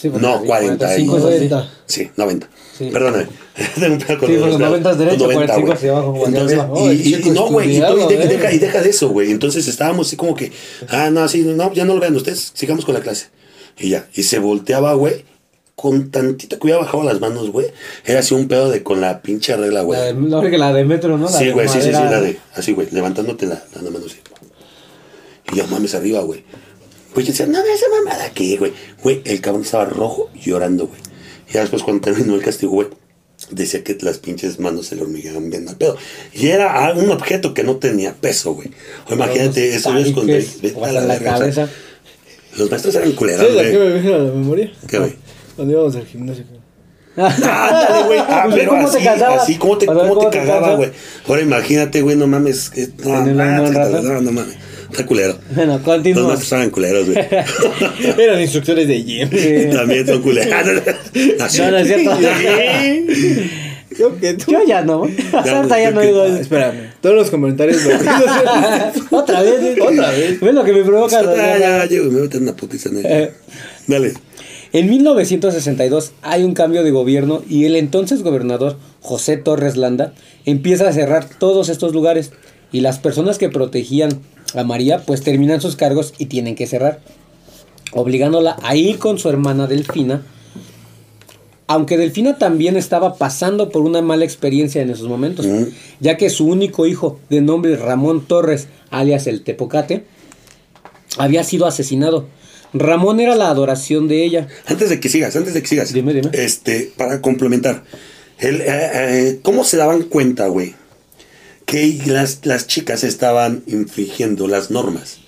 Sí, 0.00 0.08
porque 0.08 0.26
No, 0.26 0.40
sí, 0.40 0.46
40 0.46 0.98
y- 0.98 1.06
45 1.06 1.18
es 1.18 1.24
así. 1.24 1.48
90. 1.48 1.70
Sí, 1.86 2.10
90. 2.16 2.48
Sí. 2.76 2.90
Perdóname. 2.92 3.26
Tengo 3.74 3.94
un 3.94 3.98
pedo 4.00 4.18
con 4.18 4.28
Sí, 4.28 4.34
los 4.34 4.42
porque 4.42 4.56
grados. 4.58 4.58
90 4.80 4.90
es 4.90 4.98
derecho, 4.98 5.24
90, 5.24 5.54
45 5.54 5.66
güey. 5.66 5.76
hacia 5.76 5.90
abajo, 5.92 6.26
Entonces. 6.26 6.58
Oh, 6.70 6.92
y, 6.92 7.30
no, 7.30 7.46
güey, 7.50 7.70
y, 7.70 7.80
deja, 7.80 7.92
¿eh? 7.92 8.06
y 8.24 8.28
deja- 8.28 8.52
y 8.52 8.58
deja 8.58 8.80
de 8.82 8.90
eso, 8.90 9.08
güey. 9.10 9.30
Entonces 9.30 9.68
estábamos 9.68 10.08
así 10.08 10.16
como 10.16 10.34
que, 10.34 10.50
ah, 10.88 11.10
no, 11.10 11.20
así, 11.22 11.42
no, 11.42 11.72
ya 11.72 11.84
no 11.84 11.94
lo 11.94 12.00
vean 12.00 12.16
ustedes, 12.16 12.50
sigamos 12.54 12.84
con 12.84 12.94
la 12.94 13.00
clase. 13.00 13.26
Y 13.78 13.90
ya, 13.90 14.08
y 14.14 14.24
se 14.24 14.38
volteaba, 14.40 14.94
güey, 14.94 15.24
con 15.82 16.12
tantito 16.12 16.60
que 16.60 16.66
hubiera 16.68 16.80
bajado 16.80 17.02
las 17.02 17.20
manos, 17.20 17.50
güey. 17.50 17.66
Era 18.04 18.20
así 18.20 18.34
un 18.34 18.46
pedo 18.46 18.70
de 18.70 18.84
con 18.84 19.00
la 19.00 19.20
pinche 19.20 19.56
regla, 19.56 19.82
güey. 19.82 19.98
La 19.98 20.40
de, 20.40 20.56
la 20.56 20.72
de 20.72 20.84
metro, 20.84 21.18
¿no? 21.18 21.24
La 21.24 21.32
Sí, 21.36 21.50
güey, 21.50 21.66
sí, 21.66 21.80
sí, 21.80 21.88
sí, 21.88 21.90
la 21.90 22.20
de, 22.20 22.38
así, 22.54 22.72
güey, 22.72 22.86
levantándote 22.92 23.46
la, 23.46 23.60
la 23.74 23.90
mano 23.90 24.06
así. 24.06 24.18
Y 25.52 25.56
yo, 25.56 25.66
mames, 25.66 25.96
arriba, 25.96 26.20
güey. 26.20 26.44
Pues 27.12 27.26
yo 27.26 27.32
decía, 27.32 27.46
no, 27.46 27.58
esa 27.58 27.86
mamada 27.98 28.26
aquí, 28.26 28.56
güey. 28.58 28.72
Güey, 29.02 29.22
el 29.24 29.40
cabrón 29.40 29.62
estaba 29.62 29.86
rojo 29.86 30.30
llorando, 30.40 30.86
güey. 30.86 31.00
Y 31.50 31.58
después 31.58 31.82
cuando 31.82 32.00
terminó 32.00 32.36
el 32.36 32.42
castigo, 32.42 32.74
güey, 32.74 32.86
decía 33.50 33.82
que 33.82 33.98
las 34.02 34.18
pinches 34.18 34.60
manos 34.60 34.86
se 34.86 34.94
le 34.94 35.02
hormigueaban 35.02 35.50
bien 35.50 35.68
al 35.68 35.76
pedo. 35.76 35.96
Y 36.32 36.46
era 36.46 36.94
un 36.94 37.10
objeto 37.10 37.54
que 37.54 37.64
no 37.64 37.78
tenía 37.78 38.14
peso, 38.14 38.54
güey. 38.54 38.70
O 39.10 39.14
imagínate, 39.14 39.74
eso 39.74 39.96
es 39.98 40.12
con... 40.12 40.28
tabiques, 40.28 40.62
vete 40.62 40.80
a 40.80 40.92
la 40.92 41.18
cabeza. 41.18 41.68
los 42.56 42.70
maestros 42.70 42.94
eran 42.94 43.10
culeros, 43.12 43.48
¿Sabes 43.48 43.58
a 43.58 43.62
qué 43.62 43.76
güey. 43.76 43.88
me 43.88 44.00
viene 44.00 44.14
a 44.14 44.18
la 44.18 44.32
memoria? 44.32 44.72
¿Qué, 44.86 44.98
güey? 45.00 45.21
Cuando 45.56 45.72
íbamos 45.74 45.96
al 45.96 46.06
gimnasio. 46.06 46.44
Ándale, 47.16 48.04
güey. 48.06 48.18
Ah, 48.20 48.42
Pues, 48.46 48.56
pero 48.56 48.70
¿cómo 48.70 48.90
te 48.90 48.96
así, 48.96 49.04
cansabas? 49.04 49.42
así, 49.42 49.56
¿cómo 49.56 49.76
te, 49.78 49.86
cómo 49.86 50.00
¿cómo 50.00 50.30
te 50.30 50.38
te 50.38 50.38
cagaba, 50.46 50.74
güey? 50.76 50.90
Ahora 51.28 51.42
imagínate, 51.42 52.00
güey, 52.00 52.16
no 52.16 52.26
mames. 52.26 52.70
que- 52.70 52.88
no, 53.04 53.18
En 53.18 53.28
el 53.28 53.36
no, 53.36 54.20
no, 54.22 54.32
mames. 54.32 54.56
Está 54.90 55.06
culero. 55.06 55.38
Bueno, 55.54 55.72
Los 55.74 55.82
continúa. 55.82 56.22
maestros 56.28 56.52
eran 56.52 56.70
culeros, 56.70 57.06
güey. 57.06 57.18
Eran 58.18 58.40
instructores 58.40 58.86
de 58.88 59.02
gym. 59.02 59.30
También 59.72 60.06
son 60.06 60.20
culeros. 60.22 60.52
Así. 61.40 61.60
No, 61.62 61.70
no 61.70 61.76
es 61.78 61.86
cierto. 61.86 62.12
Creo 63.94 64.18
que 64.18 64.34
tú. 64.34 64.52
Yo 64.52 64.64
ya 64.66 64.82
no. 64.82 65.04
Hasta 65.32 65.78
ya 65.80 65.90
no 65.90 66.00
digo 66.00 66.24
eso. 66.24 66.36
Espérame. 66.38 66.92
Todos 67.00 67.14
los 67.14 67.30
comentarios 67.30 67.78
Otra 69.10 69.42
vez. 69.42 69.54
Otra 69.84 70.10
vez. 70.10 70.40
¿Ves 70.40 70.54
lo 70.54 70.64
que 70.64 70.72
me 70.72 70.82
provoca? 70.82 71.22
Ya, 71.22 71.58
ya, 71.58 71.84
ya, 71.86 71.98
me 72.02 72.08
voy 72.08 72.18
a 72.18 72.22
meter 72.22 72.40
una 72.42 72.54
putiza 72.56 72.88
en 72.88 72.96
Eh. 72.98 73.02
él. 73.24 73.30
Dale. 73.86 74.14
En 74.72 74.88
1962 74.88 76.12
hay 76.22 76.44
un 76.44 76.54
cambio 76.54 76.82
de 76.82 76.90
gobierno 76.90 77.42
y 77.46 77.66
el 77.66 77.76
entonces 77.76 78.22
gobernador 78.22 78.78
José 79.02 79.36
Torres 79.36 79.76
Landa 79.76 80.14
empieza 80.46 80.88
a 80.88 80.92
cerrar 80.94 81.28
todos 81.28 81.68
estos 81.68 81.92
lugares 81.92 82.32
y 82.72 82.80
las 82.80 82.98
personas 82.98 83.36
que 83.36 83.50
protegían 83.50 84.20
a 84.54 84.64
María 84.64 85.02
pues 85.04 85.22
terminan 85.22 85.60
sus 85.60 85.76
cargos 85.76 86.14
y 86.16 86.26
tienen 86.26 86.54
que 86.54 86.66
cerrar, 86.66 87.00
obligándola 87.92 88.56
a 88.62 88.74
ir 88.74 88.98
con 88.98 89.18
su 89.18 89.28
hermana 89.28 89.66
Delfina. 89.66 90.22
Aunque 91.66 91.98
Delfina 91.98 92.38
también 92.38 92.78
estaba 92.78 93.16
pasando 93.16 93.68
por 93.68 93.82
una 93.82 94.00
mala 94.00 94.24
experiencia 94.24 94.80
en 94.80 94.88
esos 94.88 95.06
momentos, 95.06 95.46
ya 96.00 96.16
que 96.16 96.30
su 96.30 96.46
único 96.46 96.86
hijo, 96.86 97.20
de 97.28 97.42
nombre 97.42 97.76
Ramón 97.76 98.26
Torres, 98.26 98.68
alias 98.90 99.26
el 99.26 99.42
Tepocate, 99.42 100.04
había 101.18 101.44
sido 101.44 101.66
asesinado. 101.66 102.26
Ramón 102.74 103.20
era 103.20 103.34
la 103.34 103.48
adoración 103.48 104.08
de 104.08 104.24
ella. 104.24 104.48
Antes 104.66 104.88
de 104.90 105.00
que 105.00 105.08
sigas, 105.08 105.36
antes 105.36 105.54
de 105.54 105.62
que 105.62 105.68
sigas. 105.68 105.92
Dime, 105.92 106.14
dime. 106.14 106.30
Este, 106.32 106.90
para 106.96 107.20
complementar. 107.20 107.82
El, 108.38 108.60
eh, 108.60 108.64
eh, 108.68 109.38
¿Cómo 109.42 109.64
se 109.64 109.76
daban 109.76 110.02
cuenta, 110.04 110.46
güey? 110.48 110.74
Que 111.66 111.98
las, 112.06 112.40
las 112.44 112.66
chicas 112.66 113.04
estaban 113.04 113.62
infringiendo 113.66 114.48
las 114.48 114.70
normas. 114.70 115.18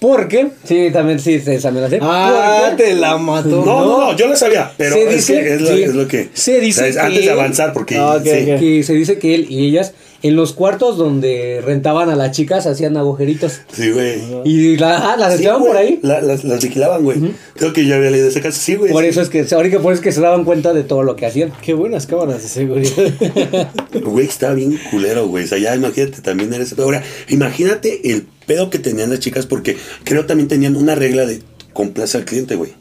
Porque, 0.00 0.48
sí, 0.64 0.88
también 0.92 1.20
sí, 1.20 1.34
esa 1.46 1.70
me 1.70 1.80
la 1.80 1.88
sé. 1.88 2.00
Ah, 2.02 2.70
porque- 2.70 2.82
te 2.84 2.94
la 2.96 3.18
mató. 3.18 3.64
No, 3.64 3.84
no, 3.84 3.98
no, 4.00 4.16
yo 4.16 4.26
lo 4.26 4.34
sabía, 4.36 4.72
pero 4.76 4.96
Se 4.96 5.02
es, 5.04 5.14
dice- 5.14 5.40
que 5.40 5.54
es, 5.54 5.60
lo, 5.60 5.68
sí. 5.68 5.82
es 5.84 5.94
lo 5.94 6.08
que. 6.08 6.28
Se 6.34 6.58
dice 6.60 6.80
¿sabes? 6.80 6.96
Antes 6.96 7.20
que- 7.20 7.26
de 7.26 7.30
avanzar, 7.32 7.72
porque. 7.72 7.96
Ah, 7.98 8.18
sí. 8.20 8.30
que 8.30 8.82
se 8.84 8.94
dice 8.94 9.18
que 9.20 9.34
él 9.36 9.46
y 9.48 9.68
ellas 9.68 9.92
en 10.22 10.36
los 10.36 10.52
cuartos 10.52 10.96
donde 10.96 11.60
rentaban 11.64 12.08
a 12.08 12.16
las 12.16 12.30
chicas 12.30 12.66
hacían 12.66 12.96
agujeritos. 12.96 13.60
Sí, 13.72 13.90
güey. 13.90 14.20
Y 14.44 14.76
la, 14.76 15.12
ah, 15.12 15.16
las 15.16 15.34
Sí, 15.36 15.42
echaban 15.42 15.62
por 15.62 15.76
ahí. 15.76 15.98
la- 16.02 16.20
las, 16.20 16.44
las 16.44 16.62
vigilaban, 16.62 17.02
güey. 17.02 17.18
Creo 17.56 17.72
que 17.72 17.84
ya 17.86 17.96
había 17.96 18.10
leído 18.10 18.28
ese 18.28 18.40
caso. 18.40 18.58
Sí, 18.60 18.76
güey. 18.76 18.92
Por 18.92 19.02
sí. 19.02 19.08
eso 19.10 19.20
es 19.22 19.28
que, 19.28 19.46
ahorita 19.54 19.80
por 19.80 19.92
eso 19.92 20.00
es 20.00 20.04
que 20.04 20.12
se 20.12 20.20
daban 20.20 20.44
cuenta 20.44 20.72
de 20.72 20.84
todo 20.84 21.02
lo 21.02 21.16
que 21.16 21.26
hacían. 21.26 21.52
Qué 21.62 21.74
buenas 21.74 22.06
cámaras 22.06 22.42
de 22.42 22.48
seguridad. 22.48 22.92
Güey, 24.04 24.26
estaba 24.26 24.54
bien 24.54 24.78
culero, 24.90 25.26
güey. 25.28 25.44
O 25.44 25.46
sea, 25.46 25.58
ya 25.58 25.74
imagínate 25.74 26.20
también 26.22 26.52
eres. 26.52 26.76
Ahora, 26.78 27.02
imagínate 27.28 28.10
el 28.12 28.26
pedo 28.46 28.70
que 28.70 28.78
tenían 28.78 29.10
las 29.10 29.20
chicas, 29.20 29.46
porque 29.46 29.76
creo 30.04 30.26
también 30.26 30.48
tenían 30.48 30.76
una 30.76 30.94
regla 30.94 31.26
de 31.26 31.40
complace 31.72 32.16
al 32.18 32.24
cliente, 32.24 32.54
güey. 32.56 32.72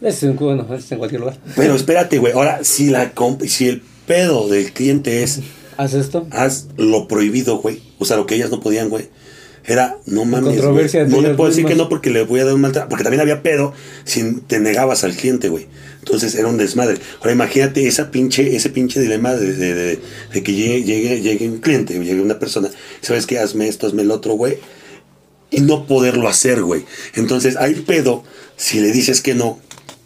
Es 0.00 0.22
en, 0.22 0.36
bueno, 0.36 0.66
es 0.74 0.90
en 0.92 0.98
cualquier 0.98 1.20
lugar. 1.22 1.38
Pero 1.56 1.74
espérate, 1.74 2.18
güey. 2.18 2.32
Ahora, 2.32 2.60
si 2.62 2.90
la 2.90 3.14
comp- 3.14 3.46
si 3.46 3.68
el 3.68 3.82
pedo 4.06 4.48
del 4.48 4.72
cliente 4.72 5.22
es 5.22 5.40
Haz 5.76 5.94
esto. 5.94 6.26
haz 6.30 6.66
lo 6.76 7.08
prohibido, 7.08 7.58
güey. 7.58 7.80
O 7.98 8.04
sea, 8.04 8.16
lo 8.16 8.26
que 8.26 8.34
ellas 8.34 8.50
no 8.50 8.60
podían, 8.60 8.88
güey. 8.88 9.08
Era, 9.66 9.96
no 10.04 10.26
mames. 10.26 10.50
Controversia 10.52 11.06
No 11.06 11.22
le 11.22 11.30
puedo 11.34 11.48
decir 11.48 11.64
que 11.64 11.74
no 11.74 11.88
porque 11.88 12.10
le 12.10 12.22
voy 12.24 12.40
a 12.40 12.44
dar 12.44 12.52
un 12.54 12.60
maltrato. 12.60 12.88
Porque 12.90 13.02
también 13.02 13.22
había 13.22 13.42
pedo 13.42 13.72
si 14.04 14.22
te 14.46 14.60
negabas 14.60 15.04
al 15.04 15.14
cliente, 15.16 15.48
güey. 15.48 15.66
Entonces 16.00 16.34
era 16.34 16.48
un 16.48 16.58
desmadre. 16.58 16.98
Ahora 17.20 17.32
imagínate 17.32 17.86
esa 17.86 18.10
pinche, 18.10 18.54
ese 18.54 18.68
pinche 18.68 19.00
dilema 19.00 19.32
de, 19.34 19.54
de- 19.54 19.74
de- 19.74 19.98
de 20.34 20.42
que 20.42 20.52
llegue, 20.52 20.82
llegue, 20.84 21.22
llegue 21.22 21.48
un 21.48 21.58
cliente, 21.60 21.94
llegue 21.94 22.20
una 22.20 22.38
persona. 22.38 22.68
¿Sabes 23.00 23.26
qué? 23.26 23.38
Hazme 23.38 23.66
esto, 23.66 23.86
hazme 23.86 24.02
el 24.02 24.10
otro, 24.10 24.34
güey. 24.34 24.58
Y 25.50 25.60
no 25.60 25.86
poderlo 25.86 26.28
hacer, 26.28 26.62
güey. 26.62 26.84
Entonces 27.14 27.56
hay 27.56 27.74
pedo 27.74 28.22
si 28.56 28.80
le 28.80 28.92
dices 28.92 29.22
que 29.22 29.34
no. 29.34 29.58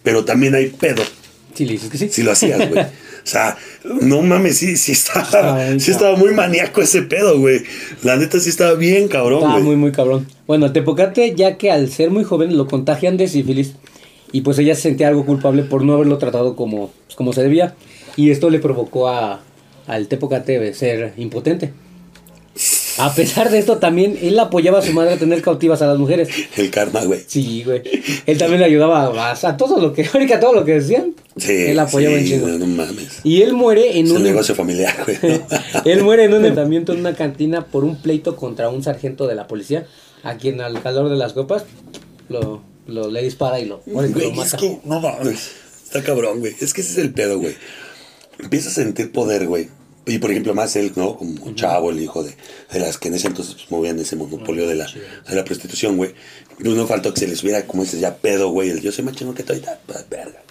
Pero 0.05 0.25
también 0.25 0.55
hay 0.55 0.69
pedo 0.69 1.03
Si 1.55 1.65
le 1.67 1.73
dices 1.73 1.91
que 1.91 1.99
sí. 1.99 2.09
si 2.13 2.23
lo 2.23 2.31
hacías, 2.31 2.69
güey. 2.71 2.87
O 3.29 3.31
sea, 3.31 3.59
no 3.85 4.23
mames, 4.23 4.57
sí, 4.57 4.79
sí 4.79 4.93
estaba, 4.93 5.57
Ay, 5.57 5.79
sí 5.81 5.91
estaba 5.91 6.17
muy 6.17 6.33
maníaco 6.33 6.81
ese 6.81 7.03
pedo, 7.03 7.39
güey. 7.39 7.61
La 8.03 8.17
neta 8.17 8.41
sí 8.41 8.49
estaba 8.49 8.73
bien 8.73 9.07
cabrón, 9.07 9.41
Estaba 9.41 9.53
güey. 9.57 9.65
muy, 9.65 9.77
muy 9.77 9.93
cabrón. 9.93 10.27
Bueno, 10.47 10.65
el 10.65 10.73
Tepocate, 10.73 11.35
ya 11.35 11.59
que 11.59 11.71
al 11.71 11.91
ser 11.91 12.11
muy 12.11 12.25
joven 12.25 12.57
lo 12.57 12.67
contagian 12.67 13.19
de 13.19 13.29
sífilis 13.29 13.75
y 14.33 14.41
pues 14.41 14.59
ella 14.59 14.75
se 14.75 14.81
sentía 14.81 15.09
algo 15.09 15.27
culpable 15.27 15.63
por 15.63 15.85
no 15.85 15.93
haberlo 15.93 16.17
tratado 16.17 16.57
como, 16.57 16.91
pues, 17.05 17.17
como 17.17 17.35
se 17.35 17.43
debía. 17.43 17.75
Y 18.17 18.31
esto 18.31 18.49
le 18.49 18.61
provocó 18.61 19.11
a, 19.11 19.43
al 19.87 20.09
Tepocate 20.09 20.73
ser 20.73 21.13
impotente. 21.19 21.75
A 22.99 23.15
pesar 23.15 23.51
de 23.51 23.59
esto, 23.59 23.79
también 23.79 24.19
él 24.21 24.39
apoyaba 24.39 24.79
a 24.81 24.83
su 24.83 24.93
madre 24.93 25.15
a 25.15 25.19
tener 25.19 25.41
cautivas 25.43 25.81
a 25.83 25.87
las 25.87 25.99
mujeres. 25.99 26.29
El 26.57 26.71
karma, 26.71 27.05
güey. 27.05 27.21
Sí, 27.27 27.63
güey. 27.65 27.83
Él 28.27 28.39
también 28.39 28.61
le 28.61 28.67
ayudaba 28.67 29.05
a, 29.07 29.31
a 29.33 29.57
todo 29.57 29.79
lo 29.81 29.93
que, 29.93 30.03
a 30.35 30.41
todo 30.41 30.53
lo 30.53 30.65
que 30.65 30.75
decían. 30.75 31.15
Sí. 31.37 31.53
Él 31.53 31.79
apoyaba 31.79 32.19
sí, 32.19 32.35
en 32.35 32.41
no, 32.43 32.59
no 32.59 32.67
mames. 32.67 33.21
Y 33.25 33.43
él 33.43 33.53
muere 33.55 33.99
en 33.99 34.07
Es 34.07 34.13
un 34.13 34.23
negocio 34.23 34.55
familiar, 34.55 34.95
güey. 35.05 35.19
¿no? 35.39 35.47
él 35.85 36.03
muere 36.03 36.25
en 36.25 36.31
un 36.35 36.37
enfrentamiento 36.45 36.93
en 36.93 37.01
una 37.01 37.15
cantina 37.15 37.65
por 37.67 37.85
un 37.85 37.97
pleito 38.03 38.37
contra 38.37 38.69
un 38.69 38.83
sargento 38.83 39.27
de 39.27 39.35
la 39.35 39.47
policía, 39.47 39.87
a 40.23 40.37
quien 40.37 40.61
al 40.61 40.83
calor 40.83 41.09
de 41.09 41.17
las 41.17 41.33
copas 41.33 41.65
lo, 42.29 42.63
lo- 42.87 43.11
le 43.11 43.23
dispara 43.23 43.61
y 43.61 43.67
lo, 43.67 43.81
muere 43.87 44.09
y 44.11 44.13
lo 44.13 44.19
Güey, 44.19 44.31
es 44.31 44.37
mata. 44.37 44.57
que, 44.57 44.79
no 44.85 45.01
mames. 45.01 45.51
Está 45.85 46.03
cabrón, 46.03 46.41
güey. 46.41 46.55
Es 46.61 46.75
que 46.75 46.81
ese 46.81 46.93
es 46.93 46.99
el 46.99 47.13
pedo, 47.15 47.39
güey. 47.39 47.55
Empiezas 48.41 48.73
a 48.73 48.83
sentir 48.83 49.11
poder, 49.13 49.47
güey. 49.47 49.69
Y 50.09 50.19
por 50.19 50.31
ejemplo, 50.31 50.55
más 50.55 50.75
él, 50.77 50.93
¿no? 50.97 51.17
Como 51.17 51.55
Chavo, 51.55 51.91
el 51.91 52.01
hijo 52.01 52.23
de, 52.23 52.35
de 52.73 52.81
las 52.81 52.99
que 52.99 53.09
en 53.09 53.15
ese 53.15 53.29
entonces 53.29 53.55
pues, 53.55 53.71
movían 53.71 53.99
ese 53.99 54.17
monopolio 54.17 54.67
de 54.67 54.75
la, 54.75 54.87
de 54.87 55.37
la 55.37 55.45
prostitución, 55.45 55.97
güey. 55.97 56.15
Pues 56.61 56.75
no 56.75 56.87
faltó 56.87 57.15
que 57.15 57.21
se 57.21 57.29
les 57.29 57.43
hubiera, 57.43 57.67
como 57.67 57.85
dices, 57.85 58.01
ya 58.01 58.17
pedo, 58.17 58.51
güey. 58.51 58.71
El 58.71 58.81
yo 58.81 58.91
soy 58.91 59.05
más 59.05 59.15
chingón 59.15 59.35
que 59.35 59.43
todo 59.43 59.57
y 59.57 59.61
tal, 59.61 59.79
pues, 59.87 60.09
verga. 60.09 60.43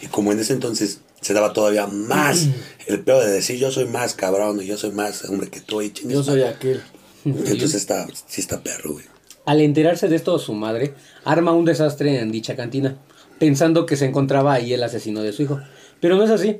Y 0.00 0.06
como 0.06 0.32
en 0.32 0.40
ese 0.40 0.52
entonces 0.52 1.00
se 1.20 1.32
daba 1.32 1.52
todavía 1.52 1.86
más 1.86 2.48
el 2.86 3.00
pedo 3.00 3.20
de 3.20 3.30
decir 3.30 3.56
yo 3.56 3.70
soy 3.70 3.84
más 3.84 4.14
cabrón 4.14 4.60
y 4.60 4.66
yo 4.66 4.76
soy 4.76 4.90
más 4.90 5.24
hombre 5.26 5.48
que 5.48 5.60
tú 5.60 5.80
y 5.80 5.92
chingas. 5.92 6.14
Yo 6.14 6.22
soy 6.24 6.42
aquel. 6.42 6.82
Entonces 7.24 7.74
está, 7.74 8.06
sí 8.26 8.40
está 8.40 8.62
perro, 8.62 8.94
güey. 8.94 9.04
Al 9.44 9.60
enterarse 9.60 10.08
de 10.08 10.16
esto, 10.16 10.38
su 10.38 10.54
madre 10.54 10.94
arma 11.24 11.52
un 11.52 11.64
desastre 11.64 12.20
en 12.20 12.30
dicha 12.32 12.56
cantina, 12.56 12.96
pensando 13.38 13.86
que 13.86 13.96
se 13.96 14.06
encontraba 14.06 14.52
ahí 14.52 14.72
el 14.72 14.82
asesino 14.82 15.22
de 15.22 15.32
su 15.32 15.42
hijo. 15.42 15.60
Pero 16.00 16.16
no 16.16 16.24
es 16.24 16.30
así. 16.30 16.58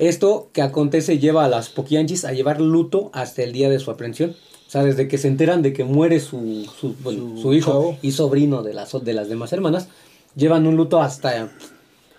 Esto 0.00 0.48
que 0.52 0.62
acontece 0.62 1.18
lleva 1.18 1.44
a 1.44 1.48
las 1.48 1.68
Poquianchis 1.68 2.24
a 2.24 2.32
llevar 2.32 2.60
luto 2.60 3.10
hasta 3.12 3.42
el 3.42 3.52
día 3.52 3.68
de 3.70 3.78
su 3.78 3.90
aprehensión. 3.90 4.30
O 4.66 4.70
sea, 4.70 4.82
desde 4.84 5.08
que 5.08 5.18
se 5.18 5.28
enteran 5.28 5.62
de 5.62 5.72
que 5.72 5.84
muere 5.84 6.20
su, 6.20 6.64
su, 6.80 6.94
bueno, 7.02 7.36
Su 7.36 7.42
su 7.42 7.54
hijo 7.54 7.70
chavo. 7.72 7.98
y 8.02 8.12
sobrino 8.12 8.62
de 8.62 8.72
las, 8.74 8.92
de 9.04 9.12
las 9.12 9.28
demás 9.28 9.52
hermanas, 9.52 9.88
llevan 10.36 10.66
un 10.66 10.76
luto 10.76 11.00
hasta, 11.02 11.50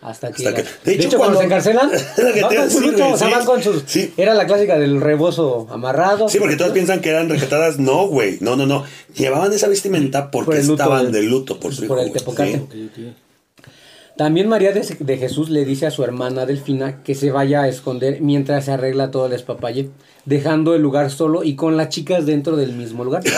hasta 0.01 0.31
que... 0.31 0.47
Hasta 0.47 0.53
que- 0.55 0.63
las- 0.63 0.83
de 0.83 0.91
de, 0.91 0.97
hecho, 0.97 1.07
hecho, 1.07 1.17
cuando, 1.17 1.39
se 1.39 1.45
encarcelan, 1.45 1.91
Es 1.93 2.17
lo 2.17 2.33
que 2.33 2.41
van 2.41 2.49
te 2.49 2.55
iba 2.55 2.63
a 2.63 2.67
con 2.67 2.71
su 2.71 2.79
decir, 2.79 2.91
luto, 2.91 2.97
güey, 3.03 3.13
o 3.13 3.17
sea, 3.17 3.27
sí. 3.27 3.33
van 3.33 3.45
con 3.45 3.63
sus... 3.63 3.83
Sí. 3.87 4.13
Era 4.17 4.33
la 4.33 4.45
clásica 4.45 4.77
del 4.77 4.99
rebozo 4.99 5.67
amarrado. 5.71 6.27
Sí, 6.27 6.39
porque 6.39 6.57
todos 6.57 6.71
piensan 6.73 6.99
que 6.99 7.09
eran 7.09 7.29
rescatadas. 7.29 7.79
No, 7.79 8.07
güey. 8.07 8.37
No, 8.41 8.57
no, 8.57 8.65
no. 8.65 8.83
Llevaban 9.15 9.53
esa 9.53 9.67
vestimenta 9.69 10.29
porque 10.29 10.45
Por 10.47 10.55
el 10.57 10.67
luto 10.67 10.83
estaban 10.83 11.11
de 11.13 11.21
luto 11.23 11.57
por 11.59 11.73
su 11.73 11.87
por 11.87 11.99
hijo. 11.99 12.07
el 12.07 12.11
tepocate. 12.13 12.61
Sí. 12.95 13.13
También 14.21 14.47
María 14.47 14.71
de, 14.71 14.81
de 14.99 15.17
Jesús 15.17 15.49
le 15.49 15.65
dice 15.65 15.87
a 15.87 15.89
su 15.89 16.03
hermana 16.03 16.45
Delfina 16.45 17.01
que 17.01 17.15
se 17.15 17.31
vaya 17.31 17.63
a 17.63 17.67
esconder 17.67 18.21
mientras 18.21 18.65
se 18.65 18.71
arregla 18.71 19.09
todo 19.09 19.25
el 19.25 19.31
despapalle, 19.31 19.89
dejando 20.25 20.75
el 20.75 20.83
lugar 20.83 21.09
solo 21.09 21.43
y 21.43 21.55
con 21.55 21.75
las 21.75 21.89
chicas 21.89 22.27
dentro 22.27 22.55
del 22.55 22.73
mismo 22.73 23.03
lugar. 23.03 23.23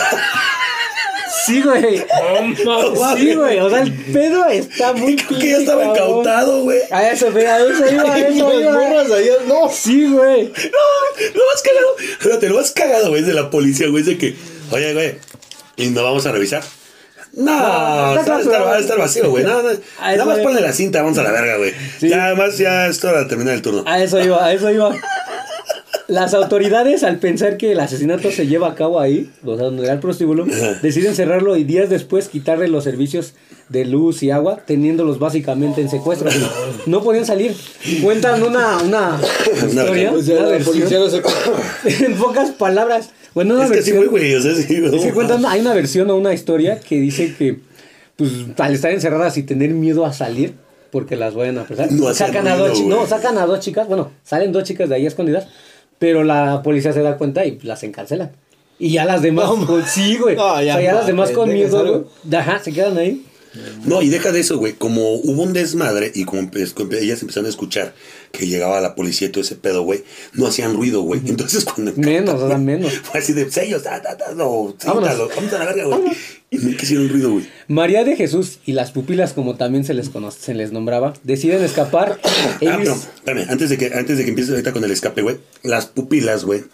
Sí, 1.46 1.60
güey. 1.60 1.98
Sí, 3.18 3.34
güey. 3.34 3.58
O 3.60 3.68
sea, 3.68 3.82
el 3.82 3.92
pedo 3.92 4.46
está 4.46 4.94
muy 4.94 5.14
Creo 5.16 5.38
que 5.40 5.50
ya 5.50 5.56
estaba 5.58 5.84
incautado, 5.84 6.62
güey. 6.62 6.78
A 6.90 7.10
eso, 7.10 7.30
ve, 7.32 7.46
a 7.46 7.58
eso 7.58 7.92
iba, 7.92 8.14
a 8.14 8.18
eso 8.18 8.60
iba. 8.60 8.72
no. 9.46 9.68
Sí, 9.70 10.06
güey. 10.06 10.44
No, 10.44 11.32
lo 11.34 11.46
más 11.46 11.62
cagado. 11.62 11.96
Espérate, 11.98 12.48
lo 12.48 12.56
más 12.56 12.70
cagado, 12.70 13.08
güey, 13.10 13.22
de 13.22 13.34
la 13.34 13.50
policía, 13.50 13.88
güey, 13.88 14.04
de 14.04 14.16
que, 14.16 14.36
oye, 14.70 14.94
güey, 14.94 15.16
¿y 15.76 15.88
no 15.90 16.02
vamos 16.02 16.24
a 16.24 16.32
revisar? 16.32 16.62
No, 17.36 18.14
No, 18.14 18.20
está, 18.20 18.62
va 18.62 18.76
a 18.76 18.78
estar 18.78 18.98
vacío, 18.98 19.30
güey. 19.30 19.44
No, 19.44 19.62
no, 19.62 19.62
nada 19.62 20.14
eso 20.14 20.26
más 20.26 20.38
ponle 20.38 20.60
la 20.60 20.72
cinta, 20.72 21.02
vamos 21.02 21.18
a 21.18 21.22
la 21.22 21.32
verga, 21.32 21.56
güey. 21.56 21.72
Sí. 21.98 22.08
Ya, 22.08 22.26
además, 22.26 22.58
ya 22.58 22.86
es 22.86 23.02
hora 23.04 23.20
de 23.20 23.26
terminar 23.26 23.54
el 23.54 23.62
turno. 23.62 23.82
A 23.86 24.02
eso 24.02 24.20
iba, 24.20 24.44
a 24.44 24.52
eso 24.52 24.70
iba. 24.70 24.94
Las 26.06 26.34
autoridades, 26.34 27.02
al 27.02 27.18
pensar 27.18 27.56
que 27.56 27.72
el 27.72 27.80
asesinato 27.80 28.30
se 28.30 28.46
lleva 28.46 28.68
a 28.68 28.74
cabo 28.74 29.00
ahí, 29.00 29.30
o 29.42 29.56
sea, 29.56 29.64
donde 29.64 29.84
era 29.84 29.94
el 29.94 30.00
prostíbulo, 30.00 30.44
deciden 30.82 31.14
cerrarlo 31.14 31.56
y 31.56 31.64
días 31.64 31.88
después 31.88 32.28
quitarle 32.28 32.68
los 32.68 32.84
servicios 32.84 33.34
de 33.70 33.86
luz 33.86 34.22
y 34.22 34.30
agua, 34.30 34.60
teniéndolos 34.66 35.18
básicamente 35.18 35.80
en 35.80 35.88
secuestro. 35.88 36.28
No 36.86 37.02
podían 37.02 37.24
salir. 37.24 37.56
Cuentan 38.02 38.42
una, 38.42 38.78
una 38.78 39.18
historia, 39.66 40.12
una 40.12 40.34
la 40.34 40.48
versión, 40.48 40.74
policía 40.74 40.98
no 40.98 41.08
se... 41.08 41.22
en 42.04 42.14
pocas 42.16 42.50
palabras. 42.50 43.10
Bueno, 43.34 43.54
una 43.54 43.64
es 43.64 43.70
que 43.70 43.82
sí, 43.82 43.90
versión. 43.92 44.10
güey, 44.10 44.34
o 44.34 44.40
sea, 44.40 44.54
sí, 44.54 44.66
que 44.66 45.12
cuentan, 45.12 45.44
hay 45.46 45.60
una 45.60 45.74
versión 45.74 46.10
o 46.10 46.16
una 46.16 46.32
historia 46.32 46.78
que 46.80 47.00
dice 47.00 47.34
que, 47.36 47.58
pues, 48.16 48.30
al 48.58 48.74
estar 48.74 48.92
encerradas 48.92 49.36
y 49.38 49.42
tener 49.42 49.70
miedo 49.70 50.06
a 50.06 50.12
salir, 50.12 50.54
porque 50.92 51.16
las 51.16 51.34
vayan 51.34 51.58
a 51.58 51.62
apresar, 51.62 51.90
No 51.90 52.14
sacan 52.14 52.46
a 52.46 52.56
dos, 52.56 52.80
no, 52.82 53.06
sacan 53.06 53.36
a 53.38 53.46
dos 53.46 53.60
chicas, 53.60 53.88
bueno, 53.88 54.12
salen 54.22 54.52
dos 54.52 54.62
chicas 54.64 54.88
de 54.88 54.94
ahí 54.94 55.06
escondidas, 55.06 55.48
pero 55.98 56.22
la 56.22 56.62
policía 56.62 56.92
se 56.92 57.02
da 57.02 57.16
cuenta 57.18 57.44
y 57.44 57.58
las 57.62 57.82
encarcelan. 57.82 58.30
Y 58.78 58.90
ya 58.90 59.04
las 59.04 59.22
demás, 59.22 59.46
No, 59.56 59.66
con- 59.66 59.84
sí, 59.86 60.16
güey. 60.16 60.36
No, 60.36 60.54
o 60.54 60.60
ya, 60.60 60.74
sea, 60.74 60.82
ya 60.82 60.92
no, 60.92 60.98
las 60.98 61.06
demás 61.06 61.30
con 61.30 61.52
miedo, 61.52 62.04
güey. 62.24 62.34
Ajá, 62.40 62.58
se 62.58 62.72
quedan 62.72 62.98
ahí. 62.98 63.24
No, 63.84 64.02
y 64.02 64.08
deja 64.08 64.32
de 64.32 64.40
eso, 64.40 64.58
güey. 64.58 64.72
Como 64.72 65.14
hubo 65.14 65.42
un 65.42 65.52
desmadre 65.52 66.10
y 66.14 66.24
como 66.24 66.40
ellas 66.40 67.22
empezaron 67.22 67.46
a 67.46 67.48
escuchar 67.48 67.94
que 68.32 68.46
llegaba 68.46 68.80
la 68.80 68.94
policía 68.94 69.28
y 69.28 69.30
todo 69.30 69.42
ese 69.42 69.54
pedo, 69.54 69.82
güey, 69.82 70.04
no 70.32 70.46
hacían 70.46 70.74
ruido, 70.74 71.02
güey. 71.02 71.20
Entonces 71.26 71.64
cuando... 71.74 71.92
Menos, 71.96 72.40
o 72.40 72.48
sea, 72.48 72.58
menos. 72.58 72.92
Fue 73.02 73.20
así 73.20 73.32
de 73.32 73.50
sellos, 73.50 73.82
ta, 73.82 74.02
ta, 74.02 74.16
ta, 74.16 74.34
no, 74.34 74.74
vamos 74.84 75.08
a 75.08 75.58
la 75.58 75.64
verga, 75.66 75.84
güey. 75.84 76.12
Y 76.50 76.58
nunca 76.58 76.82
hicieron 76.82 77.08
ruido, 77.08 77.32
güey. 77.32 77.46
María 77.68 78.04
de 78.04 78.16
Jesús 78.16 78.58
y 78.64 78.72
las 78.72 78.90
pupilas, 78.90 79.32
como 79.32 79.56
también 79.56 79.84
se 79.84 79.94
les, 79.94 80.08
conoce, 80.08 80.38
se 80.40 80.54
les 80.54 80.72
nombraba, 80.72 81.14
deciden 81.22 81.62
escapar. 81.62 82.20
Ah, 82.66 82.76
pero, 82.78 82.94
espérame, 82.94 83.46
antes 83.50 83.68
de 83.68 83.78
que, 83.78 83.86
antes 83.94 84.16
de 84.16 84.24
que 84.24 84.30
empieces 84.30 84.52
ahorita 84.52 84.72
con 84.72 84.84
el 84.84 84.90
escape, 84.90 85.22
güey, 85.22 85.38
las 85.62 85.86
pupilas, 85.86 86.44
güey, 86.44 86.64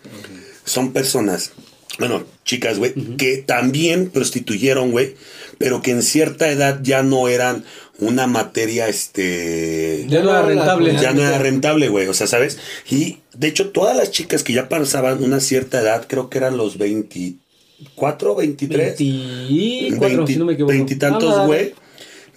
son 0.65 0.93
personas, 0.93 1.53
bueno, 1.99 2.25
chicas, 2.45 2.79
güey, 2.79 2.95
que 3.17 3.39
también 3.39 4.11
prostituyeron, 4.11 4.91
güey, 4.91 5.15
pero 5.59 5.83
que 5.83 5.91
en 5.91 6.03
cierta 6.03 6.49
edad 6.51 6.81
ya 6.83 7.03
no 7.03 7.29
eran 7.29 7.65
una 7.99 8.27
materia, 8.27 8.89
este... 8.89 10.07
ya 10.09 10.23
no 10.23 10.31
era 10.31 10.43
rentable. 10.43 10.95
ya 11.01 11.13
no 11.13 11.21
era 11.21 11.39
rentable, 11.39 11.89
güey, 11.89 12.07
o 12.07 12.15
sea, 12.15 12.27
¿sabes? 12.27 12.59
Y 12.91 13.19
de 13.35 13.49
hecho, 13.49 13.71
todas 13.71 13.97
las 13.97 14.11
chicas 14.11 14.43
que 14.43 14.53
ya 14.55 14.69
pasaban 14.69 15.23
una 15.23 15.41
cierta 15.41 15.81
edad, 15.81 16.07
creo 16.09 16.31
que 16.31 16.39
eran 16.39 16.57
los 16.57 16.79
24, 16.79 18.35
23, 18.37 18.97
24, 18.99 20.27
si 20.27 20.37
no 20.37 20.45
me 20.47 20.55
equivoco. 20.55 20.73
veintitantos, 20.73 21.35
Ah, 21.37 21.45
güey. 21.47 21.75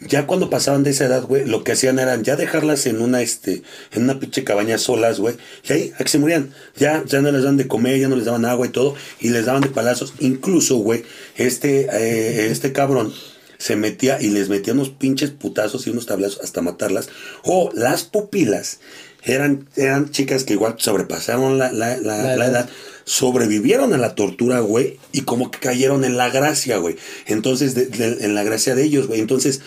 Ya 0.07 0.27
cuando 0.27 0.49
pasaban 0.49 0.83
de 0.83 0.91
esa 0.91 1.05
edad, 1.05 1.23
güey, 1.23 1.45
lo 1.45 1.63
que 1.63 1.73
hacían 1.73 1.99
era 1.99 2.21
ya 2.21 2.35
dejarlas 2.35 2.85
en 2.85 3.01
una, 3.01 3.21
este, 3.21 3.63
en 3.91 4.03
una 4.03 4.19
pinche 4.19 4.43
cabaña 4.43 4.77
solas, 4.77 5.19
güey. 5.19 5.35
Y 5.67 5.73
ahí, 5.73 5.93
a 5.99 6.03
que 6.03 6.09
se 6.09 6.19
morían. 6.19 6.53
Ya, 6.77 7.03
ya 7.05 7.21
no 7.21 7.31
les 7.31 7.41
daban 7.43 7.57
de 7.57 7.67
comer, 7.67 7.99
ya 7.99 8.07
no 8.09 8.15
les 8.15 8.25
daban 8.25 8.45
agua 8.45 8.65
y 8.67 8.69
todo. 8.69 8.95
Y 9.19 9.29
les 9.29 9.45
daban 9.45 9.61
de 9.61 9.69
palazos. 9.69 10.13
Incluso, 10.19 10.77
güey, 10.77 11.03
este, 11.37 11.87
eh, 11.91 12.47
este 12.51 12.71
cabrón 12.73 13.13
se 13.57 13.75
metía 13.75 14.21
y 14.21 14.29
les 14.29 14.49
metía 14.49 14.73
unos 14.73 14.89
pinches 14.89 15.31
putazos 15.31 15.87
y 15.87 15.89
unos 15.91 16.05
tablazos 16.05 16.41
hasta 16.43 16.61
matarlas. 16.61 17.09
O 17.43 17.71
las 17.73 18.03
pupilas 18.03 18.79
eran, 19.23 19.69
eran 19.77 20.11
chicas 20.11 20.43
que 20.43 20.53
igual 20.53 20.75
sobrepasaron 20.79 21.57
la, 21.57 21.71
la, 21.71 21.95
la- 21.97 22.23
La 22.23 22.33
edad. 22.35 22.49
edad, 22.49 22.69
sobrevivieron 23.05 23.93
a 23.93 23.97
la 23.97 24.15
tortura, 24.15 24.59
güey, 24.59 24.97
y 25.13 25.21
como 25.21 25.49
que 25.51 25.59
cayeron 25.59 26.03
en 26.03 26.17
la 26.17 26.29
gracia, 26.29 26.77
güey. 26.77 26.97
Entonces, 27.27 27.73
de- 27.75 27.85
de- 27.85 28.25
en 28.25 28.35
la 28.35 28.43
gracia 28.43 28.75
de 28.75 28.83
ellos, 28.83 29.07
güey. 29.07 29.21
Entonces, 29.21 29.61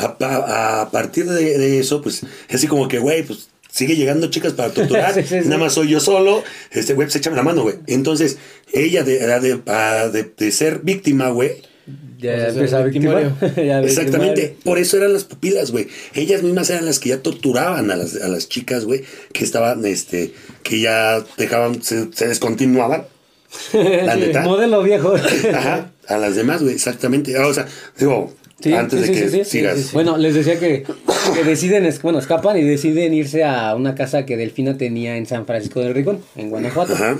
a, 0.00 0.16
a- 0.20 0.80
a 0.82 0.90
partir 0.90 1.26
de, 1.26 1.58
de 1.58 1.78
eso, 1.80 2.00
pues, 2.02 2.22
es 2.48 2.54
así 2.56 2.66
como 2.66 2.88
que, 2.88 2.98
güey, 2.98 3.22
pues, 3.22 3.48
sigue 3.70 3.94
llegando 3.96 4.28
chicas 4.30 4.52
para 4.54 4.70
torturar. 4.72 5.14
Sí, 5.14 5.22
sí, 5.22 5.42
sí. 5.42 5.48
Nada 5.48 5.58
más 5.58 5.74
soy 5.74 5.88
yo 5.88 6.00
solo. 6.00 6.42
Este, 6.72 6.94
güey, 6.94 7.06
pues, 7.06 7.16
échame 7.16 7.36
la 7.36 7.42
mano, 7.42 7.62
güey. 7.62 7.76
Entonces, 7.86 8.38
ella 8.72 9.04
de, 9.04 9.18
era 9.22 9.40
de, 9.40 9.56
de- 10.12 10.32
de 10.36 10.52
ser 10.52 10.80
víctima, 10.80 11.28
güey, 11.30 11.52
Ya 12.18 12.50
Pues, 12.54 12.72
el 12.72 12.84
victimario. 12.84 13.32
Ya 13.56 13.80
Exactamente, 13.80 14.40
victimario. 14.40 14.64
por 14.64 14.78
eso 14.78 14.96
eran 14.96 15.12
las 15.12 15.24
pupilas, 15.24 15.70
güey. 15.70 15.88
Ellas 16.14 16.42
mismas 16.42 16.68
eran 16.70 16.84
las 16.86 16.98
que 16.98 17.08
ya 17.10 17.22
torturaban 17.22 17.90
a 17.90 17.96
las, 17.96 18.14
a 18.16 18.28
las 18.28 18.48
chicas, 18.48 18.84
güey, 18.84 19.04
que 19.32 19.44
estaban, 19.44 19.84
este, 19.86 20.32
que 20.62 20.80
ya 20.80 21.24
dejaban, 21.38 21.82
se, 21.82 22.12
se 22.12 22.28
descontinuaban. 22.28 23.06
La 23.72 24.14
neta. 24.16 24.42
Modelo 24.42 24.82
viejo. 24.82 25.14
Ajá, 25.54 25.90
a 26.06 26.18
las 26.18 26.36
demás, 26.36 26.62
güey, 26.62 26.74
exactamente. 26.74 27.36
O 27.38 27.52
sea, 27.52 27.66
digo, 27.98 28.32
Sí, 28.60 28.72
antes 28.74 29.00
sí, 29.00 29.06
de 29.08 29.14
sí, 29.14 29.20
que 29.22 29.28
sí, 29.30 29.44
sí, 29.44 29.50
sigas. 29.58 29.92
Bueno, 29.92 30.16
les 30.18 30.34
decía 30.34 30.58
que, 30.58 30.84
que 31.34 31.44
deciden, 31.44 31.88
bueno, 32.02 32.18
escapan 32.18 32.58
y 32.58 32.62
deciden 32.62 33.14
irse 33.14 33.42
a 33.44 33.74
una 33.74 33.94
casa 33.94 34.26
que 34.26 34.36
Delfina 34.36 34.76
tenía 34.76 35.16
en 35.16 35.26
San 35.26 35.46
Francisco 35.46 35.80
del 35.80 35.94
Rincón, 35.94 36.18
en 36.36 36.50
Guanajuato. 36.50 36.92
Ajá. 36.94 37.16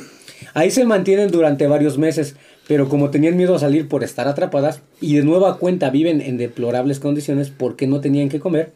Ahí 0.54 0.70
se 0.70 0.84
mantienen 0.84 1.30
durante 1.30 1.66
varios 1.66 1.96
meses, 1.98 2.34
pero 2.68 2.88
como 2.88 3.10
tenían 3.10 3.36
miedo 3.36 3.54
a 3.54 3.58
salir 3.58 3.88
por 3.88 4.04
estar 4.04 4.28
atrapadas 4.28 4.80
y 5.00 5.16
de 5.16 5.22
nueva 5.22 5.58
cuenta 5.58 5.90
viven 5.90 6.20
en 6.20 6.36
deplorables 6.38 6.98
condiciones 7.00 7.50
porque 7.50 7.86
no 7.86 8.00
tenían 8.00 8.28
que 8.28 8.40
comer, 8.40 8.72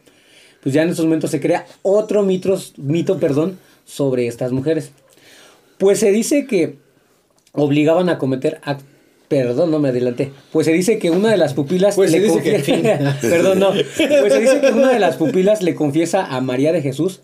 pues 0.61 0.73
ya 0.73 0.81
en 0.83 0.89
estos 0.89 1.05
momentos 1.05 1.31
se 1.31 1.39
crea 1.39 1.65
otro 1.83 2.23
mitos- 2.23 2.73
mito 2.77 3.19
perdón, 3.19 3.59
sobre 3.85 4.25
estas 4.27 4.51
mujeres. 4.51 4.91
Pues 5.77 5.99
se 5.99 6.11
dice 6.11 6.45
que 6.47 6.77
obligaban 7.51 8.09
a 8.09 8.17
cometer 8.17 8.59
act- 8.63 8.81
Perdón, 9.27 9.71
no 9.71 9.79
me 9.79 9.89
adelanté. 9.89 10.31
Pues 10.51 10.65
se 10.65 10.73
dice 10.73 10.99
que 10.99 11.09
una 11.09 11.29
de 11.31 11.37
las 11.37 11.53
pupilas 11.55 11.95
Pues 11.95 12.11
se 12.11 12.19
le 12.19 12.25
dice 12.27 12.41
que 12.43 12.63
confie- 12.63 13.19
Perdón, 13.21 13.59
no. 13.59 13.71
Pues 13.71 14.33
se 14.33 14.39
dice 14.39 14.61
que 14.61 14.71
una 14.71 14.91
de 14.91 14.99
las 14.99 15.17
pupilas 15.17 15.61
le 15.63 15.73
confiesa 15.75 16.25
a 16.25 16.41
María 16.41 16.71
de 16.71 16.81
Jesús 16.81 17.21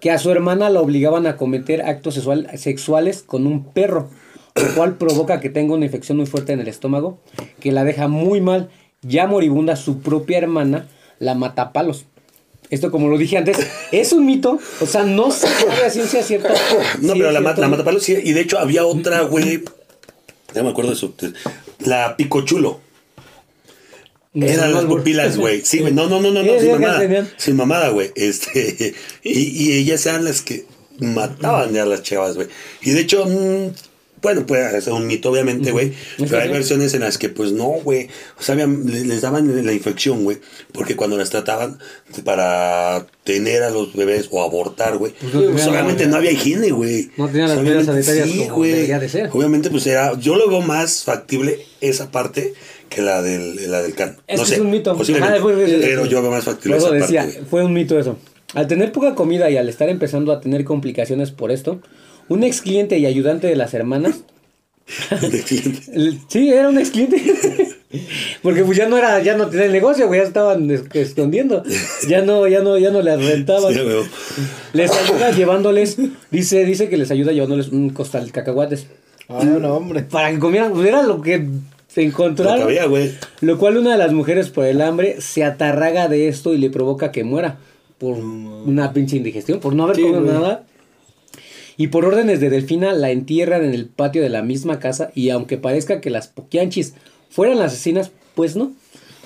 que 0.00 0.10
a 0.10 0.18
su 0.18 0.30
hermana 0.32 0.68
la 0.70 0.80
obligaban 0.80 1.26
a 1.26 1.36
cometer 1.36 1.82
actos 1.82 2.14
sexual- 2.14 2.48
sexuales 2.56 3.22
con 3.24 3.46
un 3.46 3.64
perro, 3.64 4.08
lo 4.56 4.74
cual 4.74 4.96
provoca 4.96 5.38
que 5.40 5.48
tenga 5.50 5.74
una 5.74 5.84
infección 5.84 6.16
muy 6.18 6.26
fuerte 6.26 6.52
en 6.52 6.58
el 6.60 6.66
estómago, 6.68 7.20
que 7.60 7.70
la 7.70 7.84
deja 7.84 8.08
muy 8.08 8.40
mal. 8.40 8.68
Ya 9.02 9.26
moribunda, 9.26 9.76
su 9.76 10.00
propia 10.00 10.38
hermana 10.38 10.86
la 11.20 11.34
mata 11.34 11.62
a 11.62 11.72
palos. 11.72 12.06
Esto, 12.70 12.90
como 12.90 13.08
lo 13.08 13.18
dije 13.18 13.36
antes, 13.36 13.58
es 13.92 14.12
un 14.12 14.24
mito. 14.26 14.58
O 14.80 14.86
sea, 14.86 15.02
no 15.04 15.30
se 15.30 15.46
sabe 15.46 15.84
a 15.86 15.90
ciencia 15.90 16.22
cierta. 16.22 16.48
No, 17.00 17.12
pero 17.12 17.30
la, 17.30 17.40
ma- 17.40 17.50
cierto. 17.50 17.60
la 17.60 17.68
matapalos 17.68 18.02
sí, 18.02 18.16
y 18.24 18.32
de 18.32 18.40
hecho 18.40 18.58
había 18.58 18.84
otra, 18.84 19.20
güey. 19.22 19.62
Ya 20.54 20.62
me 20.62 20.70
acuerdo 20.70 20.90
de 20.90 20.96
su. 20.96 21.14
La 21.80 22.16
Picochulo. 22.16 22.80
Eran 24.34 24.72
las 24.72 24.86
pupilas, 24.86 25.36
güey. 25.36 25.60
Sí, 25.62 25.80
güey. 25.80 25.92
No, 25.92 26.08
no, 26.08 26.20
no, 26.20 26.30
no, 26.30 26.42
no, 26.42 26.54
Sí, 26.54 26.60
sin 26.60 26.72
mamada. 26.72 27.28
Sin 27.36 27.56
mamada, 27.56 27.88
güey. 27.90 28.12
Este. 28.14 28.94
Y, 29.22 29.64
y 29.64 29.72
ellas 29.78 30.04
eran 30.06 30.24
las 30.24 30.42
que 30.42 30.66
mataban 30.98 31.72
ya 31.72 31.82
a 31.82 31.86
las 31.86 32.02
chavas, 32.02 32.36
güey. 32.36 32.48
Y 32.80 32.90
de 32.92 33.00
hecho, 33.00 33.26
mm, 33.26 33.70
bueno, 34.22 34.46
puede 34.46 34.80
ser 34.80 34.92
un 34.92 35.06
mito, 35.06 35.30
obviamente, 35.30 35.72
güey. 35.72 35.92
Pero 36.16 36.38
hay 36.38 36.46
sí. 36.48 36.52
versiones 36.54 36.94
en 36.94 37.00
las 37.00 37.18
que, 37.18 37.28
pues 37.28 37.52
no, 37.52 37.66
güey. 37.82 38.08
O 38.38 38.42
sea, 38.42 38.54
les 38.54 39.20
daban 39.20 39.66
la 39.66 39.72
infección, 39.72 40.22
güey. 40.24 40.38
Porque 40.72 40.94
cuando 40.96 41.16
las 41.18 41.30
trataban 41.30 41.78
para 42.24 43.06
tener 43.24 43.62
a 43.62 43.70
los 43.70 43.94
bebés 43.94 44.28
o 44.30 44.42
abortar, 44.42 44.96
güey. 44.98 45.12
no 45.32 45.50
Pues, 45.52 45.66
obviamente 45.66 46.04
la- 46.04 46.10
no 46.12 46.16
había 46.16 46.32
higiene, 46.32 46.70
güey. 46.70 47.10
No 47.16 47.26
tenían 47.28 47.48
las 47.48 47.58
Obviamente, 47.58 47.84
medidas 47.90 48.06
sanitarias 48.06 48.38
como 48.46 48.56
güey. 48.56 48.70
debería 48.72 48.98
de 48.98 49.08
ser. 49.08 49.30
Obviamente, 49.32 49.70
pues 49.70 49.86
era. 49.86 50.18
Yo 50.18 50.36
lo 50.36 50.48
veo 50.48 50.60
más 50.60 51.04
factible 51.04 51.58
esa 51.80 52.10
parte 52.10 52.54
que 52.88 53.02
la 53.02 53.22
del, 53.22 53.70
la 53.70 53.82
del 53.82 53.94
can. 53.94 54.18
Es 54.26 54.38
no 54.38 54.44
que 54.44 54.48
sé. 54.48 54.54
es 54.56 54.60
un 54.60 54.70
mito. 54.70 54.96
posiblemente, 54.96 55.38
Ah, 55.38 55.42
fue- 55.42 55.54
fue- 55.54 55.78
pero 55.80 56.06
yo 56.06 56.22
veo 56.22 56.30
más 56.30 56.44
factible 56.44 56.76
esa 56.76 56.90
decía, 56.90 57.22
parte. 57.24 57.42
fue 57.50 57.64
un 57.64 57.72
mito 57.72 57.98
eso. 57.98 58.18
Al 58.54 58.66
tener 58.66 58.92
poca 58.92 59.14
comida 59.14 59.48
y 59.50 59.56
al 59.56 59.68
estar 59.68 59.88
empezando 59.88 60.30
a 60.30 60.40
tener 60.40 60.64
complicaciones 60.64 61.30
por 61.30 61.50
esto, 61.50 61.80
un 62.32 62.42
ex 62.44 62.60
cliente 62.62 62.98
y 62.98 63.06
ayudante 63.06 63.46
de 63.46 63.56
las 63.56 63.74
hermanas, 63.74 64.20
sí, 66.28 66.50
era 66.50 66.68
un 66.68 66.78
ex 66.78 66.90
cliente. 66.90 67.22
Porque 68.42 68.64
pues 68.64 68.78
ya 68.78 68.88
no 68.88 68.96
era, 68.96 69.22
ya 69.22 69.36
no 69.36 69.48
tenía 69.48 69.66
el 69.66 69.72
negocio, 69.72 70.06
güey, 70.06 70.20
ya 70.20 70.26
estaban 70.26 70.70
es- 70.70 70.84
escondiendo. 70.94 71.62
Ya 72.08 72.22
no, 72.22 72.48
ya 72.48 72.60
no, 72.62 72.78
ya 72.78 72.90
no 72.90 73.02
les 73.02 73.22
rentaban. 73.24 73.74
Sí. 73.74 73.80
Les 74.72 74.90
ayuda 74.90 75.30
llevándoles, 75.32 75.98
dice, 76.30 76.64
dice 76.64 76.88
que 76.88 76.96
les 76.96 77.10
ayuda 77.10 77.32
llevándoles 77.32 77.68
un 77.68 77.90
costal 77.90 78.24
de 78.26 78.32
cacahuates. 78.32 78.86
Ah, 79.28 79.44
no, 79.44 79.74
hombre. 79.76 80.02
Para 80.02 80.30
que 80.30 80.38
comieran, 80.38 80.72
pues 80.72 80.88
era 80.88 81.02
lo 81.02 81.20
que 81.20 81.46
se 81.88 82.00
Lo 82.02 82.08
encontraron. 82.08 82.56
que 82.58 82.62
había, 82.64 82.86
güey. 82.86 83.12
Lo 83.42 83.58
cual 83.58 83.76
una 83.76 83.92
de 83.92 83.98
las 83.98 84.12
mujeres 84.12 84.48
por 84.48 84.64
el 84.64 84.80
hambre 84.80 85.20
se 85.20 85.44
atarraga 85.44 86.08
de 86.08 86.28
esto 86.28 86.54
y 86.54 86.58
le 86.58 86.70
provoca 86.70 87.12
que 87.12 87.24
muera 87.24 87.58
por 87.98 88.16
una 88.18 88.92
pinche 88.94 89.16
indigestión, 89.16 89.60
por 89.60 89.74
no 89.74 89.84
haber 89.84 89.96
Sí, 89.96 90.02
comido 90.02 90.22
güey. 90.22 90.32
nada. 90.34 90.64
Y 91.82 91.88
por 91.88 92.04
órdenes 92.04 92.38
de 92.40 92.48
Delfina 92.48 92.92
la 92.92 93.10
entierran 93.10 93.64
en 93.64 93.74
el 93.74 93.86
patio 93.86 94.22
de 94.22 94.28
la 94.28 94.42
misma 94.42 94.78
casa 94.78 95.10
y 95.16 95.30
aunque 95.30 95.56
parezca 95.56 96.00
que 96.00 96.10
las 96.10 96.28
poquianchis 96.28 96.94
fueran 97.28 97.58
las 97.58 97.72
asesinas, 97.72 98.12
pues 98.36 98.54
no. 98.54 98.72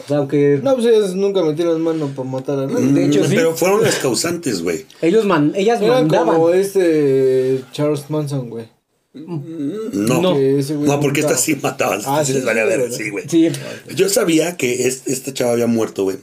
O 0.05 0.09
sea, 0.09 0.19
aunque 0.19 0.59
No, 0.63 0.75
pues 0.75 0.87
ellos 0.87 1.15
nunca 1.15 1.43
metieron 1.45 1.83
mano 1.83 2.09
para 2.17 2.29
matar 2.29 2.59
a 2.61 2.67
nadie. 2.67 2.93
de 2.93 3.05
hecho 3.07 3.21
Mm, 3.21 3.27
sí, 3.29 3.35
Pero 3.37 3.55
fueron 3.55 3.83
las 3.83 3.97
causantes, 3.97 4.63
güey. 4.63 4.87
ellos 5.03 5.27
man, 5.27 5.53
ellas 5.55 5.83
Era 5.83 5.95
mandaban. 6.01 6.35
como 6.35 6.51
este 6.51 7.61
Charles 7.73 8.09
Manson, 8.09 8.49
güey. 8.49 8.69
No. 9.13 10.21
No. 10.23 10.35
Que 10.35 10.59
ese 10.59 10.77
güey 10.77 10.89
No, 10.89 11.01
porque 11.01 11.21
estas 11.21 11.41
sí 11.43 11.57
mataban. 11.63 12.01
Ah, 12.07 12.25
sí 12.25 12.33
les 12.33 12.45
valía 12.47 12.63
sí, 12.65 12.69
ver, 12.69 12.93
sí, 12.93 13.11
güey. 13.11 13.25
Sí, 13.29 13.49
Yo 13.95 14.09
sabía 14.09 14.57
que 14.57 14.87
es- 14.87 15.03
esta 15.07 15.33
chava 15.35 15.53
había 15.53 15.67
muerto, 15.67 16.05
güey, 16.05 16.17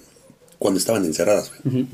cuando 0.60 0.80
estaban 0.80 1.06
encerradas, 1.06 1.52
güey. 1.64 1.86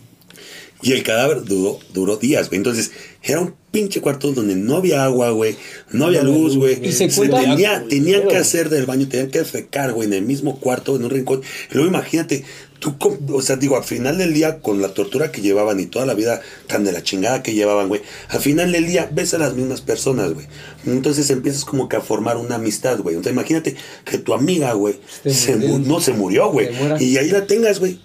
Y 0.82 0.94
el 0.94 1.04
cadáver 1.04 1.44
duró, 1.44 1.80
duró 1.94 2.16
días, 2.18 2.48
güey. 2.48 2.58
Entonces, 2.58 2.92
era 3.22 3.42
un 3.42 3.54
pinche 3.72 4.00
cuarto 4.00 4.32
donde 4.32 4.56
no 4.56 4.78
había 4.78 5.04
agua, 5.04 5.30
güey. 5.32 5.56
No 5.92 6.06
había 6.06 6.24
No 6.24 6.32
luz, 6.32 6.56
güey. 6.56 6.80
Y 6.88 6.94
se 6.94 7.10
cuenta- 7.10 7.42
tenía, 7.42 7.84
tenían 7.90 8.28
que 8.28 8.38
hacer 8.38 8.70
del 8.70 8.86
baño, 8.86 9.08
tenían 9.10 9.30
que 9.30 9.44
fecar, 9.44 9.92
güey, 9.92 10.08
en 10.08 10.14
el 10.14 10.22
mismo 10.24 10.60
cuarto, 10.60 10.96
en 10.96 11.04
un 11.04 11.10
rincón. 11.10 11.42
Y 11.70 11.74
luego 11.74 11.90
imagínate, 11.90 12.46
tú, 12.80 12.96
o 13.34 13.42
sea, 13.42 13.58
digo, 13.58 13.76
al 13.76 13.84
final 13.84 14.18
del 14.20 14.34
día, 14.34 14.60
con 14.62 14.82
la 14.82 14.94
tortura 14.94 15.34
que 15.34 15.42
llevaban 15.42 15.82
y 15.82 15.86
toda 15.86 16.06
la 16.06 16.14
vida 16.14 16.42
tan 16.68 16.86
de 16.86 16.94
la 16.94 17.04
chingada 17.04 17.44
que 17.44 17.54
llevaban, 17.54 17.90
güey, 17.90 18.02
al 18.30 18.40
final 18.40 18.72
del 18.72 18.88
día 18.88 19.10
ves 19.12 19.34
a 19.34 19.38
las 19.38 19.56
mismas 19.56 19.82
personas, 19.82 20.34
güey. 20.34 20.48
Entonces 20.88 21.30
empiezas 21.30 21.66
como 21.66 21.90
que 21.90 21.98
a 21.98 22.02
formar 22.02 22.38
una 22.38 22.56
amistad, 22.56 22.98
güey. 23.00 23.16
Entonces 23.18 23.34
imagínate 23.34 23.76
que 24.06 24.18
tu 24.18 24.34
amiga, 24.34 24.72
güey, 24.74 24.96
Se 25.24 25.34
se 25.34 25.56
no 25.58 26.00
se 26.00 26.14
murió, 26.14 26.50
güey. 26.52 26.70
Se. 26.98 27.04
Y 27.04 27.18
ahí 27.18 27.30
la 27.32 27.46
tengas, 27.46 27.80
güey. 27.82 28.00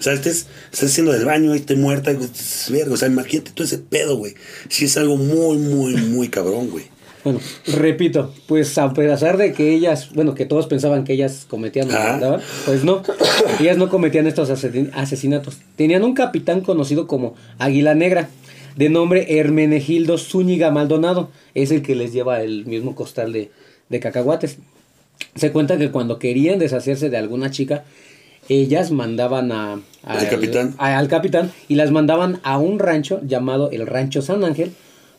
O 0.00 0.02
sea, 0.02 0.14
estés, 0.14 0.46
estás 0.72 0.90
haciendo 0.90 1.12
del 1.12 1.26
baño 1.26 1.54
y 1.54 1.58
esté 1.58 1.76
muerta, 1.76 2.10
verga. 2.70 2.94
O 2.94 2.96
sea, 2.96 3.08
imagínate 3.08 3.50
todo 3.52 3.66
ese 3.66 3.76
pedo, 3.76 4.16
güey. 4.16 4.32
Sí 4.70 4.86
es 4.86 4.96
algo 4.96 5.18
muy, 5.18 5.58
muy, 5.58 5.94
muy 5.94 6.28
cabrón, 6.28 6.70
güey. 6.70 6.86
Bueno, 7.22 7.38
repito, 7.66 8.32
pues 8.46 8.78
a 8.78 8.94
pesar 8.94 9.36
de 9.36 9.52
que 9.52 9.74
ellas, 9.74 10.08
bueno, 10.14 10.34
que 10.34 10.46
todos 10.46 10.66
pensaban 10.68 11.04
que 11.04 11.12
ellas 11.12 11.44
cometían 11.48 11.88
pues 12.64 12.82
no, 12.82 13.02
ellas 13.60 13.76
no 13.76 13.90
cometían 13.90 14.26
estos 14.26 14.48
asesin- 14.48 14.90
asesinatos. 14.94 15.58
Tenían 15.76 16.02
un 16.02 16.14
capitán 16.14 16.62
conocido 16.62 17.06
como 17.06 17.34
Águila 17.58 17.94
Negra, 17.94 18.30
de 18.76 18.88
nombre 18.88 19.38
Hermenegildo 19.38 20.16
Zúñiga 20.16 20.70
Maldonado, 20.70 21.30
es 21.54 21.70
el 21.72 21.82
que 21.82 21.94
les 21.94 22.14
lleva 22.14 22.40
el 22.42 22.64
mismo 22.64 22.94
costal 22.94 23.34
de, 23.34 23.50
de 23.90 24.00
cacahuates. 24.00 24.56
Se 25.34 25.52
cuenta 25.52 25.76
que 25.76 25.90
cuando 25.90 26.18
querían 26.18 26.58
deshacerse 26.58 27.10
de 27.10 27.18
alguna 27.18 27.50
chica, 27.50 27.84
ellas 28.50 28.90
mandaban 28.90 29.52
a, 29.52 29.74
a- 30.02 30.12
Al 30.18 30.28
capitán. 30.28 30.74
a- 30.78 30.98
al 30.98 31.08
capitán 31.08 31.50
y 31.68 31.76
las 31.76 31.90
mandaban 31.90 32.40
a 32.42 32.58
un 32.58 32.78
rancho 32.78 33.20
llamado 33.24 33.70
el 33.70 33.86
Rancho 33.86 34.20
San 34.22 34.44
Ángel, 34.44 34.72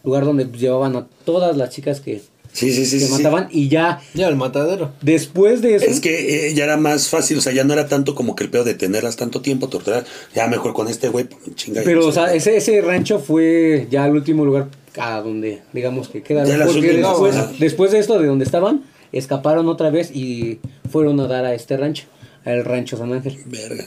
lugar 0.03 0.25
donde 0.25 0.45
pues, 0.45 0.61
llevaban 0.61 0.95
a 0.95 1.07
todas 1.25 1.55
las 1.57 1.69
chicas 1.69 2.01
que, 2.01 2.21
Sí, 2.53 2.73
sí, 2.73 2.85
sí. 2.85 2.97
que 2.99 3.05
sí, 3.05 3.07
sí. 3.07 3.11
mataban 3.13 3.47
y 3.49 3.69
ya 3.69 4.01
Ya, 4.13 4.27
el 4.27 4.35
matadero. 4.35 4.91
después 5.01 5.61
de 5.61 5.75
eso 5.75 5.85
Es 5.85 6.01
que 6.01 6.47
eh, 6.49 6.53
ya 6.53 6.65
era 6.65 6.75
más 6.75 7.07
fácil, 7.07 7.37
o 7.37 7.41
sea, 7.41 7.53
ya 7.53 7.63
no 7.63 7.71
era 7.71 7.87
tanto 7.87 8.13
como 8.13 8.35
que 8.35 8.43
el 8.43 8.49
pedo 8.49 8.65
de 8.65 8.73
tenerlas 8.73 9.15
tanto 9.15 9.39
tiempo, 9.41 9.69
torturar. 9.69 10.03
Ya 10.35 10.47
mejor 10.47 10.73
con 10.73 10.89
este 10.89 11.07
güey, 11.07 11.25
pues, 11.25 11.55
chinga. 11.55 11.81
pero 11.85 12.05
o 12.05 12.11
sea 12.11 12.33
ese, 12.33 12.57
ese 12.57 12.81
rancho 12.81 13.19
fue 13.19 13.87
ya 13.89 14.05
el 14.05 14.11
último 14.13 14.43
lugar 14.43 14.67
a 14.97 15.21
donde 15.21 15.61
digamos 15.71 16.09
que 16.09 16.21
quedaron 16.21 16.49
Ya 16.51 16.57
las 16.57 16.69
porque 16.73 16.91
después, 16.97 17.35
después 17.59 17.91
de 17.91 17.99
esto 17.99 18.19
de 18.19 18.27
donde 18.27 18.43
estaban 18.43 18.83
escaparon 19.13 19.69
otra 19.69 19.89
vez 19.89 20.11
y 20.13 20.59
fueron 20.89 21.17
a 21.21 21.27
dar 21.27 21.45
a 21.45 21.53
este 21.53 21.77
rancho 21.77 22.03
al 22.45 22.65
rancho 22.65 22.97
San 22.97 23.13
Ángel 23.13 23.37
Verga. 23.45 23.85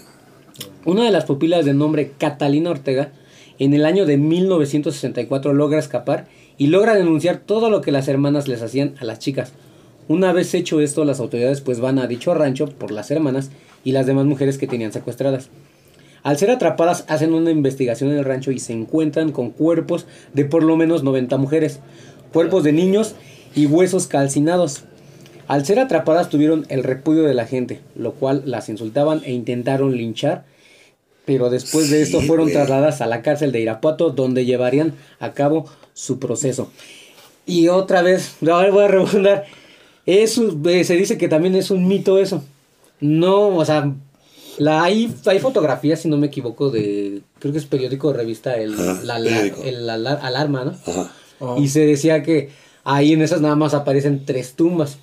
Una 0.85 1.05
de 1.05 1.11
las 1.11 1.25
pupilas 1.25 1.65
de 1.65 1.75
nombre 1.75 2.13
Catalina 2.19 2.71
Ortega, 2.71 3.13
en 3.59 3.75
el 3.75 3.85
año 3.85 4.07
de 4.07 4.17
1964 4.17 5.53
logra 5.53 5.79
escapar 5.79 6.27
y 6.59 6.69
logra 6.69 6.95
denunciar 6.95 7.39
todo 7.39 7.71
lo 7.71 7.81
que 7.81 7.93
las 7.93 8.09
hermanas 8.09 8.49
les 8.49 8.63
hacían 8.63 8.95
a 9.01 9.05
las 9.05 9.19
chicas. 9.19 9.53
Una 10.07 10.33
vez 10.33 10.55
hecho 10.55 10.81
esto, 10.81 11.05
las 11.05 11.21
autoridades 11.21 11.61
pues 11.61 11.81
van 11.81 11.99
a 11.99 12.07
dicho 12.07 12.35
rancho 12.35 12.67
por 12.67 12.91
las 12.91 13.11
hermanas 13.11 13.51
y 13.85 13.93
las 13.93 14.07
demás 14.07 14.27
mujeres 14.27 14.59
que 14.59 14.67
tenían 14.67 14.93
secuestradas. 14.93 15.49
Al 16.23 16.39
ser 16.39 16.51
atrapadas 16.51 17.05
hacen 17.09 17.35
una 17.35 17.51
investigación 17.51 18.11
en 18.11 18.19
el 18.19 18.25
rancho 18.25 18.51
y 18.51 18.59
se 18.59 18.73
encuentran 18.73 19.33
con 19.33 19.51
cuerpos 19.51 20.07
de 20.33 20.45
por 20.45 20.63
lo 20.63 20.77
menos 20.77 21.03
90 21.03 21.37
mujeres, 21.37 21.81
cuerpos 22.33 22.65
de 22.65 22.73
niños 22.73 23.15
y 23.55 23.67
huesos 23.67 24.07
calcinados. 24.07 24.85
Al 25.49 25.65
ser 25.67 25.79
atrapadas 25.79 26.31
tuvieron 26.31 26.67
el 26.69 26.83
repudio 26.83 27.23
de 27.25 27.35
la 27.35 27.47
gente, 27.47 27.81
lo 27.97 28.13
cual 28.13 28.43
las 28.47 28.69
insultaban 28.69 29.23
e 29.25 29.33
intentaron 29.33 29.97
linchar, 29.97 30.45
pero 31.25 31.51
después 31.51 31.91
de 31.91 32.03
esto 32.03 32.21
fueron 32.21 32.47
güey. 32.47 32.55
trasladadas 32.55 33.01
a 33.01 33.07
la 33.07 33.23
cárcel 33.23 33.53
de 33.53 33.61
Irapuato 33.61 34.11
donde 34.11 34.45
llevarían 34.45 34.95
a 35.21 35.33
cabo 35.33 35.67
su 35.93 36.19
proceso. 36.19 36.71
Y 37.47 37.69
otra 37.69 38.03
vez, 38.03 38.37
ahora 38.51 38.71
voy 38.71 38.85
a 38.85 38.89
rebundar, 38.89 39.45
es 40.07 40.39
un- 40.39 40.63
eh, 40.69 40.85
se 40.85 40.95
dice 40.97 41.19
que 41.19 41.29
también 41.29 41.55
es 41.55 41.71
un 41.71 41.87
mito 41.89 42.19
eso. 42.19 42.43
No, 43.01 43.49
o 43.57 43.65
sea, 43.65 43.93
la, 44.59 44.83
hay, 44.85 45.13
hay 45.27 45.39
fotografías, 45.41 46.01
si 46.01 46.09
no 46.09 46.17
me 46.17 46.29
equivoco, 46.29 46.71
de, 46.71 47.21
creo 47.39 47.53
que 47.53 47.59
es 47.59 47.67
periódico 47.67 48.13
de 48.13 48.19
revista, 48.19 48.55
el, 48.57 48.75
Ajá, 48.75 49.01
la- 49.03 49.15
periódico. 49.17 49.63
el 49.65 49.89
alar- 49.91 50.21
alarma, 50.23 50.65
¿no? 50.65 50.71
Ajá. 50.87 51.13
Oh. 51.41 51.61
Y 51.61 51.69
se 51.69 51.81
decía 51.81 52.23
que 52.23 52.51
ahí 52.85 53.13
en 53.13 53.21
esas 53.23 53.41
nada 53.41 53.57
más 53.57 53.75
aparecen 53.75 54.25
tres 54.25 54.55
tumbas. 54.55 54.99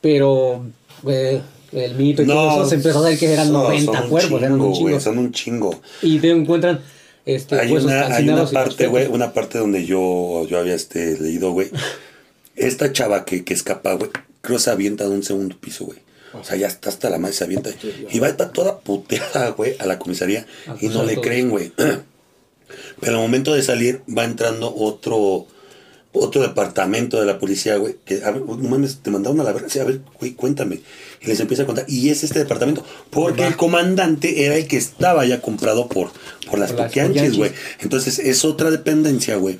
Pero 0.00 0.64
eh, 1.06 1.40
el 1.72 1.94
mito 1.94 2.22
y 2.22 2.26
todo 2.26 2.50
eso 2.50 2.68
se 2.68 2.74
empezó 2.76 2.98
a 3.04 3.08
ver 3.08 3.18
que 3.18 3.32
eran 3.32 3.52
no, 3.52 3.64
90 3.64 3.92
son 3.92 4.02
un 4.02 4.10
cuerpos, 4.10 4.42
eran 4.42 4.60
un 4.60 4.72
chingo, 4.72 4.88
güey, 4.88 5.00
son 5.00 5.18
un 5.18 5.32
chingo. 5.32 5.80
Y 6.02 6.18
te 6.18 6.30
encuentran 6.30 6.80
este, 7.26 7.58
Hay 7.58 7.72
huesos 7.72 7.90
una, 7.90 8.06
hay 8.14 8.46
parte, 8.52 8.86
güey, 8.86 9.08
una 9.08 9.32
parte 9.32 9.58
donde 9.58 9.84
yo, 9.84 10.46
yo 10.48 10.58
había 10.60 10.74
este, 10.74 11.18
leído, 11.18 11.50
güey. 11.50 11.70
Esta 12.54 12.92
chava 12.92 13.24
que, 13.24 13.44
que 13.44 13.52
escapa, 13.52 13.94
güey, 13.94 14.10
creo 14.40 14.58
que 14.58 14.62
se 14.62 14.70
avienta 14.70 15.04
de 15.04 15.10
un 15.10 15.24
segundo 15.24 15.56
piso, 15.58 15.86
güey. 15.86 15.98
O 16.32 16.44
sea, 16.44 16.56
ya 16.56 16.68
está 16.68 16.88
hasta 16.88 17.10
la 17.10 17.18
madre, 17.18 17.34
se 17.34 17.44
avienta. 17.44 17.70
Y 18.10 18.18
va 18.20 18.28
está 18.28 18.52
toda 18.52 18.78
puteada, 18.78 19.50
güey, 19.50 19.74
a 19.80 19.86
la 19.86 19.98
comisaría. 19.98 20.46
Y 20.80 20.88
no 20.88 21.02
le 21.02 21.20
creen, 21.20 21.50
güey. 21.50 21.72
Pero 23.00 23.16
al 23.16 23.22
momento 23.22 23.54
de 23.54 23.62
salir, 23.62 24.02
va 24.06 24.24
entrando 24.24 24.72
otro 24.74 25.46
otro 26.18 26.42
departamento 26.42 27.18
de 27.20 27.26
la 27.26 27.38
policía, 27.38 27.76
güey, 27.76 27.96
que, 28.04 28.22
a 28.24 28.30
ver, 28.30 28.42
mames, 28.42 28.98
te 29.02 29.10
mandaron 29.10 29.40
a 29.40 29.44
la 29.44 29.52
verga, 29.52 29.68
sí, 29.68 29.78
a 29.78 29.84
ver, 29.84 30.00
güey, 30.18 30.32
cuéntame. 30.32 30.80
Y 31.20 31.26
les 31.28 31.40
empieza 31.40 31.62
a 31.62 31.66
contar, 31.66 31.84
y 31.88 32.10
es 32.10 32.24
este 32.24 32.38
departamento, 32.38 32.84
porque 33.10 33.46
el 33.46 33.56
comandante 33.56 34.44
era 34.44 34.56
el 34.56 34.66
que 34.66 34.76
estaba 34.76 35.24
ya 35.26 35.40
comprado 35.40 35.88
por, 35.88 36.10
por 36.50 36.58
las 36.58 36.72
Por 36.72 36.80
las 36.80 36.92
güey. 37.36 37.52
Entonces 37.80 38.18
es 38.18 38.44
otra 38.44 38.70
dependencia, 38.70 39.36
güey. 39.36 39.58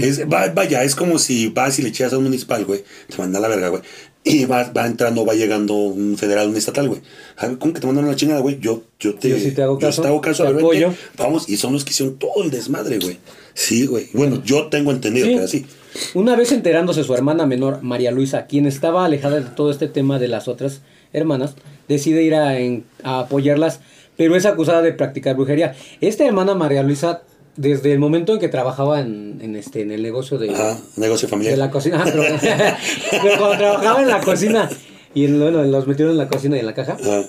Es, 0.00 0.20
va- 0.22 0.48
vaya, 0.48 0.84
es 0.84 0.94
como 0.94 1.18
si 1.18 1.48
vas 1.48 1.78
y 1.78 1.82
le 1.82 1.88
echas 1.88 2.12
a 2.12 2.18
un 2.18 2.24
municipal, 2.24 2.64
güey, 2.64 2.84
te 3.08 3.18
manda 3.18 3.38
a 3.38 3.42
la 3.42 3.48
verga, 3.48 3.68
güey. 3.68 3.82
Y 4.26 4.46
va, 4.46 4.72
va 4.74 4.86
entrando, 4.86 5.26
va 5.26 5.34
llegando 5.34 5.74
un 5.74 6.16
federal, 6.16 6.48
un 6.48 6.56
estatal, 6.56 6.88
güey. 6.88 7.02
A 7.36 7.46
ver, 7.46 7.58
¿Cómo 7.58 7.74
que 7.74 7.80
te 7.80 7.86
mandaron 7.86 8.08
a 8.08 8.12
la 8.12 8.16
chingada, 8.16 8.40
güey? 8.40 8.58
Yo, 8.58 8.82
yo 8.98 9.14
te, 9.16 9.28
Yo 9.28 9.38
sí 9.38 9.50
te 9.52 9.62
hago 9.62 9.78
caso, 9.78 10.00
te 10.00 10.08
hago 10.08 10.20
caso, 10.22 10.44
te 10.44 10.48
a 10.48 10.52
ver, 10.52 10.60
apoyo. 10.62 10.86
vente, 10.88 11.02
Vamos, 11.18 11.46
y 11.48 11.58
son 11.58 11.74
los 11.74 11.84
que 11.84 11.90
hicieron 11.90 12.16
todo 12.18 12.42
el 12.42 12.50
desmadre, 12.50 12.98
güey. 12.98 13.18
Sí, 13.52 13.84
güey. 13.86 14.08
Bueno, 14.14 14.42
yo 14.42 14.68
tengo 14.68 14.92
entendido 14.92 15.26
Sí. 15.26 15.30
que 15.32 15.36
era 15.36 15.44
así. 15.44 15.66
Una 16.14 16.36
vez 16.36 16.52
enterándose 16.52 17.04
su 17.04 17.12
hermana 17.14 17.44
menor, 17.46 17.82
María 17.82 18.10
Luisa, 18.12 18.46
quien 18.46 18.66
estaba 18.66 19.04
alejada 19.04 19.36
de 19.40 19.42
todo 19.50 19.70
este 19.70 19.88
tema 19.88 20.18
de 20.18 20.28
las 20.28 20.48
otras 20.48 20.80
hermanas, 21.12 21.54
decide 21.86 22.22
ir 22.22 22.34
a, 22.34 22.58
en- 22.58 22.84
a 23.02 23.20
apoyarlas, 23.20 23.80
pero 24.16 24.36
es 24.36 24.46
acusada 24.46 24.80
de 24.80 24.92
practicar 24.94 25.36
brujería. 25.36 25.76
Esta 26.00 26.24
hermana 26.24 26.54
María 26.54 26.82
Luisa, 26.82 27.22
desde 27.56 27.92
el 27.92 27.98
momento 27.98 28.32
en 28.34 28.40
que 28.40 28.48
trabajaba 28.48 29.00
en, 29.00 29.38
en 29.40 29.56
este, 29.56 29.82
en 29.82 29.90
el 29.92 30.02
negocio 30.02 30.38
de, 30.38 30.50
Ajá, 30.50 30.78
negocio 30.96 31.28
familiar. 31.28 31.54
de 31.54 31.58
la 31.58 31.70
cocina, 31.70 31.98
ah, 32.04 32.10
pero, 32.10 32.22
pero 33.22 33.38
cuando 33.38 33.56
trabajaba 33.58 34.02
en 34.02 34.08
la 34.08 34.20
cocina 34.20 34.68
y 35.14 35.24
en- 35.26 35.38
bueno, 35.40 35.62
los 35.62 35.86
metieron 35.86 36.12
en 36.12 36.18
la 36.18 36.28
cocina 36.28 36.56
y 36.56 36.60
en 36.60 36.66
la 36.66 36.74
caja, 36.74 36.96
Ajá. 37.00 37.22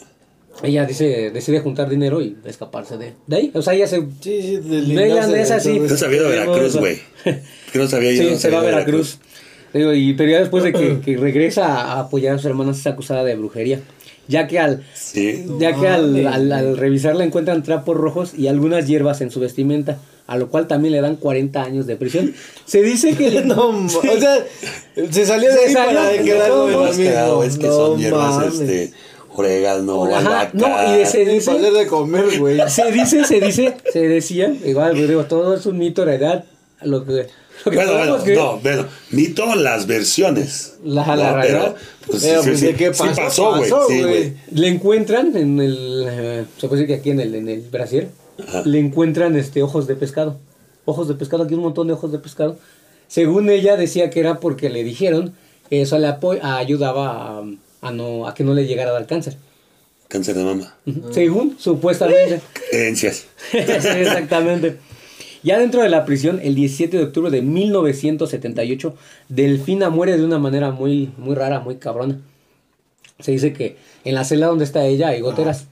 ella 0.64 0.86
dice, 0.86 1.30
decide 1.32 1.60
juntar 1.60 1.90
dinero 1.90 2.22
y 2.22 2.36
escaparse 2.46 2.98
de, 2.98 3.14
de 3.28 3.36
ahí. 3.36 3.52
O 3.54 3.62
sea, 3.62 3.74
ella 3.74 3.88
se... 3.88 3.98
Sí, 4.22 4.42
sí, 4.42 4.60
Ella 4.72 5.22
es 5.22 5.50
de 5.50 5.54
así. 5.56 5.76
todo 5.78 5.88
No 5.90 5.98
sabía 5.98 6.22
de 6.24 6.30
Veracruz, 6.30 6.76
güey. 6.78 7.00
Que 7.72 7.80
no 7.80 7.88
sabía 7.88 8.12
yo. 8.14 8.24
Sí, 8.30 8.36
se 8.38 8.50
va 8.50 8.60
a 8.60 8.64
Veracruz. 8.64 9.20
Digo, 9.74 9.94
y, 9.94 10.14
pero 10.14 10.32
ya 10.32 10.40
después 10.40 10.64
de 10.64 10.72
que, 10.74 11.00
que 11.06 11.18
regresa 11.18 11.66
a 11.68 12.00
apoyar 12.00 12.36
a 12.36 12.38
sus 12.38 12.46
hermanas 12.48 12.80
es 12.80 12.88
acusada 12.88 13.24
de 13.26 13.36
brujería. 13.36 13.82
Ya 14.28 14.48
que 14.48 14.60
al, 14.60 14.84
Sí. 14.94 15.46
ya 15.60 15.74
que 15.80 15.88
al, 15.88 16.26
al, 16.28 16.52
al 16.52 16.78
revisarla 16.78 17.24
encuentran 17.24 17.62
trapos 17.64 17.96
rojos 17.96 18.34
y 18.38 18.48
algunas 18.48 18.88
hierbas 18.88 19.22
en 19.22 19.30
su 19.32 19.40
vestimenta, 19.40 20.00
a 20.28 20.38
lo 20.38 20.50
cual 20.50 20.68
también 20.68 20.94
le 20.94 21.02
dan 21.02 21.16
40 21.18 21.62
años 21.62 21.86
de 21.86 21.96
prisión. 21.96 22.34
Se 22.66 22.82
dice 22.82 23.16
que 23.16 23.42
No, 23.46 23.72
ma- 23.72 23.86
o 23.88 24.20
sea, 24.20 24.38
se 25.12 25.26
salió 25.26 25.50
de 25.52 25.58
Se 25.58 25.66
ahí 25.68 25.74
salió, 25.74 26.00
para 26.00 26.16
no, 26.18 26.24
quedarlo 26.24 26.68
no, 26.70 26.84
mismo. 26.88 27.44
es 27.44 27.58
que 27.58 27.68
No 27.68 27.74
son 27.76 28.00
hierbas, 28.00 28.36
mames. 28.38 28.60
este, 28.60 28.94
orégano, 29.38 30.06
Ajá, 30.06 30.50
no, 30.54 30.68
y 30.96 30.98
de 31.00 31.06
se 31.06 31.26
dice, 31.26 31.52
de 31.60 31.88
comer, 31.88 32.40
güey. 32.40 32.58
se 32.70 32.92
dice, 32.92 33.26
se 33.26 33.40
dice, 33.42 33.76
se 33.92 34.08
decía, 34.08 34.54
igual, 34.66 34.96
digo, 34.96 35.26
todo 35.26 35.56
es 35.56 35.66
un 35.66 35.78
mito, 35.78 36.06
la 36.06 36.16
edad, 36.16 36.46
lo 36.84 37.06
que, 37.06 37.28
lo 37.66 37.72
que 37.72 37.76
Bueno, 37.78 37.94
bueno, 37.94 38.18
creer. 38.24 38.38
no, 38.40 38.58
bueno, 38.60 38.86
ni 39.12 39.28
todas 39.30 39.58
las 39.58 39.88
versiones. 39.88 40.76
La- 40.84 41.06
No, 41.06 41.16
la 41.16 41.42
pero, 41.42 41.76
pues, 42.08 42.24
Pero, 42.24 42.42
sí, 42.44 42.48
pues, 42.50 42.60
sí, 42.60 42.66
¿de 42.68 42.74
qué 42.76 42.94
sí 42.94 43.04
pasó? 43.16 43.56
güey. 43.58 43.70
Sí, 43.70 43.74
güey. 43.88 44.02
güey. 44.04 44.34
Le 44.52 44.68
encuentran 44.68 45.36
en 45.38 45.60
el. 45.60 46.06
eh, 46.08 46.46
se 46.60 46.68
puede 46.68 46.82
decir 46.82 46.96
que 46.96 47.00
aquí 47.02 47.10
en 47.12 47.20
el, 47.22 47.34
en 47.36 47.50
el 47.50 47.62
Brasil. 47.62 48.08
Ajá. 48.48 48.64
Le 48.66 48.80
encuentran 48.80 49.36
este 49.38 49.64
ojos 49.64 49.88
de 49.88 49.96
pescado. 49.96 50.38
Ojos 50.84 51.08
de 51.08 51.16
pescado, 51.16 51.44
aquí 51.44 51.54
un 51.56 51.62
montón 51.62 51.88
de 51.88 51.94
ojos 51.94 52.12
de 52.12 52.20
pescado. 52.20 52.58
Según 53.08 53.50
ella 53.50 53.78
decía 53.78 54.10
que 54.10 54.20
era 54.20 54.40
porque 54.40 54.70
le 54.70 54.84
dijeron 54.84 55.34
que 55.70 55.82
eso 55.82 55.98
le 55.98 56.14
ayudaba 56.42 57.40
a, 57.40 57.44
a 57.82 57.92
no, 57.92 58.28
a 58.28 58.34
que 58.34 58.44
no 58.44 58.54
le 58.54 58.66
llegara 58.68 58.90
a 58.92 58.94
dar 58.94 59.08
cáncer. 59.08 59.38
Cáncer 60.08 60.36
de 60.36 60.44
mama. 60.44 60.76
Según, 61.12 61.56
supuestamente. 61.60 62.42
Creencias. 62.72 63.26
Sí, 63.52 63.58
exactamente. 63.58 64.78
Ya 65.46 65.60
dentro 65.60 65.82
de 65.84 65.90
la 65.90 66.04
prisión, 66.06 66.40
el 66.44 66.56
17 66.56 66.98
de 66.98 67.04
octubre 67.04 67.30
de 67.32 67.42
1978, 67.42 68.96
Delfina 69.30 69.90
muere 69.90 70.18
de 70.18 70.26
una 70.26 70.40
manera 70.40 70.72
muy, 70.72 71.12
muy 71.18 71.36
rara, 71.36 71.60
muy 71.60 71.76
cabrona. 71.76 72.20
Se 73.20 73.32
dice 73.32 73.54
que 73.54 73.78
en 74.04 74.16
la 74.16 74.26
celda 74.26 74.48
donde 74.48 74.66
está 74.66 74.86
ella 74.86 75.10
hay 75.10 75.22
goteras. 75.22 75.68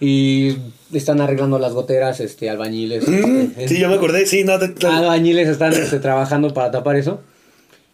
Y 0.00 0.56
están 0.92 1.20
arreglando 1.20 1.58
las 1.58 1.72
goteras, 1.72 2.20
este, 2.20 2.48
albañiles. 2.48 3.06
Mm, 3.08 3.40
este, 3.56 3.68
sí, 3.68 3.80
yo 3.80 3.88
me 3.88 3.96
acordé, 3.96 4.26
sí, 4.26 4.44
no, 4.44 4.58
te- 4.58 4.68
te- 4.68 4.86
albañiles 4.86 5.48
están 5.48 5.72
este, 5.72 5.98
trabajando 5.98 6.54
para 6.54 6.70
tapar 6.70 6.94
eso. 6.96 7.20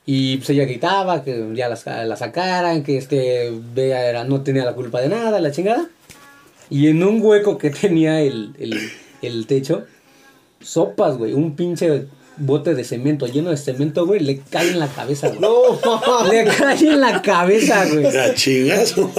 Y 0.07 0.37
pues 0.37 0.51
ella 0.51 0.67
gritaba 0.67 1.25
que 1.25 1.49
ya 1.55 1.71
las- 1.71 1.87
la 1.87 2.15
sacaran, 2.17 2.83
que 2.83 2.99
este 2.99 3.51
Bea 3.75 4.07
era, 4.07 4.25
no 4.25 4.43
tenía 4.43 4.67
la 4.67 4.75
culpa 4.75 5.01
de 5.01 5.09
nada, 5.09 5.41
la 5.41 5.51
chingada. 5.51 5.87
Y 6.69 6.89
en 6.89 7.03
un 7.03 7.23
hueco 7.23 7.57
que 7.57 7.71
tenía 7.71 8.21
el, 8.21 8.55
el, 8.59 8.79
el 9.23 9.47
techo, 9.47 9.85
sopas, 10.65 11.17
güey, 11.19 11.33
un 11.33 11.55
pinche 11.57 12.07
bote 12.37 12.75
de 12.75 12.83
cemento 12.85 13.27
lleno 13.27 13.51
de 13.51 13.57
cemento, 13.57 14.07
güey, 14.07 14.21
le 14.21 14.41
cae 14.41 14.69
en 14.71 14.81
la 14.81 14.89
cabeza, 14.89 15.29
güey. 15.29 15.41
No, 15.41 16.29
Le 16.31 16.45
cae 16.45 16.79
en 16.89 17.01
la 17.01 17.23
cabeza, 17.23 17.85
güey. 17.87 18.03
La 18.13 18.35
chingazo. 18.35 19.11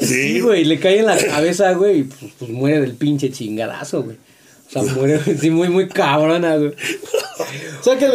Sí, 0.00 0.40
güey, 0.40 0.64
le 0.64 0.78
cae 0.80 1.00
en 1.00 1.06
la 1.06 1.18
cabeza, 1.18 1.72
güey, 1.74 1.98
y 2.00 2.02
pues, 2.04 2.32
pues 2.38 2.50
muere 2.50 2.80
del 2.80 2.92
pinche 2.94 3.30
chingadazo, 3.30 4.02
güey. 4.02 4.16
O 4.68 4.70
sea, 4.70 4.82
muere, 4.94 5.20
sí, 5.40 5.50
muy, 5.50 5.68
muy 5.68 5.88
cabrona, 5.88 6.56
güey. 6.56 6.72
sáquenme. 7.82 8.14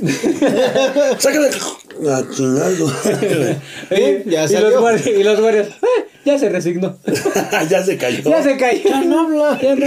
Sácame. 1.18 1.48
La 2.00 2.24
chingazo. 2.30 2.92
Eh, 3.90 4.22
ya 4.26 4.44
y, 4.44 4.48
salió. 4.48 4.70
los 4.70 4.80
guardias, 4.80 5.06
y 5.06 5.22
los 5.22 5.40
guardias, 5.40 5.68
"Eh, 5.68 6.06
ya 6.24 6.38
se 6.38 6.48
resignó. 6.48 6.98
ya 7.70 7.82
se 7.84 7.96
cayó. 7.96 8.22
ya 8.22 8.42
se 8.42 8.56
cayó. 8.56 8.82
Ya 8.84 9.02
no 9.02 9.20
habla. 9.20 9.60
Ya 9.62 9.74
no. 9.76 9.86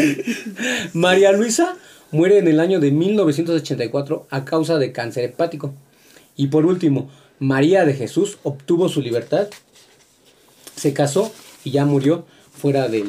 María 0.94 1.32
Luisa 1.32 1.76
muere 2.12 2.38
en 2.40 2.48
el 2.48 2.60
año 2.60 2.80
de 2.80 2.92
1984 2.92 4.28
a 4.30 4.46
causa 4.46 4.78
de 4.78 4.92
cáncer 4.92 5.26
hepático. 5.26 5.74
Y 6.36 6.48
por 6.48 6.66
último, 6.66 7.10
María 7.40 7.86
de 7.86 7.94
Jesús 7.94 8.38
obtuvo 8.44 8.90
su 8.90 9.02
libertad, 9.02 9.48
se 10.76 10.94
casó 10.94 11.32
y 11.64 11.72
ya 11.72 11.86
murió 11.86 12.26
fuera 12.56 12.88
del... 12.88 13.06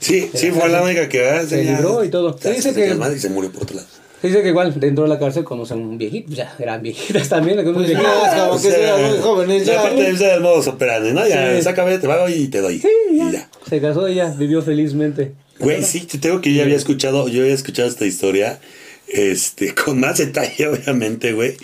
Sí, 0.00 0.30
sí, 0.34 0.50
fue 0.52 0.68
la 0.68 0.82
única 0.82 1.08
que 1.08 1.28
ah, 1.28 1.42
Se 1.44 1.64
ya- 1.64 1.72
libró 1.72 2.04
y 2.04 2.10
todo. 2.10 2.36
ya 2.38 2.50
Sí, 2.50 2.56
dice 2.56 2.72
se 2.72 2.74
que- 2.74 3.14
y 3.14 3.18
se 3.18 3.30
murió 3.30 3.50
por 3.50 3.64
otro 3.64 3.76
lado. 3.76 3.88
Se 4.20 4.28
dice 4.28 4.42
que 4.42 4.48
igual 4.48 4.78
dentro 4.80 5.04
de 5.04 5.10
la 5.10 5.18
cárcel 5.18 5.44
conoce 5.44 5.74
a 5.74 5.76
un 5.76 5.98
viejito, 5.98 6.32
ya 6.32 6.54
eran 6.58 6.82
viejitas 6.82 7.28
también, 7.28 7.58
algunos 7.58 7.82
Pues 7.84 7.88
viejitos. 7.88 8.12
ya, 8.24 8.48
como 8.48 8.62
que 8.62 8.68
eran 8.68 9.10
muy 9.10 9.18
jóvenes 9.18 9.66
ya. 9.66 9.80
Aparte 9.80 10.02
de 10.12 10.12
del 10.26 10.40
modo 10.40 10.70
operandi, 10.70 11.12
¿no? 11.12 11.26
Ya, 11.28 11.56
Sí. 11.56 11.62
sácame, 11.62 11.98
te 11.98 12.06
pago 12.06 12.28
y 12.28 12.48
te 12.48 12.60
doy. 12.60 12.78
Sí, 12.78 12.88
Y 13.10 13.18
ya. 13.18 13.30
ya. 13.30 13.50
Se 13.68 13.80
casó 13.80 14.06
ella, 14.06 14.32
vivió 14.36 14.62
felizmente. 14.62 15.32
Güey, 15.58 15.82
sí, 15.82 16.00
te 16.00 16.18
tengo 16.18 16.40
que 16.40 16.52
yo 16.52 16.62
había 16.62 16.76
escuchado, 16.76 17.28
yo 17.28 17.42
había 17.42 17.54
escuchado 17.54 17.88
esta 17.88 18.06
historia, 18.06 18.60
este, 19.08 19.74
con 19.84 20.00
más 20.00 20.18
detalle, 20.18 20.68
obviamente, 20.68 21.32
güey. 21.32 21.54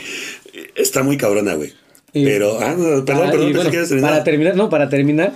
Está 0.74 1.02
muy 1.02 1.16
cabrona, 1.16 1.54
güey. 1.54 1.72
Pero, 2.12 2.60
ah, 2.60 2.74
no, 2.76 3.04
perdón, 3.04 3.30
perdón, 3.30 3.52
pensé 3.52 3.54
bueno, 3.54 3.70
que 3.70 3.78
terminar. 3.78 4.10
Para 4.10 4.24
terminar, 4.24 4.56
no, 4.56 4.68
para 4.68 4.88
terminar. 4.88 5.32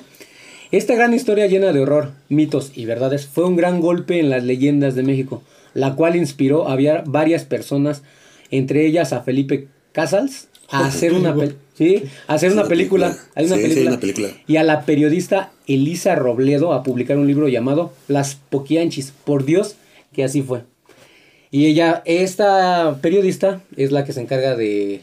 Esta 0.72 0.94
gran 0.94 1.14
historia 1.14 1.46
llena 1.46 1.72
de 1.72 1.80
horror, 1.80 2.10
mitos 2.28 2.72
y 2.74 2.84
verdades 2.84 3.26
fue 3.26 3.46
un 3.46 3.56
gran 3.56 3.80
golpe 3.80 4.18
en 4.18 4.30
las 4.30 4.44
leyendas 4.44 4.94
de 4.94 5.04
México, 5.04 5.42
la 5.74 5.94
cual 5.94 6.16
inspiró 6.16 6.68
a 6.68 6.76
varias 7.06 7.44
personas, 7.44 8.02
entre 8.50 8.84
ellas 8.84 9.12
a 9.12 9.22
Felipe 9.22 9.68
Casals 9.92 10.48
a 10.70 10.86
hacer 10.86 11.12
una 11.12 11.34
pel- 11.34 11.54
sí, 11.76 12.02
a 12.26 12.34
hacer 12.34 12.52
una 12.52 12.62
una 12.62 12.68
película. 12.68 13.06
película. 13.08 13.30
Hay 13.34 13.46
una 13.46 13.54
Sí, 13.56 13.60
sí, 13.60 13.66
hay 13.66 13.70
película. 13.74 13.90
una 13.90 14.00
película. 14.00 14.28
Y 14.46 14.56
a 14.56 14.62
la 14.64 14.82
periodista 14.86 15.52
Elisa 15.66 16.14
Robledo 16.14 16.72
a 16.72 16.82
publicar 16.82 17.18
un 17.18 17.26
libro 17.26 17.48
llamado 17.48 17.92
Las 18.08 18.34
Poquianchis. 18.50 19.12
Por 19.24 19.44
Dios, 19.44 19.76
que 20.12 20.24
así 20.24 20.42
fue. 20.42 20.62
Y 21.50 21.66
ella, 21.66 22.02
esta 22.04 22.98
periodista, 23.00 23.60
es 23.76 23.92
la 23.92 24.04
que 24.04 24.12
se 24.12 24.20
encarga 24.20 24.56
de 24.56 25.02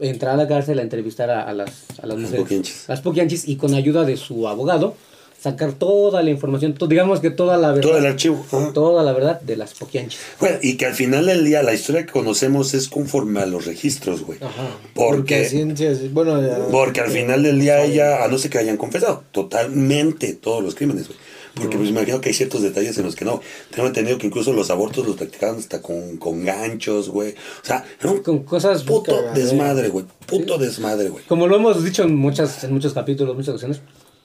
entrar 0.00 0.34
a 0.34 0.36
la 0.36 0.48
cárcel 0.48 0.78
a 0.78 0.82
entrevistar 0.82 1.30
a, 1.30 1.42
a 1.42 1.52
las, 1.52 1.84
a 2.02 2.06
las 2.06 2.16
mujeres. 2.18 2.40
poquianchis. 2.40 2.84
Las 2.88 3.00
poquianchis 3.02 3.46
y 3.48 3.56
con 3.56 3.74
ayuda 3.74 4.04
de 4.04 4.16
su 4.16 4.48
abogado 4.48 4.96
sacar 5.42 5.72
toda 5.72 6.22
la 6.22 6.30
información, 6.30 6.74
to- 6.74 6.86
digamos 6.86 7.18
que 7.20 7.30
toda 7.30 7.56
la 7.56 7.68
verdad. 7.72 7.82
Todo 7.90 7.98
el 7.98 8.06
archivo. 8.06 8.44
ajá. 8.52 8.72
Toda 8.72 9.02
la 9.02 9.12
verdad 9.12 9.40
de 9.40 9.56
las 9.56 9.74
poquianchis. 9.74 10.20
Bueno, 10.38 10.58
y 10.62 10.76
que 10.76 10.86
al 10.86 10.94
final 10.94 11.26
del 11.26 11.44
día 11.44 11.62
la 11.64 11.74
historia 11.74 12.06
que 12.06 12.12
conocemos 12.12 12.74
es 12.74 12.88
conforme 12.88 13.40
a 13.40 13.46
los 13.46 13.66
registros, 13.66 14.22
güey. 14.22 14.38
Ajá. 14.40 14.68
Porque 14.94 15.16
Porque, 15.16 15.44
ciencias, 15.46 16.12
bueno, 16.12 16.40
ya- 16.40 16.66
porque 16.70 17.00
al 17.00 17.10
final 17.10 17.42
del 17.42 17.58
día 17.60 17.82
ella, 17.84 18.22
a 18.24 18.28
no 18.28 18.38
ser 18.38 18.50
que 18.50 18.58
hayan 18.58 18.76
confesado 18.76 19.24
totalmente 19.32 20.32
todos 20.34 20.62
los 20.62 20.74
crímenes, 20.74 21.08
güey. 21.08 21.18
Porque 21.54 21.76
pues 21.76 21.90
imagino 21.90 22.18
que 22.22 22.30
hay 22.30 22.34
ciertos 22.34 22.62
detalles 22.62 22.96
en 22.96 23.04
los 23.04 23.14
que 23.14 23.26
no. 23.26 23.42
Tengo 23.74 23.86
entendido 23.86 24.16
que 24.16 24.26
incluso 24.26 24.54
los 24.54 24.70
abortos 24.70 25.06
los 25.06 25.16
practicaban 25.16 25.58
hasta 25.58 25.82
con, 25.82 26.16
con 26.16 26.44
ganchos, 26.46 27.10
güey. 27.10 27.32
O 27.32 27.66
sea, 27.66 27.84
un 28.04 28.20
Con 28.22 28.38
cosas 28.44 28.82
puto 28.84 29.14
desmadre, 29.34 29.88
güey. 29.88 30.06
Puto 30.26 30.56
desmadre, 30.56 31.10
güey. 31.10 31.24
Como 31.26 31.46
lo 31.46 31.56
hemos 31.56 31.84
dicho 31.84 32.04
en 32.04 32.16
muchas, 32.16 32.64
en 32.64 32.72
muchos 32.72 32.94
capítulos, 32.94 33.34
muchas 33.36 33.50
ocasiones, 33.50 33.82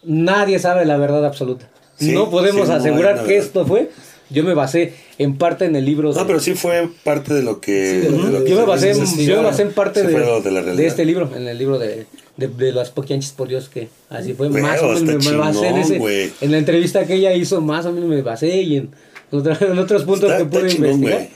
nadie 0.07 0.57
sabe 0.59 0.85
la 0.85 0.97
verdad 0.97 1.25
absoluta. 1.25 1.69
Sí, 1.97 2.11
no 2.13 2.29
podemos 2.29 2.67
sí, 2.67 2.73
asegurar 2.73 3.23
que 3.25 3.37
esto 3.37 3.65
fue. 3.65 3.89
Yo 4.29 4.43
me 4.43 4.53
basé 4.53 4.93
en 5.19 5.37
parte 5.37 5.65
en 5.65 5.75
el 5.77 5.85
libro. 5.85 6.11
de- 6.11 6.19
No, 6.19 6.27
pero 6.27 6.39
sí 6.41 6.53
fue 6.53 6.89
parte 7.03 7.33
de 7.33 7.43
lo 7.43 7.61
que. 7.61 7.91
Sí, 7.91 7.97
de 8.07 8.09
lo 8.17 8.25
de 8.25 8.31
lo 8.31 8.37
que- 8.39 8.43
que 8.45 8.49
yo 8.51 8.57
me 8.59 8.65
basé, 8.65 8.91
en, 8.91 9.25
yo 9.25 9.37
me 9.37 9.43
basé 9.43 9.61
en 9.61 9.71
parte 9.71 10.03
de, 10.03 10.13
de 10.13 10.75
de 10.75 10.85
este 10.85 11.05
libro, 11.05 11.29
en 11.33 11.47
el 11.47 11.57
libro 11.57 11.79
de, 11.79 12.05
de, 12.35 12.47
de 12.49 12.71
las 12.73 12.89
poquianchis 12.89 13.31
por 13.31 13.47
Dios, 13.47 13.69
que 13.69 13.87
así 14.09 14.33
fue. 14.33 14.49
Güey, 14.49 14.61
más 14.61 14.81
o 14.81 14.89
menos 14.89 15.25
me, 15.25 15.37
basé 15.37 15.67
en 15.69 15.77
ese. 15.77 16.31
la 16.41 16.57
entrevista 16.57 17.05
que 17.05 17.15
ella 17.15 17.33
hizo, 17.33 17.61
más 17.61 17.85
o 17.85 17.93
menos 17.93 18.09
me 18.09 18.21
basé 18.21 18.49
y 18.61 18.75
en, 18.77 18.89
en 19.31 19.79
otros 19.79 20.03
puntos 20.03 20.29
Está- 20.29 20.37
que 20.39 20.45
pude 20.45 20.71
investigar. 20.73 20.97
güey. 20.97 21.29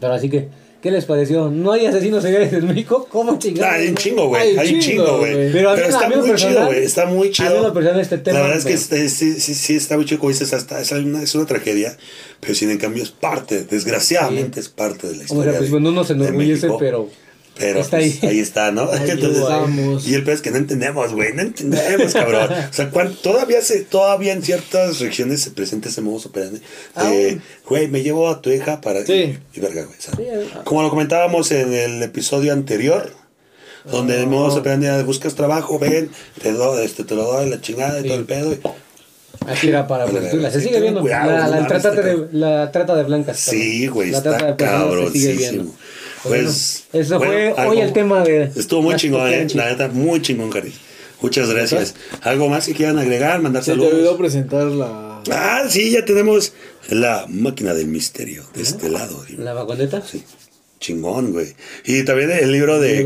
Pero 0.00 0.12
así 0.12 0.28
que, 0.28 0.48
¿qué 0.84 0.90
les 0.90 1.06
pareció? 1.06 1.50
¿No 1.50 1.72
hay 1.72 1.86
asesinos 1.86 2.22
seriales 2.22 2.52
en 2.52 2.66
México? 2.68 3.08
¿Cómo 3.10 3.38
chingados? 3.38 3.72
Ah, 3.72 3.76
hay 3.80 3.88
un 3.88 3.94
no? 3.94 4.00
chingo, 4.00 4.28
güey. 4.28 4.56
Hay 4.58 4.74
un 4.74 4.80
chingo, 4.80 5.18
güey. 5.18 5.50
Pero 5.50 5.70
a 5.70 5.74
mí- 5.76 5.82
a 5.82 5.86
está 5.86 6.08
mí 6.10 6.16
muy 6.16 6.28
lo 6.28 6.36
chido, 6.36 6.48
personal- 6.50 6.66
güey. 6.66 6.84
Está 6.84 7.06
muy 7.06 7.30
chido. 7.32 7.48
a 7.48 7.52
mí 7.54 7.62
lo 7.62 7.72
personal 7.74 8.00
este 8.00 8.18
tema, 8.18 8.38
La 8.38 8.44
verdad 8.44 8.58
es 8.58 8.64
que 8.64 8.70
pero- 8.90 9.02
este- 9.02 9.08
sí, 9.08 9.40
sí, 9.40 9.54
sí 9.54 9.74
está 9.76 9.96
muy 9.96 10.04
chido, 10.04 10.20
como 10.20 10.30
dices, 10.30 10.52
hasta, 10.52 10.78
es, 10.80 10.92
una, 10.92 11.22
es 11.22 11.34
una 11.34 11.46
tragedia, 11.46 11.96
pero 12.38 12.54
sin 12.54 12.70
en 12.70 12.78
cambio 12.78 13.02
es 13.02 13.10
parte, 13.10 13.64
desgraciadamente 13.64 14.60
es 14.60 14.68
parte 14.68 15.06
de 15.08 15.14
la 15.14 15.20
O 15.20 15.24
historia. 15.24 15.44
sea, 15.52 15.58
pues 15.58 15.70
de- 15.70 15.76
se 16.04 16.14
de 16.14 16.20
enorgullece, 16.24 16.68
pero, 16.78 17.08
Pero 17.56 17.80
está 17.80 17.98
pues, 17.98 18.22
ahí. 18.22 18.28
ahí. 18.30 18.38
está, 18.40 18.72
¿no? 18.72 18.90
Ahí 18.90 19.00
Entonces, 19.10 19.42
vamos. 19.42 20.06
y 20.08 20.14
el 20.14 20.24
peor 20.24 20.34
es 20.36 20.42
que 20.42 20.50
no 20.50 20.56
entendemos, 20.56 21.12
güey, 21.12 21.32
no 21.34 21.42
entendemos, 21.42 22.12
cabrón. 22.12 22.50
O 22.70 22.72
sea, 22.72 22.90
cuan- 22.90 23.14
todavía 23.22 23.60
se, 23.62 23.80
todavía 23.82 24.32
en 24.32 24.42
ciertas 24.42 24.98
regiones 25.00 25.40
se 25.42 25.50
presenta 25.52 25.88
ese 25.88 26.00
modo 26.00 26.16
operandi. 26.28 26.60
de, 26.96 27.40
Güey, 27.68 27.88
me 27.88 28.02
llevo 28.02 28.28
a 28.28 28.42
tu 28.42 28.50
hija 28.50 28.80
para... 28.80 29.06
Sí. 29.06 29.38
Y, 29.54 29.58
y 29.58 29.60
verga, 29.60 29.84
güey. 29.84 29.96
ah. 30.54 30.62
Como 30.64 30.82
lo 30.82 30.90
comentábamos 30.90 31.50
en 31.52 31.72
el 31.72 32.02
episodio 32.02 32.52
anterior, 32.52 33.12
donde 33.84 34.18
el 34.18 34.26
modo 34.26 34.54
operandi 34.56 34.86
era 34.86 34.96
de 34.96 35.04
buscas 35.04 35.34
trabajo, 35.34 35.78
ven, 35.78 36.10
te, 36.42 36.52
do, 36.52 36.78
este, 36.80 37.04
te 37.04 37.14
lo 37.14 37.24
doy 37.24 37.48
la 37.50 37.60
chingada 37.60 38.00
y 38.00 38.02
Sí. 38.02 38.08
todo 38.08 38.18
el 38.18 38.24
pedo. 38.24 38.52
y- 38.52 38.60
Así 39.46 39.68
era 39.68 39.86
para 39.86 40.06
Venezuela. 40.06 40.50
Se 40.50 40.60
sigue 40.60 40.80
viendo. 40.80 41.02
cuidado, 41.02 41.30
la, 41.30 41.66
trata 41.66 41.88
está 41.90 42.02
de, 42.02 42.28
la 42.32 42.72
trata 42.72 42.94
de 42.96 43.02
blancas. 43.02 43.38
Sí, 43.38 43.86
güey, 43.88 44.10
La 44.10 44.18
está 44.18 44.30
trata 44.30 44.46
de 44.46 44.54
personas 44.54 45.12
se 45.12 45.18
sigue 45.18 45.32
viendo. 45.34 45.74
Bueno, 46.24 46.44
Pues, 46.44 46.84
eso 46.92 47.18
fue 47.20 47.52
hoy 47.52 47.80
el 47.80 47.92
tema 47.92 48.22
de. 48.24 48.44
Estuvo 48.56 48.82
muy 48.82 48.96
chingón, 48.96 49.28
eh, 49.32 49.46
la 49.54 49.70
neta, 49.70 49.88
muy 49.88 50.20
chingón, 50.22 50.50
Cari. 50.50 50.72
Muchas 51.20 51.48
gracias. 51.50 51.94
¿Algo 52.22 52.48
más 52.48 52.66
que 52.66 52.74
quieran 52.74 52.98
agregar? 52.98 53.40
Mandar 53.40 53.62
Se 53.64 53.72
te 53.72 53.78
olvidó 53.78 53.92
saludos. 53.96 54.16
presentar 54.18 54.66
la... 54.66 55.22
Ah, 55.30 55.62
sí, 55.70 55.90
ya 55.90 56.04
tenemos 56.04 56.52
la 56.90 57.24
máquina 57.28 57.72
del 57.72 57.86
misterio 57.86 58.44
de 58.54 58.62
este 58.62 58.90
lado. 58.90 59.24
La 59.38 59.54
vagoneta. 59.54 60.02
Sí. 60.02 60.22
Chingón, 60.80 61.32
güey. 61.32 61.54
Y 61.86 62.04
también 62.04 62.30
el 62.30 62.52
libro 62.52 62.78
de, 62.78 63.04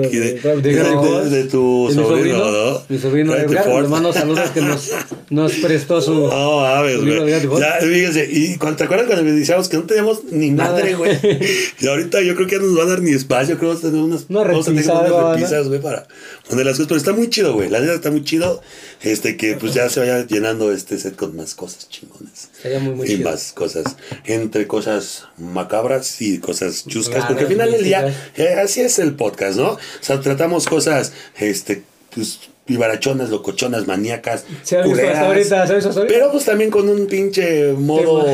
libro 0.62 1.24
de, 1.30 1.44
tu 1.44 1.86
mi 1.88 1.94
sobrino, 1.94 2.50
¿no? 2.50 2.82
Mi 2.88 2.98
sobrino 2.98 3.36
Edgar, 3.36 3.82
le 3.82 3.88
mando 3.88 4.12
saludos 4.12 4.50
que 4.50 4.60
nos, 4.60 4.90
nos 5.30 5.52
prestó 5.56 6.00
su. 6.00 6.12
No, 6.12 6.64
a 6.64 6.82
ver, 6.82 6.98
güey. 6.98 7.30
Ya, 7.60 7.78
fíjense, 7.80 8.28
y 8.30 8.56
cuando 8.56 8.78
te 8.78 8.84
acuerdas 8.84 9.06
cuando 9.06 9.24
me 9.24 9.32
decíamos 9.32 9.68
que 9.68 9.76
no 9.76 9.84
teníamos 9.84 10.24
ni 10.24 10.50
Nada. 10.50 10.72
madre, 10.72 10.94
güey. 10.94 11.18
Y 11.80 11.86
ahorita 11.86 12.20
yo 12.22 12.34
creo 12.34 12.46
que 12.48 12.56
ya 12.56 12.62
nos 12.62 12.76
va 12.76 12.82
a 12.82 12.86
dar 12.86 13.00
ni 13.02 13.12
espacio, 13.12 13.56
creo 13.58 13.72
que 13.72 13.76
vamos 13.76 13.84
a 13.84 13.88
tener 13.88 14.02
unas, 14.02 14.26
Una 14.28 14.42
vamos 14.42 14.66
a 14.66 14.70
tener 14.70 14.84
repisa, 14.84 15.00
unas 15.00 15.10
¿no? 15.10 15.34
repisas, 15.34 15.68
güey, 15.68 15.80
para 15.80 16.08
poner 16.48 16.66
las 16.66 16.74
cosas. 16.74 16.88
Pero 16.88 16.98
está 16.98 17.12
muy 17.12 17.30
chido, 17.30 17.52
güey. 17.54 17.68
La 17.68 17.80
neta 17.80 17.94
está 17.94 18.10
muy 18.10 18.24
chido. 18.24 18.60
Este, 19.02 19.36
que 19.36 19.54
pues 19.54 19.74
ya 19.74 19.88
se 19.88 20.00
vaya 20.00 20.26
llenando 20.26 20.72
este 20.72 20.98
set 20.98 21.14
con 21.14 21.36
más 21.36 21.54
cosas 21.54 21.88
chingones. 21.88 22.48
Sería 22.60 22.80
muy, 22.80 22.94
muy 22.96 23.06
y 23.06 23.16
chido. 23.16 23.30
más 23.30 23.52
cosas, 23.52 23.96
entre 24.24 24.66
cosas 24.66 25.26
macabras 25.36 26.20
y 26.20 26.38
cosas 26.38 26.84
chuscas, 26.84 27.18
Claro, 27.18 27.28
porque 27.28 27.42
al 27.44 27.48
final 27.48 27.67
del 27.70 27.84
día, 27.84 28.14
eh, 28.36 28.54
así 28.62 28.80
es 28.80 28.98
el 28.98 29.14
podcast, 29.14 29.58
¿no? 29.58 29.72
O 29.72 29.78
sea, 30.00 30.20
tratamos 30.20 30.66
cosas, 30.66 31.12
este, 31.38 31.82
pues, 32.14 32.40
vivarachonas, 32.66 33.30
locochonas, 33.30 33.86
maníacas, 33.86 34.44
culeras, 34.84 35.18
ahorita, 35.18 35.66
¿sabes 35.66 35.86
hasta 35.86 36.00
ahorita? 36.00 36.14
pero 36.14 36.30
pues 36.30 36.44
también 36.44 36.70
con 36.70 36.88
un 36.88 37.06
pinche 37.06 37.72
modo 37.72 38.26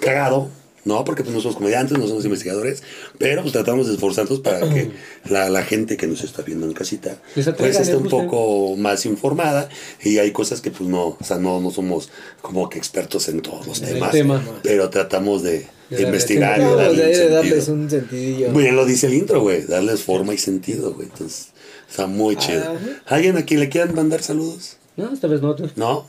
cagado, 0.00 0.50
¿no? 0.86 1.04
Porque 1.04 1.22
pues 1.22 1.34
no 1.34 1.42
somos 1.42 1.56
comediantes, 1.56 1.98
no 1.98 2.06
somos 2.06 2.24
investigadores, 2.24 2.82
pero 3.18 3.42
pues 3.42 3.52
tratamos 3.52 3.88
de 3.88 3.94
esforzarnos 3.94 4.40
para 4.40 4.60
que 4.72 4.92
la, 5.28 5.50
la 5.50 5.62
gente 5.62 5.96
que 5.98 6.06
nos 6.06 6.24
está 6.24 6.42
viendo 6.42 6.64
en 6.64 6.72
casita 6.72 7.20
pues 7.34 7.78
esté 7.78 7.96
un 7.96 8.08
poco 8.08 8.74
más 8.76 9.04
informada 9.04 9.68
y 10.02 10.18
hay 10.18 10.30
cosas 10.30 10.60
que 10.60 10.70
pues 10.70 10.88
no, 10.88 11.08
o 11.20 11.24
sea, 11.24 11.38
no, 11.38 11.60
no 11.60 11.70
somos 11.70 12.08
como 12.40 12.70
que 12.70 12.78
expertos 12.78 13.28
en 13.28 13.42
todos 13.42 13.66
los 13.66 13.82
En 13.82 13.94
temas, 13.94 14.12
tema. 14.12 14.42
pero 14.62 14.88
tratamos 14.88 15.42
de, 15.42 15.66
de 15.90 16.02
investigar 16.02 16.60
y 16.60 16.62
darle 16.62 17.04
de, 17.04 17.26
un 17.26 17.32
darles 17.32 17.68
un 17.68 17.90
sentidillo. 17.90 18.52
Bien 18.52 18.76
lo 18.76 18.86
dice 18.86 19.08
el 19.08 19.14
intro, 19.14 19.40
güey, 19.40 19.66
darles 19.66 20.02
forma 20.02 20.32
y 20.34 20.38
sentido, 20.38 20.94
güey, 20.94 21.08
entonces 21.08 21.48
está 21.90 22.06
muy 22.06 22.36
chido. 22.36 22.76
¿Alguien 23.06 23.36
a 23.36 23.44
quien 23.44 23.60
le 23.60 23.68
quieran 23.68 23.94
mandar 23.94 24.22
saludos? 24.22 24.76
No, 24.96 25.12
esta 25.12 25.26
vez 25.26 25.42
no. 25.42 25.54
tú. 25.54 25.68
¿No? 25.76 26.06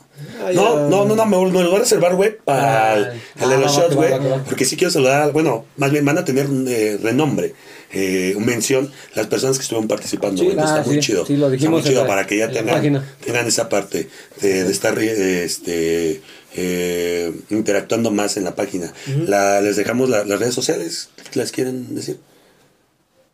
No, 0.54 0.88
no, 0.88 1.04
no, 1.04 1.14
no, 1.14 1.26
me, 1.26 1.36
me 1.50 1.62
lo 1.62 1.68
voy 1.68 1.76
a 1.76 1.80
reservar, 1.80 2.14
güey, 2.16 2.36
para 2.42 2.94
el, 2.96 3.20
de 3.50 3.58
los 3.58 3.70
shots, 3.76 3.94
güey. 3.94 4.10
Porque 4.46 4.64
sí 4.64 4.76
quiero 4.76 4.90
saludar, 4.90 5.30
bueno, 5.32 5.66
más 5.76 5.90
bien 5.90 6.04
van 6.06 6.16
a 6.16 6.24
tener 6.24 6.46
eh, 6.66 6.98
renombre, 7.02 7.54
eh, 7.92 8.34
mención, 8.38 8.90
las 9.14 9.26
personas 9.26 9.58
que 9.58 9.62
estuvieron 9.62 9.88
participando, 9.88 10.42
güey. 10.42 10.52
entonces 10.52 10.76
ah, 10.76 10.78
está 10.80 10.90
muy 10.90 11.00
chido. 11.00 11.26
sí, 11.26 11.36
lo 11.36 11.46
Está 11.46 11.52
dijimos 11.56 11.82
muy 11.82 11.90
chido 11.90 12.06
para 12.06 12.26
que 12.26 12.38
ya 12.38 12.50
tengan, 12.50 13.04
tengan 13.24 13.46
esa 13.46 13.68
parte 13.68 14.08
de, 14.40 14.64
de 14.64 14.72
estar 14.72 14.98
eh, 14.98 15.44
este, 15.44 16.22
eh, 16.56 17.32
interactuando 17.50 18.10
más 18.10 18.36
en 18.38 18.44
la 18.44 18.54
página. 18.54 18.92
la, 19.26 19.60
les 19.60 19.76
dejamos 19.76 20.08
la- 20.08 20.24
las 20.24 20.40
redes 20.40 20.54
sociales, 20.54 21.10
¿las 21.34 21.52
quieren 21.52 21.94
decir? 21.94 22.18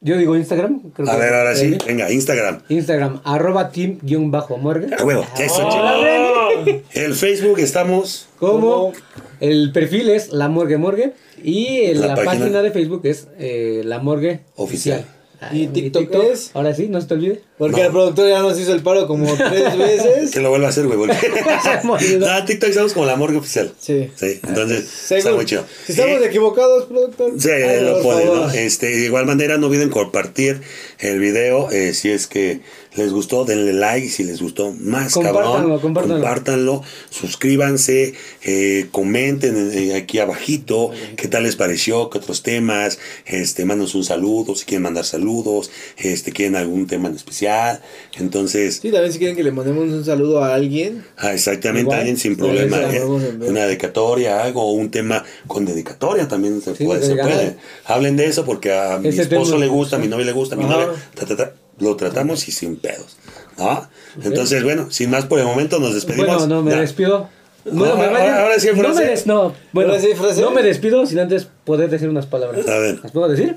Yo 0.04 0.16
digo 0.18 0.36
Instagram. 0.36 0.80
creo 0.94 1.08
A 1.08 1.14
que- 1.14 1.18
ver, 1.20 1.34
ahora 1.34 1.56
sí, 1.56 1.76
venga, 1.86 2.12
Instagram. 2.12 2.60
Instagram, 2.68 3.20
arroba 3.24 3.70
team-morgue. 3.70 4.94
A 4.96 5.02
huevo, 5.04 5.26
eso, 5.38 5.68
chido. 5.70 6.82
El 6.92 7.14
Facebook 7.14 7.58
estamos... 7.58 8.28
Como 8.38 8.92
el 9.40 9.72
perfil 9.72 10.10
es 10.10 10.30
La 10.32 10.48
Morgue 10.48 10.76
Morgue 10.78 11.14
y 11.42 11.92
La 11.94 12.08
la, 12.08 12.14
página. 12.16 12.32
página. 12.44 12.62
de 12.62 12.70
Facebook 12.70 13.00
es 13.04 13.28
eh, 13.38 13.82
La 13.84 13.98
Morgue 13.98 14.40
Oficial. 14.56 15.00
Oficial. 15.00 15.13
¿Y 15.52 15.60
Ay, 15.62 15.66
TikTok 15.68 16.14
es? 16.14 16.50
Ahora 16.54 16.74
sí, 16.74 16.88
no 16.88 17.00
se 17.00 17.06
te 17.06 17.14
olvide. 17.14 17.40
Porque 17.58 17.80
No. 17.80 17.86
el 17.86 17.92
productor 17.92 18.28
ya 18.28 18.40
nos 18.40 18.58
hizo 18.58 18.72
el 18.74 18.82
paro 18.82 19.06
como 19.06 19.26
tres 19.36 19.76
veces. 19.78 20.30
Que 20.32 20.40
lo 20.40 20.50
vuelva 20.50 20.66
a 20.66 20.70
hacer, 20.70 20.86
güey. 20.86 21.10
ah, 21.10 22.44
TikTok 22.46 22.68
estamos 22.70 22.92
como 22.92 23.06
la 23.06 23.16
morgue 23.16 23.38
oficial. 23.38 23.72
Sí. 23.78 24.10
Sí, 24.16 24.40
entonces 24.46 25.10
está 25.12 25.32
muy 25.32 25.44
chido. 25.44 25.64
Si 25.86 25.92
estamos 25.92 26.20
Eh, 26.22 26.26
equivocados, 26.26 26.86
productor. 26.86 27.32
Sí, 27.40 27.50
Ay, 27.50 27.84
lo 27.84 27.94
por 27.94 28.02
pueden, 28.14 28.26
¿no? 28.34 28.50
Este, 28.50 28.86
de 28.86 29.04
igual 29.06 29.26
manera, 29.26 29.56
no 29.58 29.66
olviden 29.68 29.90
compartir 29.90 30.60
el 30.98 31.18
video. 31.20 31.70
eh, 31.70 31.94
si 31.94 32.10
es 32.10 32.26
que 32.26 32.60
les 32.96 33.12
gustó, 33.12 33.44
denle 33.44 33.72
like. 33.72 34.08
Si 34.08 34.24
les 34.24 34.40
gustó 34.40 34.72
más, 34.78 35.12
Compártanlo, 35.14 35.52
cabrón. 35.52 35.80
compártanlo. 35.80 36.14
compártanlo, 36.22 36.82
Suscríbanse, 37.10 38.14
eh, 38.42 38.86
comenten 38.92 39.70
eh, 39.72 39.94
aquí 39.96 40.18
abajito 40.20 40.90
qué 41.16 41.26
tal 41.28 41.42
les 41.42 41.56
pareció, 41.56 42.10
qué 42.10 42.18
otros 42.18 42.42
temas. 42.42 42.98
Este, 43.26 43.64
mándanos 43.64 43.94
un 43.94 44.04
saludo 44.04 44.54
si 44.54 44.64
quieren 44.64 44.82
mandar 44.82 45.04
saludos. 45.04 45.70
Este, 45.96 46.32
quieren 46.32 46.54
algún 46.56 46.86
tema 46.86 47.08
en 47.08 47.16
especial. 47.16 47.80
Entonces, 48.18 48.78
Sí, 48.82 48.90
también 48.90 49.12
si 49.12 49.18
quieren 49.18 49.36
que 49.36 49.42
le 49.42 49.50
mandemos 49.52 49.84
un 49.90 50.04
saludo 50.04 50.42
a 50.44 50.54
alguien. 50.54 51.04
Ah, 51.16 51.32
exactamente, 51.32 51.82
Igual, 51.86 51.98
alguien 51.98 52.16
sin 52.18 52.36
problema. 52.36 52.78
¿eh? 52.94 53.02
Una 53.04 53.66
dedicatoria, 53.66 54.42
algo, 54.44 54.72
un 54.72 54.90
tema 54.90 55.24
con 55.46 55.64
dedicatoria 55.64 56.28
también 56.28 56.60
se 56.62 56.74
Sí, 56.76 56.84
puede. 56.84 57.04
se 57.04 57.16
puede. 57.16 57.56
Hablen 57.86 58.16
de 58.16 58.26
eso 58.26 58.44
porque 58.44 58.72
a 58.72 58.98
mi 58.98 59.08
esposo 59.08 59.58
le 59.58 59.66
gusta, 59.66 59.96
a 59.96 59.98
mi 59.98 60.06
novia 60.08 60.26
le 60.26 60.32
gusta, 60.32 60.54
a 60.54 60.58
mi 60.58 60.64
novia. 60.64 60.90
ta, 61.14 61.26
ta, 61.26 61.36
ta, 61.36 61.54
lo 61.78 61.96
tratamos 61.96 62.46
y 62.48 62.52
sin 62.52 62.76
pedos. 62.76 63.16
¿no? 63.58 63.88
Entonces, 64.22 64.62
bueno, 64.64 64.90
sin 64.90 65.10
más 65.10 65.26
por 65.26 65.38
el 65.38 65.44
momento 65.44 65.78
nos 65.78 65.94
despedimos. 65.94 66.26
Bueno, 66.26 66.46
no, 66.46 66.62
me 66.62 66.70
Ya. 66.72 66.80
despido. 66.80 67.28
No, 67.64 67.84
Ahora- 67.86 67.96
me 67.96 68.04
ahora- 68.06 68.18
vaya- 68.20 68.42
ahora 68.42 68.60
sí, 68.60 68.68
no 68.76 68.94
me 68.94 69.04
des- 69.06 69.26
no, 69.26 69.54
bueno, 69.72 69.90
Ahora 69.92 70.02
sí, 70.02 70.08
frase. 70.14 70.40
no 70.42 70.50
me 70.50 70.62
despido 70.62 71.06
sin 71.06 71.18
antes 71.18 71.48
poder 71.64 71.88
decir 71.88 72.08
unas 72.10 72.26
palabras. 72.26 72.68
A 72.68 72.78
ver. 72.78 73.00
¿Las 73.02 73.10
puedo 73.12 73.26
decir? 73.28 73.56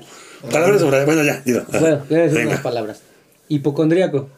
Palabras 0.50 0.80
sobre. 0.80 1.04
Bueno, 1.04 1.22
ya, 1.24 1.42
dilo. 1.44 1.64
Bueno, 1.78 2.02
voy 2.08 2.18
a 2.18 2.22
decir 2.22 2.38
Venga. 2.38 2.50
unas 2.52 2.62
palabras. 2.62 3.00
hipocondríaco, 3.48 4.28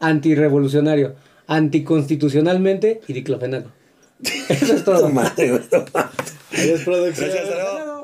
antirrevolucionario, 0.00 1.14
anticonstitucionalmente 1.46 3.00
y 3.08 3.12
diclofenaco. 3.12 3.70
Eso 4.48 4.74
es 4.74 4.84
todo. 4.84 5.08
Madre. 5.08 5.60
Adiós, 6.52 6.80
producción. 6.84 7.28
Gracias, 7.30 7.48
hasta 7.48 7.54
luego. 7.62 7.95